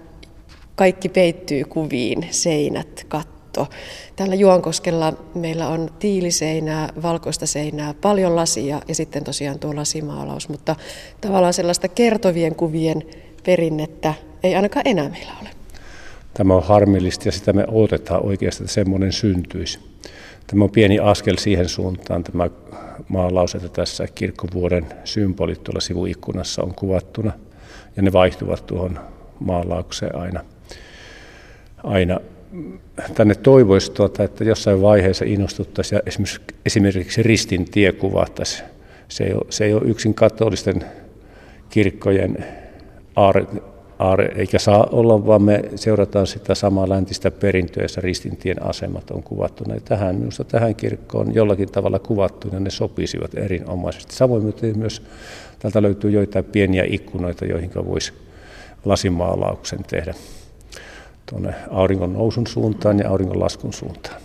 kaikki 0.81 1.09
peittyy 1.09 1.65
kuviin, 1.65 2.27
seinät, 2.31 3.05
katto. 3.09 3.69
Täällä 4.17 4.35
Juankoskella 4.35 5.13
meillä 5.35 5.69
on 5.69 5.91
tiiliseinää, 5.99 6.89
valkoista 7.03 7.47
seinää, 7.47 7.95
paljon 8.01 8.37
lasia 8.37 8.81
ja 8.89 8.95
sitten 8.95 9.25
tosiaan 9.25 9.59
tuo 9.59 9.77
lasimaalaus, 9.77 10.49
mutta 10.49 10.77
tavallaan 11.21 11.53
sellaista 11.53 11.89
kertovien 11.89 12.55
kuvien 12.55 13.03
perinnettä 13.45 14.15
ei 14.43 14.55
ainakaan 14.55 14.87
enää 14.89 15.09
meillä 15.09 15.33
ole. 15.41 15.49
Tämä 16.35 16.55
on 16.55 16.63
harmillista 16.63 17.29
ja 17.29 17.33
sitä 17.33 17.53
me 17.53 17.65
odotetaan 17.69 18.27
oikeasti, 18.27 18.63
että 18.63 18.75
semmoinen 18.75 19.13
syntyisi. 19.13 19.79
Tämä 20.47 20.65
on 20.65 20.71
pieni 20.71 20.99
askel 20.99 21.37
siihen 21.37 21.69
suuntaan, 21.69 22.25
tämä 22.25 22.51
maalaus, 23.09 23.55
että 23.55 23.69
tässä 23.69 24.07
kirkkovuoden 24.15 24.87
symbolit 25.05 25.65
tuolla 25.65 25.81
sivuikkunassa 25.81 26.63
on 26.63 26.75
kuvattuna 26.75 27.33
ja 27.97 28.03
ne 28.03 28.13
vaihtuvat 28.13 28.67
tuohon 28.67 29.01
maalaukseen 29.41 30.17
aina, 30.17 30.45
aina 31.85 32.21
tänne 33.15 33.35
toivoisi, 33.35 33.93
tuota, 33.93 34.23
että 34.25 34.45
jossain 34.45 34.83
vaiheessa 34.83 35.25
innostuttaisiin 35.25 35.97
ja 35.97 36.03
esimerkiksi, 36.07 36.41
esimerkiksi 36.67 37.23
ristin 37.23 37.71
tie 37.71 37.93
kuvattaisiin. 37.93 38.69
Se 39.09 39.25
ei, 39.25 39.33
ole, 39.35 39.47
se 39.51 39.65
ei 39.65 39.75
ole 39.75 39.83
yksin 39.85 40.15
katolisten 40.15 40.85
kirkkojen 41.71 42.47
aare, 43.17 43.47
aare, 43.99 44.33
eikä 44.37 44.59
saa 44.59 44.89
olla, 44.93 45.27
vaan 45.27 45.43
me 45.43 45.63
seurataan 45.75 46.27
sitä 46.27 46.55
samaa 46.55 46.89
läntistä 46.89 47.31
perintöä, 47.31 47.85
jossa 47.85 48.01
ristintien 48.01 48.67
asemat 48.67 49.11
on 49.11 49.23
kuvattu. 49.23 49.65
Ja 49.69 49.81
tähän, 49.81 50.17
minusta 50.17 50.45
tähän 50.45 50.75
kirkkoon 50.75 51.35
jollakin 51.35 51.73
tavalla 51.73 51.99
kuvattu, 51.99 52.49
ja 52.53 52.61
ne 52.61 52.71
sopisivat 52.71 53.35
erinomaisesti. 53.35 54.15
Samoin 54.15 54.55
myös 54.77 55.03
täältä 55.59 55.83
löytyy 55.83 56.11
joitain 56.11 56.45
pieniä 56.45 56.85
ikkunoita, 56.87 57.45
joihin 57.45 57.71
voisi 57.87 58.13
lasimaalauksen 58.85 59.85
tehdä 59.91 60.15
tuonne 61.31 61.55
auringon 61.71 62.13
nousun 62.13 62.47
suuntaan 62.47 62.99
ja 62.99 63.09
auringon 63.09 63.41
laskun 63.41 63.73
suuntaan. 63.73 64.21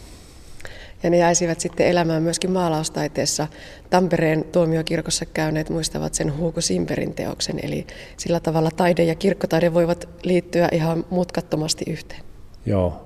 Ja 1.03 1.09
ne 1.09 1.17
jäisivät 1.17 1.59
sitten 1.59 1.87
elämään 1.87 2.23
myöskin 2.23 2.51
maalaustaiteessa. 2.51 3.47
Tampereen 3.89 4.45
tuomiokirkossa 4.51 5.25
käyneet 5.25 5.69
muistavat 5.69 6.13
sen 6.13 6.37
Hugo 6.37 6.61
Simperin 6.61 7.13
teoksen, 7.13 7.59
eli 7.63 7.87
sillä 8.17 8.39
tavalla 8.39 8.69
taide 8.75 9.03
ja 9.03 9.15
kirkkotaide 9.15 9.73
voivat 9.73 10.09
liittyä 10.23 10.69
ihan 10.71 11.05
mutkattomasti 11.09 11.85
yhteen. 11.87 12.21
Joo, 12.65 13.05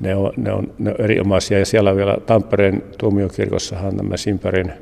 ne 0.00 0.14
on, 0.14 0.32
ne 0.36 0.52
on, 0.52 0.74
ne 0.78 0.90
on 0.90 1.00
erinomaisia 1.00 1.58
ja 1.58 1.66
siellä 1.66 1.96
vielä 1.96 2.16
Tampereen 2.26 2.82
tuomiokirkossahan 2.98 3.96
nämä 3.96 4.16
Simperin 4.16 4.72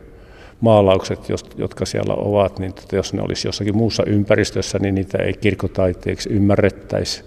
maalaukset, 0.61 1.29
jotka 1.57 1.87
siellä 1.87 2.15
ovat, 2.15 2.59
niin 2.59 2.75
jos 2.93 3.15
ne 3.15 3.23
olisi 3.23 3.49
jossakin 3.49 3.77
muussa 3.77 4.03
ympäristössä, 4.07 4.79
niin 4.79 4.95
niitä 4.95 5.19
ei 5.19 5.33
kirkkotaiteeksi 5.33 6.31
ymmärrettäisi 6.31 7.25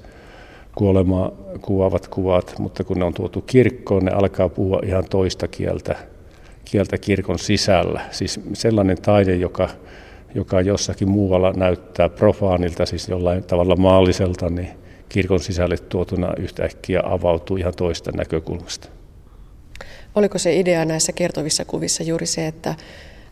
kuolemaa 0.75 1.31
kuvaavat 1.61 2.07
kuvat, 2.07 2.55
mutta 2.59 2.83
kun 2.83 2.99
ne 2.99 3.05
on 3.05 3.13
tuotu 3.13 3.41
kirkkoon, 3.41 4.05
ne 4.05 4.11
alkaa 4.11 4.49
puhua 4.49 4.79
ihan 4.85 5.05
toista 5.09 5.47
kieltä, 5.47 5.95
kieltä 6.65 6.97
kirkon 6.97 7.39
sisällä. 7.39 8.01
Siis 8.11 8.39
sellainen 8.53 9.01
taide, 9.01 9.35
joka, 9.35 9.69
joka 10.35 10.61
jossakin 10.61 11.09
muualla 11.09 11.53
näyttää 11.53 12.09
profaanilta, 12.09 12.85
siis 12.85 13.09
jollain 13.09 13.43
tavalla 13.43 13.75
maalliselta, 13.75 14.49
niin 14.49 14.69
kirkon 15.09 15.39
sisälle 15.39 15.77
tuotuna 15.77 16.33
yhtäkkiä 16.37 17.01
avautuu 17.05 17.57
ihan 17.57 17.73
toista 17.77 18.11
näkökulmasta. 18.11 18.89
Oliko 20.15 20.37
se 20.37 20.59
idea 20.59 20.85
näissä 20.85 21.11
kertovissa 21.11 21.65
kuvissa 21.65 22.03
juuri 22.03 22.25
se, 22.25 22.47
että, 22.47 22.75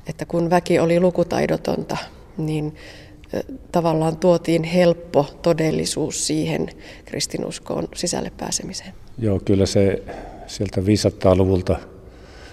että 0.08 0.26
kun 0.26 0.50
väki 0.50 0.80
oli 0.80 1.00
lukutaidotonta, 1.00 1.98
niin 2.38 2.76
tavallaan 3.72 4.18
tuotiin 4.18 4.64
helppo 4.64 5.26
todellisuus 5.42 6.28
siihen 6.28 6.70
kristinuskoon 7.06 7.88
sisälle 7.96 8.32
pääsemiseen. 8.38 8.94
Joo, 9.18 9.42
kyllä 9.46 9.66
se 9.66 10.04
sieltä 10.48 10.82
500-luvulta 10.82 11.80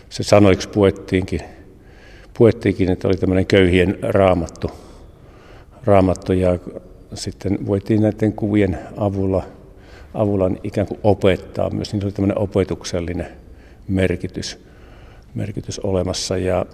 se 0.08 0.22
sanoiksi 0.22 0.68
puettiinkin, 0.68 1.40
puettiinkin, 2.38 2.90
että 2.90 3.08
oli 3.08 3.16
tämmöinen 3.16 3.46
köyhien 3.46 3.98
raamattu, 4.02 4.70
raamattu 5.84 6.32
ja 6.32 6.58
sitten 7.14 7.66
voitiin 7.66 8.02
näiden 8.02 8.32
kuvien 8.32 8.78
avulla, 8.96 9.42
avulla 10.14 10.50
ikään 10.64 10.86
kuin 10.86 11.00
opettaa 11.04 11.70
myös, 11.70 11.92
niin 11.92 12.04
oli 12.04 12.12
tämmöinen 12.12 12.38
opetuksellinen 12.38 13.26
merkitys, 13.88 14.58
merkitys 15.34 15.78
olemassa. 15.78 16.36
Ja, 16.36 16.66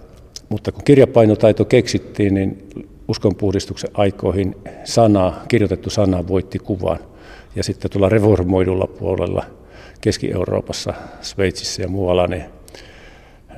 mutta 0.48 0.72
kun 0.72 0.84
kirjapainotaito 0.84 1.64
keksittiin, 1.64 2.34
niin 2.34 2.68
uskonpuhdistuksen 3.08 3.90
aikoihin 3.94 4.56
sana, 4.84 5.32
kirjoitettu 5.48 5.90
sana 5.90 6.28
voitti 6.28 6.58
kuvan. 6.58 6.98
Ja 7.56 7.64
sitten 7.64 7.90
tuolla 7.90 8.08
reformoidulla 8.08 8.86
puolella 8.86 9.44
Keski-Euroopassa, 10.00 10.94
Sveitsissä 11.20 11.82
ja 11.82 11.88
muualla, 11.88 12.26
niin, 12.26 12.44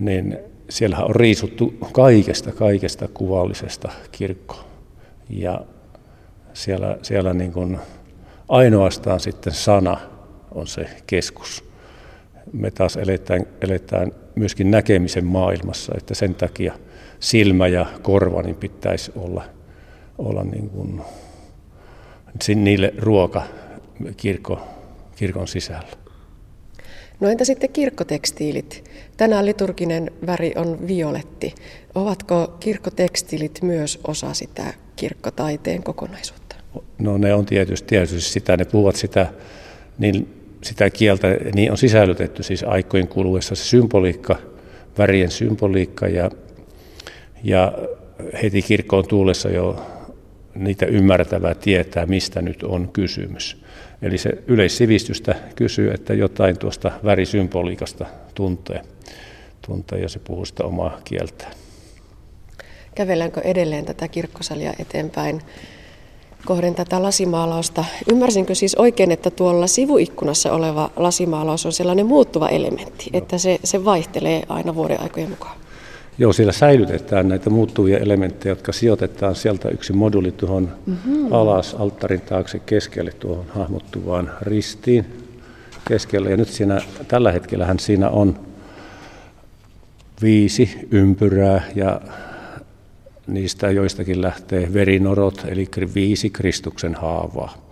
niin 0.00 0.38
siellä 0.68 0.98
on 0.98 1.16
riisuttu 1.16 1.74
kaikesta, 1.92 2.52
kaikesta 2.52 3.08
kuvallisesta 3.08 3.92
kirkkoa. 4.12 4.64
Ja 5.30 5.60
siellä, 6.52 6.98
siellä 7.02 7.34
niin 7.34 7.52
kuin 7.52 7.78
ainoastaan 8.48 9.20
sitten 9.20 9.52
sana 9.52 9.96
on 10.54 10.66
se 10.66 10.86
keskus. 11.06 11.64
Me 12.52 12.70
taas 12.70 12.96
eletään, 12.96 13.46
eletään 13.60 14.12
myöskin 14.34 14.70
näkemisen 14.70 15.24
maailmassa, 15.24 15.92
että 15.96 16.14
sen 16.14 16.34
takia– 16.34 16.78
silmä 17.20 17.66
ja 17.66 17.86
korva, 18.02 18.42
niin 18.42 18.56
pitäisi 18.56 19.12
olla, 19.16 19.44
olla 20.18 20.44
niin 20.44 20.70
kuin, 20.70 21.00
niille 22.54 22.94
ruoka 22.98 23.42
kirkko, 24.16 24.60
kirkon 25.16 25.48
sisällä. 25.48 25.88
No 27.20 27.28
entä 27.28 27.44
sitten 27.44 27.70
kirkkotekstiilit? 27.72 28.90
Tänään 29.16 29.46
liturginen 29.46 30.10
väri 30.26 30.52
on 30.56 30.88
violetti. 30.88 31.54
Ovatko 31.94 32.56
kirkkotekstiilit 32.60 33.58
myös 33.62 34.00
osa 34.06 34.34
sitä 34.34 34.74
kirkkotaiteen 34.96 35.82
kokonaisuutta? 35.82 36.56
No 36.98 37.18
ne 37.18 37.34
on 37.34 37.46
tietysti, 37.46 37.88
tietysti 37.88 38.20
sitä, 38.30 38.56
ne 38.56 38.64
puhuvat 38.64 38.96
sitä, 38.96 39.32
niin 39.98 40.28
sitä 40.62 40.90
kieltä, 40.90 41.28
niin 41.54 41.70
on 41.70 41.78
sisällytetty 41.78 42.42
siis 42.42 42.64
aikojen 42.64 43.08
kuluessa 43.08 43.54
se 43.54 43.64
symboliikka, 43.64 44.36
värien 44.98 45.30
symboliikka 45.30 46.08
ja 46.08 46.30
ja 47.44 47.72
heti 48.42 48.62
kirkkoon 48.62 49.08
tullessa 49.08 49.48
jo 49.48 49.86
niitä 50.54 50.86
ymmärtävää 50.86 51.54
tietää, 51.54 52.06
mistä 52.06 52.42
nyt 52.42 52.62
on 52.62 52.88
kysymys. 52.92 53.62
Eli 54.02 54.18
se 54.18 54.30
yleissivistystä 54.46 55.34
kysyy, 55.56 55.90
että 55.90 56.14
jotain 56.14 56.58
tuosta 56.58 56.90
värisymboliikasta 57.04 58.06
tuntee, 58.34 58.82
tuntee 59.66 59.98
ja 59.98 60.08
se 60.08 60.18
puhuu 60.18 60.44
sitä 60.44 60.64
omaa 60.64 61.00
kieltään. 61.04 61.52
Kävelläänkö 62.94 63.40
edelleen 63.40 63.84
tätä 63.84 64.08
kirkkosalia 64.08 64.72
eteenpäin 64.78 65.42
kohden 66.46 66.74
tätä 66.74 67.02
lasimaalausta? 67.02 67.84
Ymmärsinkö 68.12 68.54
siis 68.54 68.74
oikein, 68.74 69.10
että 69.10 69.30
tuolla 69.30 69.66
sivuikkunassa 69.66 70.52
oleva 70.52 70.90
lasimaalaus 70.96 71.66
on 71.66 71.72
sellainen 71.72 72.06
muuttuva 72.06 72.48
elementti, 72.48 73.10
no. 73.12 73.18
että 73.18 73.38
se, 73.38 73.58
se 73.64 73.84
vaihtelee 73.84 74.42
aina 74.48 74.74
vuoden 74.74 75.00
aikojen 75.00 75.30
mukaan? 75.30 75.65
Joo, 76.18 76.32
siellä 76.32 76.52
säilytetään 76.52 77.28
näitä 77.28 77.50
muuttuvia 77.50 77.98
elementtejä, 77.98 78.50
jotka 78.50 78.72
sijoitetaan 78.72 79.34
sieltä 79.34 79.68
yksi 79.68 79.92
moduli 79.92 80.32
tuohon 80.32 80.72
mm-hmm. 80.86 81.32
alas 81.32 81.74
alttarin 81.74 82.20
taakse 82.20 82.58
keskelle 82.58 83.12
tuohon 83.12 83.46
hahmottuvaan 83.48 84.30
ristiin 84.40 85.06
keskelle. 85.88 86.30
Ja 86.30 86.36
nyt 86.36 86.48
siinä, 86.48 86.80
tällä 87.08 87.32
hetkellähän 87.32 87.78
siinä 87.78 88.08
on 88.08 88.38
viisi 90.22 90.88
ympyrää 90.90 91.62
ja 91.74 92.00
niistä 93.26 93.70
joistakin 93.70 94.22
lähtee 94.22 94.72
verinorot, 94.74 95.44
eli 95.48 95.68
viisi 95.94 96.30
Kristuksen 96.30 96.94
haavaa. 96.94 97.68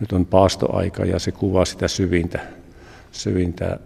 Nyt 0.00 0.12
on 0.12 0.26
paastoaika 0.26 1.04
ja 1.04 1.18
se 1.18 1.32
kuvaa 1.32 1.64
sitä 1.64 1.88
syvintä, 1.88 2.40
syvintä 3.12 3.78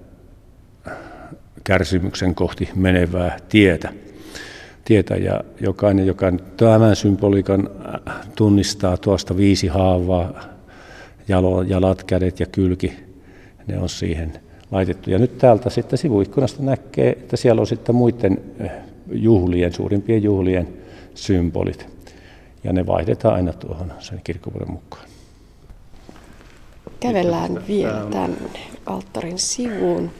kärsimyksen 1.65 2.35
kohti 2.35 2.69
menevää 2.75 3.37
tietä. 3.49 3.93
tietä 4.85 5.17
ja 5.17 5.41
jokainen, 5.61 6.07
joka 6.07 6.33
tämän 6.57 6.97
symboliikan 6.97 7.71
tunnistaa 8.37 8.97
tuosta 8.97 9.37
viisi 9.37 9.67
haavaa, 9.67 10.41
jalat, 11.69 12.05
kädet 12.05 12.41
ja 12.41 12.47
kylki, 12.47 12.93
ne 13.67 13.79
on 13.79 13.89
siihen 13.89 14.33
laitettu. 14.71 15.11
Ja 15.11 15.19
nyt 15.19 15.39
täältä 15.39 15.71
sitten 15.71 15.99
sivuikkunasta 15.99 16.63
näkee, 16.63 17.11
että 17.11 17.37
siellä 17.37 17.61
on 17.61 17.67
sitten 17.67 17.95
muiden 17.95 18.43
eh, 18.61 18.71
juhlien, 19.13 19.73
suurimpien 19.73 20.23
juhlien 20.23 20.69
symbolit. 21.15 21.87
Ja 22.65 22.73
ne 22.73 22.87
vaihdetaan 22.87 23.35
aina 23.35 23.53
tuohon 23.53 23.93
sen 23.99 24.21
kirkkovuoden 24.25 24.71
mukaan. 24.71 25.05
Kävellään 27.01 27.67
vielä 27.69 28.07
tänne 28.11 28.61
alttarin 28.87 29.39
sivuun. 29.39 30.11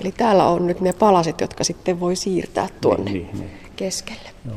Eli 0.00 0.12
täällä 0.12 0.46
on 0.48 0.66
nyt 0.66 0.80
ne 0.80 0.92
palaset, 0.92 1.40
jotka 1.40 1.64
sitten 1.64 2.00
voi 2.00 2.16
siirtää 2.16 2.68
tuonne 2.80 3.10
niin, 3.10 3.26
niin, 3.26 3.38
niin. 3.38 3.50
keskelle. 3.76 4.30
Joo. 4.46 4.56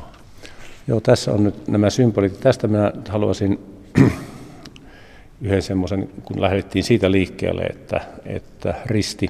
Joo, 0.88 1.00
tässä 1.00 1.32
on 1.32 1.44
nyt 1.44 1.68
nämä 1.68 1.90
symbolit. 1.90 2.40
Tästä 2.40 2.68
minä 2.68 2.92
haluaisin 3.10 3.60
yhden 5.42 5.62
semmoisen, 5.62 6.10
kun 6.24 6.42
lähdettiin 6.42 6.84
siitä 6.84 7.12
liikkeelle, 7.12 7.62
että, 7.62 8.02
että 8.26 8.76
risti 8.86 9.30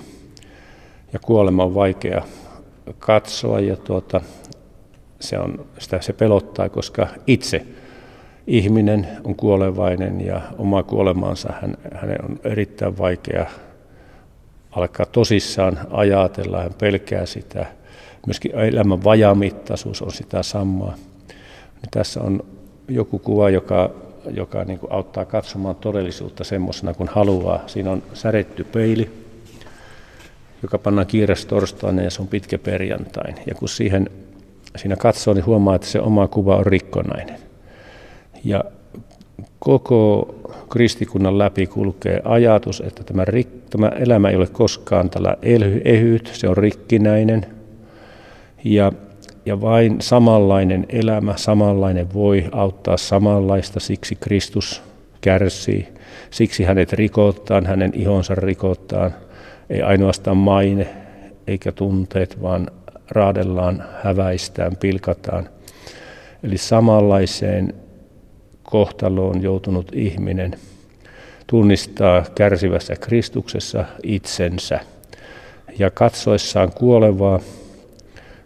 ja 1.13 1.19
kuolema 1.19 1.63
on 1.63 1.75
vaikea 1.75 2.21
katsoa 2.99 3.59
ja 3.59 3.75
tuota, 3.75 4.21
se, 5.19 5.39
on, 5.39 5.65
sitä 5.79 6.01
se 6.01 6.13
pelottaa, 6.13 6.69
koska 6.69 7.07
itse 7.27 7.65
ihminen 8.47 9.07
on 9.23 9.35
kuolevainen 9.35 10.25
ja 10.25 10.41
oma 10.57 10.83
kuolemaansa 10.83 11.53
hän, 11.61 11.77
hänen 11.93 12.25
on 12.25 12.39
erittäin 12.43 12.97
vaikea 12.97 13.45
alkaa 14.71 15.05
tosissaan 15.05 15.79
ajatella, 15.91 16.61
hän 16.61 16.73
pelkää 16.73 17.25
sitä. 17.25 17.65
Myöskin 18.25 18.55
elämän 18.55 19.03
vajamittaisuus 19.03 20.01
on 20.01 20.11
sitä 20.11 20.43
samaa. 20.43 20.95
Tässä 21.91 22.21
on 22.21 22.43
joku 22.87 23.19
kuva, 23.19 23.49
joka 23.49 23.89
joka 24.35 24.63
niin 24.63 24.79
kuin 24.79 24.91
auttaa 24.91 25.25
katsomaan 25.25 25.75
todellisuutta 25.75 26.43
semmoisena 26.43 26.93
kuin 26.93 27.09
haluaa. 27.09 27.63
Siinä 27.67 27.91
on 27.91 28.03
säretty 28.13 28.63
peili, 28.63 29.11
joka 30.61 30.77
pannaan 30.77 31.07
kiireessä 31.07 31.47
torstaina 31.47 32.01
ja 32.01 32.09
se 32.09 32.21
on 32.21 32.27
pitkä 32.27 32.57
perjantain. 32.57 33.35
Ja 33.47 33.55
kun 33.55 33.69
siihen, 33.69 34.09
siinä 34.75 34.95
katsoo, 34.95 35.33
niin 35.33 35.45
huomaa, 35.45 35.75
että 35.75 35.87
se 35.87 35.99
oma 35.99 36.27
kuva 36.27 36.55
on 36.55 36.65
rikkonainen. 36.65 37.39
Ja 38.43 38.63
koko 39.59 40.35
kristikunnan 40.69 41.37
läpi 41.37 41.67
kulkee 41.67 42.21
ajatus, 42.23 42.81
että 42.81 43.03
tämä, 43.03 43.25
rik, 43.25 43.47
tämä 43.69 43.87
elämä 43.87 44.29
ei 44.29 44.35
ole 44.35 44.47
koskaan 44.47 45.09
tällä 45.09 45.37
ehyt, 45.85 46.31
se 46.33 46.49
on 46.49 46.57
rikkinäinen. 46.57 47.45
Ja 48.63 48.91
ja 49.45 49.61
vain 49.61 50.01
samanlainen 50.01 50.85
elämä, 50.89 51.37
samanlainen 51.37 52.13
voi 52.13 52.45
auttaa 52.51 52.97
samanlaista, 52.97 53.79
siksi 53.79 54.15
Kristus 54.15 54.83
kärsii. 55.21 55.87
Siksi 56.29 56.63
hänet 56.63 56.93
rikotaan, 56.93 57.65
hänen 57.65 57.91
ihonsa 57.93 58.35
rikotaan. 58.35 59.15
Ei 59.69 59.81
ainoastaan 59.81 60.37
maine 60.37 60.87
eikä 61.47 61.71
tunteet, 61.71 62.41
vaan 62.41 62.67
raadellaan, 63.11 63.83
häväistään, 64.03 64.75
pilkataan. 64.75 65.49
Eli 66.43 66.57
samanlaiseen 66.57 67.73
kohtaloon 68.69 69.41
joutunut 69.41 69.91
ihminen 69.93 70.55
tunnistaa 71.47 72.25
kärsivässä 72.35 72.95
Kristuksessa 72.95 73.85
itsensä 74.03 74.79
ja 75.79 75.91
katsoessaan 75.91 76.71
kuolevaa 76.71 77.39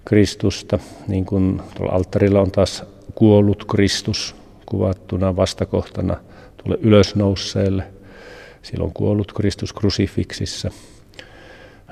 Kristusta, 0.05 0.79
niin 1.07 1.25
kuin 1.25 1.61
tuolla 1.77 1.93
alttarilla 1.93 2.41
on 2.41 2.51
taas 2.51 2.83
kuollut 3.15 3.65
Kristus 3.65 4.35
kuvattuna 4.65 5.35
vastakohtana 5.35 6.17
tuolle 6.57 6.79
ylösnousseelle. 6.81 7.83
Silloin 8.61 8.93
kuollut 8.93 9.33
Kristus 9.33 9.73
krusifiksissa. 9.73 10.71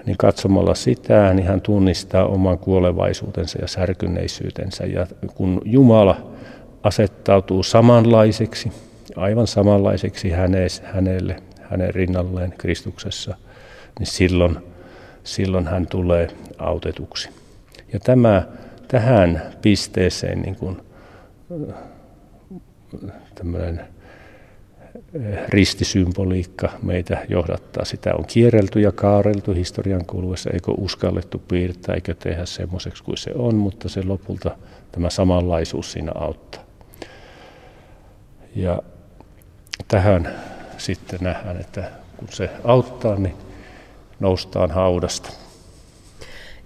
Niin 0.06 0.18
katsomalla 0.18 0.76
sitä, 0.76 1.34
niin 1.34 1.48
hän 1.48 1.62
tunnistaa 1.62 2.26
oman 2.26 2.58
kuolevaisuutensa 2.58 3.60
ja 3.62 3.68
särkynneisyytensä. 3.68 4.86
Ja 4.86 5.08
kun 5.36 5.62
Jumala 5.66 6.32
asettautuu 6.84 7.64
samanlaiseksi, 7.64 8.72
aivan 9.16 9.48
samanlaiseksi 9.48 10.30
hänelle, 10.84 11.36
hänen 11.62 11.94
rinnalleen 11.94 12.54
Kristuksessa, 12.58 13.36
niin 14.00 14.08
silloin, 14.08 14.58
silloin 15.24 15.68
hän 15.68 15.88
tulee 15.88 16.28
autetuksi. 16.58 17.30
Ja 17.94 18.00
tämä, 18.00 18.44
tähän 18.88 19.42
pisteeseen 19.62 20.42
niin 20.42 20.56
kuin, 20.56 20.78
tämmöinen 23.36 23.80
eh, 25.14 25.40
ristisymboliikka 25.50 26.70
meitä 26.84 27.26
johdattaa. 27.30 27.86
Sitä 27.86 28.14
on 28.18 28.26
kierrelty 28.26 28.80
ja 28.80 28.92
kaareltu 28.92 29.54
historian 29.54 30.06
kuluessa, 30.06 30.50
eikö 30.50 30.72
uskallettu 30.72 31.42
piirtää, 31.48 31.96
eikö 31.96 32.16
tehdä 32.16 32.46
semmoiseksi 32.46 33.04
kuin 33.04 33.18
se 33.18 33.32
on, 33.36 33.56
mutta 33.56 33.90
se 33.90 34.04
lopulta 34.04 34.58
tämä 34.92 35.10
samanlaisuus 35.10 35.92
siinä 35.92 36.12
auttaa. 36.16 36.71
Ja 38.56 38.82
tähän 39.88 40.36
sitten 40.78 41.20
nähdään, 41.22 41.58
että 41.58 41.92
kun 42.18 42.28
se 42.32 42.50
auttaa, 42.64 43.16
niin 43.16 43.36
noustaan 44.20 44.72
haudasta. 44.72 45.30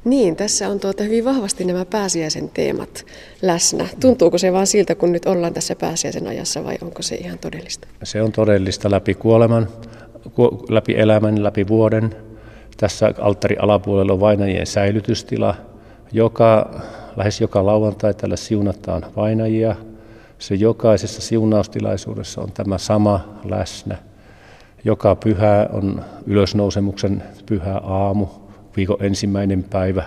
Niin, 0.05 0.35
tässä 0.35 0.69
on 0.69 0.79
tuota 0.79 1.03
hyvin 1.03 1.25
vahvasti 1.25 1.65
nämä 1.65 1.85
pääsiäisen 1.85 2.49
teemat 2.49 3.05
läsnä. 3.41 3.87
Tuntuuko 3.99 4.37
se 4.37 4.53
vain 4.53 4.67
siltä, 4.67 4.95
kun 4.95 5.11
nyt 5.11 5.25
ollaan 5.25 5.53
tässä 5.53 5.75
pääsiäisen 5.75 6.27
ajassa 6.27 6.63
vai 6.63 6.77
onko 6.81 7.01
se 7.01 7.15
ihan 7.15 7.39
todellista? 7.39 7.87
Se 8.03 8.21
on 8.21 8.31
todellista 8.31 8.91
läpi 8.91 9.13
kuoleman, 9.13 9.67
läpi 10.69 10.93
elämän, 10.97 11.43
läpi 11.43 11.67
vuoden. 11.67 12.15
Tässä 12.77 13.13
alttari 13.19 13.55
alapuolella 13.59 14.13
on 14.13 14.19
vainajien 14.19 14.67
säilytystila. 14.67 15.55
Joka, 16.11 16.81
lähes 17.15 17.41
joka 17.41 17.65
lauantai 17.65 18.13
tällä 18.13 18.35
siunataan 18.35 19.05
vainajia. 19.15 19.75
Se 20.39 20.55
jokaisessa 20.55 21.21
siunaustilaisuudessa 21.21 22.41
on 22.41 22.51
tämä 22.51 22.77
sama 22.77 23.39
läsnä. 23.43 23.97
Joka 24.83 25.15
pyhä 25.15 25.69
on 25.73 26.05
ylösnousemuksen 26.25 27.23
pyhä 27.45 27.77
aamu, 27.77 28.27
viikon 28.77 28.97
ensimmäinen 28.99 29.63
päivä, 29.63 30.03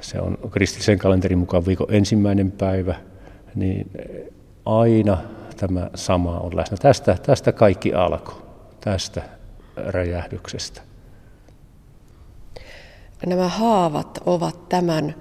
se 0.00 0.20
on 0.20 0.38
kristillisen 0.50 0.98
kalenterin 0.98 1.38
mukaan 1.38 1.66
viikon 1.66 1.86
ensimmäinen 1.90 2.50
päivä, 2.50 2.94
niin 3.54 3.90
aina 4.64 5.18
tämä 5.56 5.90
sama 5.94 6.38
on 6.38 6.56
läsnä. 6.56 6.76
Tästä, 6.76 7.16
tästä 7.22 7.52
kaikki 7.52 7.94
alkoi, 7.94 8.42
tästä 8.80 9.22
räjähdyksestä. 9.76 10.80
Nämä 13.26 13.48
haavat 13.48 14.18
ovat 14.26 14.68
tämän 14.68 15.14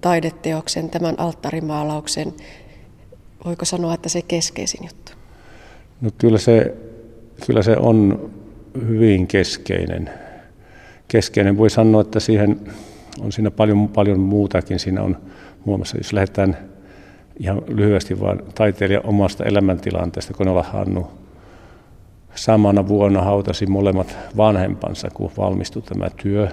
taideteoksen, 0.00 0.90
tämän 0.90 1.14
alttarimaalauksen, 1.18 2.34
voiko 3.44 3.64
sanoa, 3.64 3.94
että 3.94 4.08
se 4.08 4.22
keskeisin 4.22 4.80
juttu? 4.82 5.12
No 6.00 6.10
kyllä 6.18 6.38
se, 6.38 6.74
kyllä 7.46 7.62
se 7.62 7.76
on 7.76 8.30
hyvin 8.88 9.26
keskeinen 9.26 10.10
keskeinen. 11.10 11.58
Voi 11.58 11.70
sanoa, 11.70 12.00
että 12.00 12.20
siihen 12.20 12.60
on 13.20 13.32
siinä 13.32 13.50
paljon, 13.50 13.88
paljon 13.88 14.20
muutakin. 14.20 14.78
Siinä 14.78 15.02
on 15.02 15.16
muun 15.64 15.78
muassa, 15.78 15.96
jos 15.96 16.12
lähdetään 16.12 16.56
ihan 17.40 17.62
lyhyesti 17.68 18.20
vaan 18.20 18.42
taiteilijan 18.54 19.06
omasta 19.06 19.44
elämäntilanteesta, 19.44 20.34
kun 20.34 20.48
olla 20.48 20.62
Hannu 20.62 21.06
samana 22.34 22.88
vuonna 22.88 23.22
hautasi 23.22 23.66
molemmat 23.66 24.16
vanhempansa, 24.36 25.08
kun 25.14 25.30
valmistui 25.36 25.82
tämä 25.82 26.10
työ. 26.22 26.48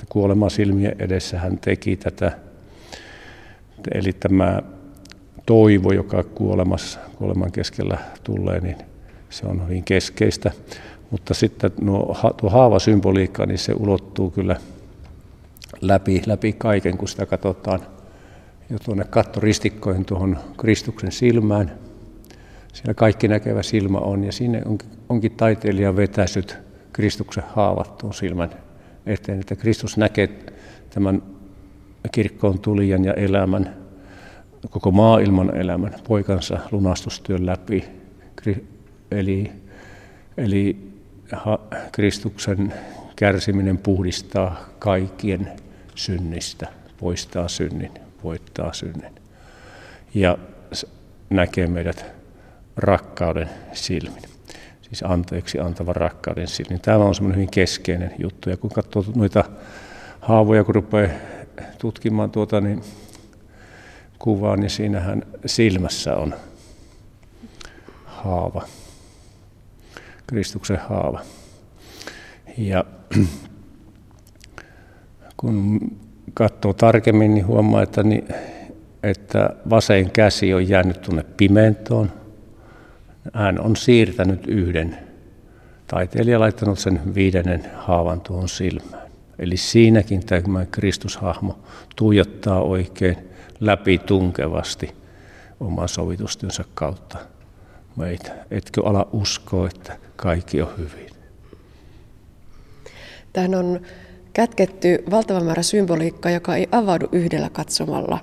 Että 0.00 0.12
kuolema 0.12 0.48
silmien 0.48 0.96
edessä 0.98 1.38
hän 1.38 1.58
teki 1.58 1.96
tätä. 1.96 2.32
Eli 3.94 4.12
tämä 4.12 4.62
toivo, 5.46 5.92
joka 5.92 6.22
kuolemassa, 6.22 7.00
kuoleman 7.18 7.52
keskellä 7.52 7.98
tulee, 8.24 8.60
niin 8.60 8.76
se 9.30 9.46
on 9.46 9.68
hyvin 9.68 9.84
keskeistä. 9.84 10.50
Mutta 11.10 11.34
sitten 11.34 11.70
nuo, 11.80 12.16
tuo 12.36 12.50
haavasymboliikka, 12.50 13.46
niin 13.46 13.58
se 13.58 13.72
ulottuu 13.72 14.30
kyllä 14.30 14.56
läpi, 15.80 16.22
läpi 16.26 16.52
kaiken, 16.52 16.98
kun 16.98 17.08
sitä 17.08 17.26
katsotaan 17.26 17.80
jo 18.70 18.78
tuonne 18.78 19.04
kattoristikkoihin 19.04 20.04
tuohon 20.04 20.38
Kristuksen 20.56 21.12
silmään. 21.12 21.72
Siinä 22.72 22.94
kaikki 22.94 23.28
näkevä 23.28 23.62
silmä 23.62 23.98
on 23.98 24.24
ja 24.24 24.32
sinne 24.32 24.62
on, 24.66 24.78
onkin 25.08 25.32
taiteilija 25.32 25.96
vetäisyt 25.96 26.58
Kristuksen 26.92 27.44
haavattuun 27.46 28.14
silmän 28.14 28.50
eteen, 29.12 29.40
että 29.40 29.56
Kristus 29.56 29.96
näkee 29.96 30.28
tämän 30.90 31.22
kirkkoon 32.12 32.58
tulijan 32.58 33.04
ja 33.04 33.14
elämän 33.14 33.76
koko 34.70 34.90
maailman 34.90 35.56
elämän 35.56 35.94
poikansa 36.08 36.58
lunastustyön 36.70 37.46
läpi. 37.46 37.84
Eli, 39.10 39.52
eli 40.36 40.76
Kristuksen 41.92 42.74
kärsiminen 43.16 43.78
puhdistaa 43.78 44.64
kaikkien 44.78 45.52
synnistä, 45.94 46.66
poistaa 47.00 47.48
synnin, 47.48 47.90
voittaa 48.24 48.72
synnin. 48.72 49.12
Ja 50.14 50.38
näkee 51.30 51.66
meidät 51.66 52.06
rakkauden 52.76 53.50
silmin. 53.72 54.29
Siis 54.90 55.02
anteeksi 55.02 55.60
antavan 55.60 55.96
rakkauden 55.96 56.48
silmin. 56.48 56.80
Tämä 56.80 56.96
on 56.96 57.14
semmoinen 57.14 57.36
hyvin 57.36 57.50
keskeinen 57.50 58.14
juttu. 58.18 58.50
Ja 58.50 58.56
kun 58.56 58.70
katsoo 58.70 59.04
noita 59.14 59.44
haavoja, 60.20 60.64
kun 60.64 60.74
rupeaa 60.74 61.10
tutkimaan 61.78 62.30
tuota, 62.30 62.60
niin 62.60 62.82
kuvaa, 64.18 64.56
niin 64.56 64.70
siinähän 64.70 65.22
silmässä 65.46 66.16
on 66.16 66.34
haava. 68.04 68.62
Kristuksen 70.26 70.78
haava. 70.88 71.20
Ja 72.58 72.84
kun 75.36 75.80
katsoo 76.34 76.72
tarkemmin, 76.72 77.34
niin 77.34 77.46
huomaa, 77.46 77.82
että, 77.82 78.02
niin, 78.02 78.28
että 79.02 79.50
vasen 79.70 80.10
käsi 80.10 80.54
on 80.54 80.68
jäänyt 80.68 81.02
tuonne 81.02 81.24
pimentoon. 81.36 82.19
Hän 83.34 83.60
on 83.60 83.76
siirtänyt 83.76 84.46
yhden 84.46 84.98
taiteilija 85.86 86.40
laittanut 86.40 86.78
sen 86.78 87.14
viidennen 87.14 87.70
haavan 87.74 88.20
tuohon 88.20 88.48
silmään. 88.48 89.10
Eli 89.38 89.56
siinäkin 89.56 90.26
tämä 90.26 90.66
Kristushahmo 90.66 91.58
tuijottaa 91.96 92.62
oikein 92.62 93.16
läpi 93.60 93.98
tunkevasti 93.98 94.94
oman 95.60 95.88
sovitustyönsä 95.88 96.64
kautta 96.74 97.18
meitä. 97.96 98.32
Etkö 98.50 98.82
ala 98.84 99.08
uskoa, 99.12 99.66
että 99.66 99.96
kaikki 100.16 100.62
on 100.62 100.72
hyvin? 100.78 101.10
Tähän 103.32 103.54
on 103.54 103.80
kätketty 104.32 105.04
valtava 105.10 105.40
määrä 105.40 105.62
symboliikkaa, 105.62 106.32
joka 106.32 106.56
ei 106.56 106.68
avaudu 106.72 107.08
yhdellä 107.12 107.50
katsomalla. 107.50 108.18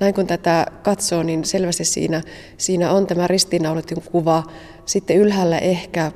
Näin 0.00 0.14
kun 0.14 0.26
tätä 0.26 0.66
katsoo, 0.82 1.22
niin 1.22 1.44
selvästi 1.44 1.84
siinä, 1.84 2.22
siinä 2.56 2.92
on 2.92 3.06
tämä 3.06 3.26
ristiinnaulitun 3.26 4.02
kuva. 4.12 4.42
Sitten 4.86 5.16
ylhäällä 5.16 5.58
ehkä 5.58 6.12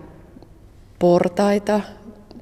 portaita, 0.98 1.80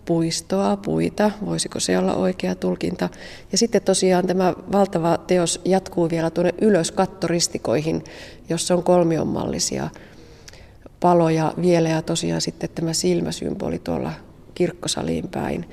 puistoa, 0.05 0.77
puita, 0.77 1.31
voisiko 1.47 1.81
se 1.81 1.99
olla 1.99 2.15
oikea 2.15 2.55
tulkinta. 2.55 3.09
Ja 3.53 3.59
sitten 3.59 3.83
tosiaan 3.83 4.27
tämä 4.27 4.55
valtava 4.73 5.19
teos 5.19 5.61
jatkuu 5.65 6.11
vielä 6.11 6.31
tuonne 6.31 6.55
ylös 6.61 6.93
kattoristikoihin, 6.93 8.05
jossa 8.49 8.75
on 8.75 8.83
kolmionmallisia 8.83 9.91
paloja 11.01 11.55
vielä 11.63 11.89
ja 11.89 12.03
tosiaan 12.03 12.41
sitten 12.41 12.71
tämä 12.75 12.93
silmäsymboli 12.93 13.79
tuolla 13.79 14.13
kirkkosaliin 14.55 15.29
päin. 15.29 15.67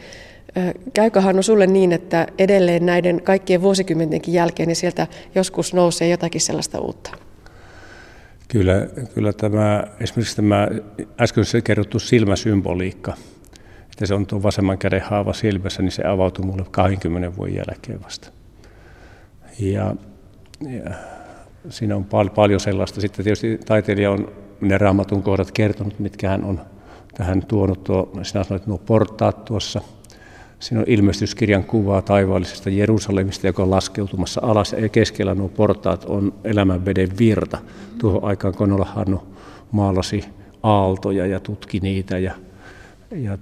Käykö 0.94 1.22
Hannu 1.22 1.44
sulle 1.44 1.68
niin, 1.68 1.92
että 1.92 2.28
edelleen 2.38 2.86
näiden 2.86 3.22
kaikkien 3.22 3.62
vuosikymmentenkin 3.62 4.34
jälkeen 4.34 4.68
niin 4.68 4.76
sieltä 4.76 5.08
joskus 5.36 5.74
nousee 5.74 6.08
jotakin 6.08 6.42
sellaista 6.42 6.80
uutta? 6.80 7.12
Kyllä, 8.48 8.88
kyllä 9.14 9.34
tämä, 9.34 9.84
esimerkiksi 10.00 10.36
tämä 10.36 10.68
äsken 11.22 11.44
kerrottu 11.64 12.00
silmäsymboliikka, 12.00 13.14
että 13.92 14.06
se 14.06 14.14
on 14.14 14.26
tuo 14.26 14.44
vasemman 14.44 14.78
käden 14.78 15.02
haava 15.02 15.34
silmässä, 15.34 15.82
niin 15.82 15.92
se 15.92 16.04
avautui 16.08 16.46
mulle 16.46 16.66
20 16.72 17.38
vuoden 17.38 17.56
jälkeen 17.56 18.04
vasta. 18.04 18.32
Ja, 19.60 19.96
ja 20.62 20.96
siinä 21.70 21.96
on 21.96 22.06
pal- 22.06 22.30
paljon 22.30 22.60
sellaista. 22.60 23.02
Sitten 23.02 23.24
tietysti 23.24 23.60
taiteilija 23.66 24.12
on 24.12 24.32
ne 24.62 24.78
raamatun 24.78 25.24
kohdat 25.24 25.52
kertonut, 25.52 26.00
mitkä 26.00 26.30
hän 26.30 26.44
on 26.44 26.62
tähän 27.14 27.46
tuonut. 27.46 27.84
Tuo, 27.84 28.12
sinä 28.24 28.44
sanoit 28.44 28.68
nuo 28.68 28.78
portaat 28.78 29.46
tuossa. 29.46 29.82
Siinä 30.64 30.80
on 30.80 30.86
ilmestyskirjan 30.88 31.64
kuvaa 31.64 32.02
taivaallisesta 32.02 32.70
Jerusalemista, 32.70 33.48
joka 33.48 33.64
on 33.64 33.72
laskeutumassa 33.72 34.42
alas. 34.44 34.76
Ja 34.80 34.90
keskellä 34.90 35.36
nuo 35.36 35.50
portaat 35.50 36.06
on 36.06 36.34
elämän 36.44 36.86
veden 36.86 37.10
virta. 37.20 37.58
Tuohon 37.98 38.24
aikaan 38.24 38.54
Konola 38.54 38.86
Hannu 38.86 39.24
maalasi 39.72 40.26
aaltoja 40.64 41.26
ja 41.26 41.40
tutki 41.40 41.80
niitä 41.80 42.18
ja 42.18 42.34
ja 43.12 43.38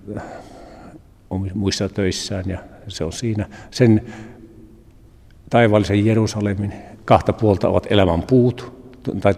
muissa 1.54 1.90
töissään 1.90 2.50
ja 2.50 2.60
se 2.88 3.04
on 3.04 3.14
siinä. 3.14 3.48
Sen 3.72 4.02
taivaallisen 5.50 6.06
Jerusalemin 6.06 6.74
kahta 7.06 7.34
puolta 7.34 7.70
ovat 7.70 7.88
elämän 7.90 8.22
puut, 8.22 8.74
tai 9.22 9.34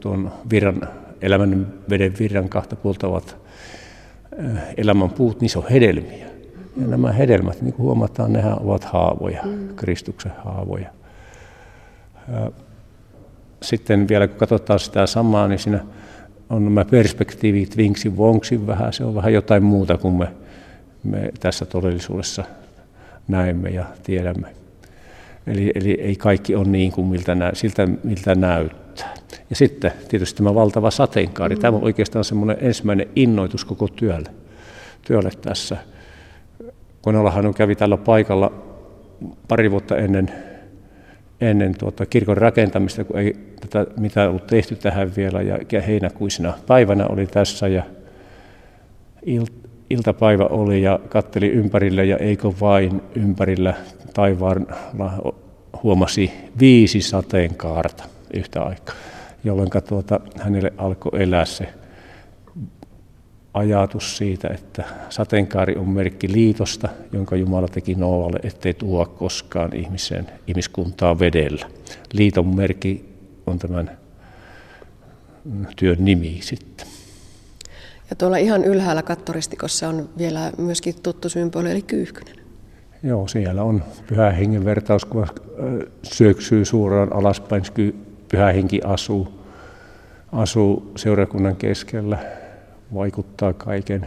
tuon 0.00 0.32
virran, 0.50 0.88
elämän 1.22 1.74
veden 1.90 2.14
virran 2.18 2.48
kahta 2.48 2.76
puolta 2.76 3.08
ovat 3.08 3.36
elämän 4.76 5.10
puut, 5.10 5.40
niissä 5.40 5.58
on 5.58 5.68
hedelmiä. 5.70 6.35
Ja 6.80 6.86
nämä 6.86 7.12
hedelmät, 7.12 7.62
niin 7.62 7.74
kuin 7.74 7.84
huomataan, 7.84 8.32
nehän 8.32 8.62
ovat 8.62 8.84
haavoja, 8.84 9.42
Kristuksen 9.76 10.32
haavoja. 10.44 10.90
Sitten 13.62 14.08
vielä 14.08 14.28
kun 14.28 14.36
katsotaan 14.38 14.80
sitä 14.80 15.06
samaa, 15.06 15.48
niin 15.48 15.58
siinä 15.58 15.84
on 16.50 16.64
nämä 16.64 16.84
perspektiivit 16.84 17.76
vinksin 17.76 18.16
vonksin 18.16 18.66
vähän, 18.66 18.92
se 18.92 19.04
on 19.04 19.14
vähän 19.14 19.32
jotain 19.32 19.62
muuta 19.62 19.98
kuin 19.98 20.14
me, 20.14 20.28
me 21.04 21.30
tässä 21.40 21.64
todellisuudessa 21.64 22.44
näemme 23.28 23.70
ja 23.70 23.84
tiedämme. 24.02 24.48
Eli, 25.46 25.72
eli 25.74 25.90
ei 25.90 26.16
kaikki 26.16 26.54
ole 26.54 26.68
niin 26.68 26.92
kuin 26.92 27.06
miltä, 27.06 27.34
nä, 27.34 27.50
siltä, 27.54 27.88
miltä 28.04 28.34
näyttää. 28.34 29.14
Ja 29.50 29.56
sitten 29.56 29.92
tietysti 30.08 30.36
tämä 30.36 30.54
valtava 30.54 30.90
sateenkaari. 30.90 31.54
Mm. 31.54 31.60
Tämä 31.60 31.76
on 31.76 31.84
oikeastaan 31.84 32.24
semmoinen 32.24 32.56
ensimmäinen 32.60 33.08
innoitus 33.16 33.64
koko 33.64 33.88
työlle, 33.88 34.30
työlle 35.06 35.30
tässä. 35.42 35.76
Konellahan 37.06 37.54
kävi 37.54 37.74
tällä 37.74 37.96
paikalla 37.96 38.52
pari 39.48 39.70
vuotta 39.70 39.96
ennen 39.96 40.30
ennen 41.40 41.78
tuota 41.78 42.06
kirkon 42.06 42.36
rakentamista, 42.36 43.04
kun 43.04 43.18
ei 43.18 43.36
tätä 43.60 43.86
mitä 44.00 44.28
ollut 44.28 44.46
tehty 44.46 44.76
tähän 44.76 45.16
vielä. 45.16 45.42
Ja 45.42 45.80
heinäkuisena 45.80 46.52
päivänä 46.66 47.06
oli 47.06 47.26
tässä 47.26 47.68
ja 47.68 47.82
iltapäivä 49.90 50.44
oli 50.44 50.82
ja 50.82 51.00
katteli 51.08 51.48
ympärille 51.48 52.04
ja 52.04 52.16
eikö 52.16 52.52
vain 52.60 53.02
ympärillä 53.14 53.74
taivaalla 54.14 55.34
huomasi 55.82 56.32
viisi 56.60 57.00
sateenkaarta 57.00 58.04
yhtä 58.34 58.62
aikaa, 58.62 58.94
jolloin 59.44 59.70
tuota, 59.88 60.20
hänelle 60.40 60.72
alkoi 60.78 61.22
elää 61.22 61.44
se 61.44 61.68
ajatus 63.56 64.16
siitä, 64.16 64.48
että 64.48 64.84
sateenkaari 65.10 65.76
on 65.76 65.88
merkki 65.88 66.32
liitosta, 66.32 66.88
jonka 67.12 67.36
Jumala 67.36 67.68
teki 67.68 67.94
Noalle, 67.94 68.38
ettei 68.42 68.74
tuo 68.74 69.06
koskaan 69.06 69.76
ihmisen, 69.76 70.26
ihmiskuntaa 70.46 71.18
vedellä. 71.18 71.66
Liiton 72.12 72.56
merkki 72.56 73.14
on 73.46 73.58
tämän 73.58 73.98
työn 75.76 75.96
nimi 76.00 76.38
sitten. 76.42 76.86
Ja 78.10 78.16
tuolla 78.16 78.36
ihan 78.36 78.64
ylhäällä 78.64 79.02
kattoristikossa 79.02 79.88
on 79.88 80.08
vielä 80.18 80.52
myöskin 80.58 80.94
tuttu 81.02 81.28
symboli, 81.28 81.70
eli 81.70 81.82
kyyhkynen. 81.82 82.36
Joo, 83.02 83.28
siellä 83.28 83.62
on 83.62 83.84
pyhä 84.06 84.30
hengen 84.30 84.64
vertaus, 84.64 85.04
kun 85.04 85.26
syöksyy 86.02 86.64
suoraan 86.64 87.12
alaspäin, 87.12 87.62
pyhä 88.28 88.52
henki 88.52 88.80
asuu, 88.84 89.28
asuu 90.32 90.92
seurakunnan 90.96 91.56
keskellä 91.56 92.18
vaikuttaa 92.94 93.52
kaiken. 93.52 94.06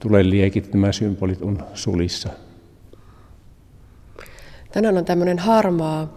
Tulee 0.00 0.30
liekit, 0.30 0.74
nämä 0.74 0.92
symbolit 0.92 1.42
on 1.42 1.64
sulissa. 1.74 2.28
Tänään 4.72 4.98
on 4.98 5.04
tämmöinen 5.04 5.38
harmaa 5.38 6.16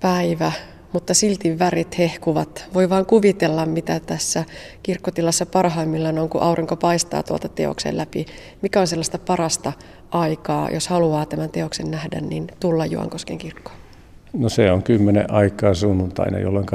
päivä, 0.00 0.52
mutta 0.92 1.14
silti 1.14 1.58
värit 1.58 1.98
hehkuvat. 1.98 2.68
Voi 2.74 2.90
vaan 2.90 3.06
kuvitella, 3.06 3.66
mitä 3.66 4.00
tässä 4.00 4.44
kirkkotilassa 4.82 5.46
parhaimmillaan 5.46 6.18
on, 6.18 6.28
kun 6.28 6.42
aurinko 6.42 6.76
paistaa 6.76 7.22
tuolta 7.22 7.48
teoksen 7.48 7.96
läpi. 7.96 8.26
Mikä 8.62 8.80
on 8.80 8.86
sellaista 8.86 9.18
parasta 9.18 9.72
aikaa, 10.10 10.70
jos 10.70 10.88
haluaa 10.88 11.26
tämän 11.26 11.50
teoksen 11.50 11.90
nähdä, 11.90 12.20
niin 12.20 12.46
tulla 12.60 12.86
Juankosken 12.86 13.38
kirkkoon? 13.38 13.76
No 14.32 14.48
se 14.48 14.72
on 14.72 14.82
kymmenen 14.82 15.32
aikaa 15.32 15.74
sunnuntaina, 15.74 16.38
jolloin, 16.38 16.66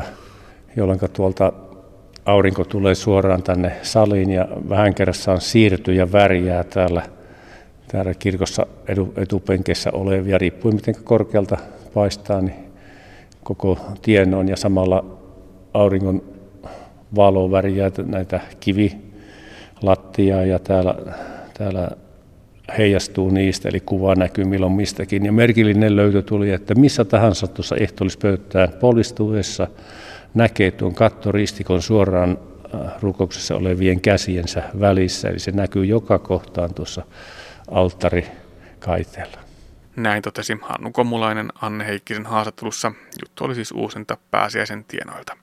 jolloin 0.75 0.99
tuolta 1.13 1.53
aurinko 2.25 2.63
tulee 2.63 2.95
suoraan 2.95 3.43
tänne 3.43 3.71
saliin 3.81 4.29
ja 4.29 4.47
vähän 4.69 4.95
kerrassa 4.95 5.31
on 5.31 5.41
siirtyjä 5.41 6.11
väriä 6.11 6.63
täällä, 6.63 7.01
täällä 7.87 8.13
kirkossa 8.13 8.67
edu, 8.87 9.13
etupenkeissä 9.17 9.91
olevia, 9.91 10.37
riippuen 10.37 10.75
miten 10.75 10.95
korkealta 11.03 11.57
paistaa, 11.93 12.41
niin 12.41 12.55
koko 13.43 13.77
tien 14.01 14.33
on 14.33 14.49
ja 14.49 14.57
samalla 14.57 15.05
auringon 15.73 16.23
valo 17.15 17.51
väriä 17.51 17.91
näitä 18.05 18.39
kivilattiaa 18.59 20.45
ja 20.45 20.59
täällä, 20.59 20.95
täällä 21.57 21.89
heijastuu 22.77 23.29
niistä, 23.29 23.69
eli 23.69 23.79
kuva 23.79 24.15
näkyy 24.15 24.45
milloin 24.45 24.73
mistäkin. 24.73 25.25
Ja 25.25 25.31
merkillinen 25.31 25.95
löytö 25.95 26.21
tuli, 26.21 26.51
että 26.51 26.75
missä 26.75 27.05
tahansa 27.05 27.47
tuossa 27.47 27.75
ehtoollispöytään 27.75 28.69
polistuessa 28.79 29.67
näkee 30.33 30.71
tuon 30.71 30.95
kattoristikon 30.95 31.81
suoraan 31.81 32.37
äh, 32.75 33.01
rukouksessa 33.01 33.55
olevien 33.55 34.01
käsiensä 34.01 34.63
välissä, 34.79 35.29
eli 35.29 35.39
se 35.39 35.51
näkyy 35.51 35.85
joka 35.85 36.19
kohtaan 36.19 36.73
tuossa 36.73 37.05
alttarikaiteella. 37.71 39.37
Näin 39.95 40.21
totesi 40.21 40.57
Hannu 40.61 40.91
Komulainen 40.91 41.49
Anne 41.61 41.85
Heikkisen 41.85 42.25
haastattelussa. 42.25 42.91
Juttu 43.21 43.43
oli 43.43 43.55
siis 43.55 43.71
uusinta 43.71 44.17
pääsiäisen 44.31 44.83
tienoilta. 44.83 45.37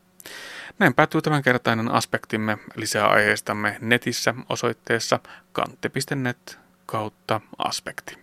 Näin 0.79 0.95
päättyy 0.95 1.23
tämänkertainen 1.23 1.91
aspektimme. 1.91 2.59
Lisää 2.77 3.09
aiheistamme 3.09 3.77
netissä 3.81 4.35
osoitteessa 4.49 5.21
kante.net 5.53 6.59
kautta 6.87 7.41
aspekti. 7.59 8.20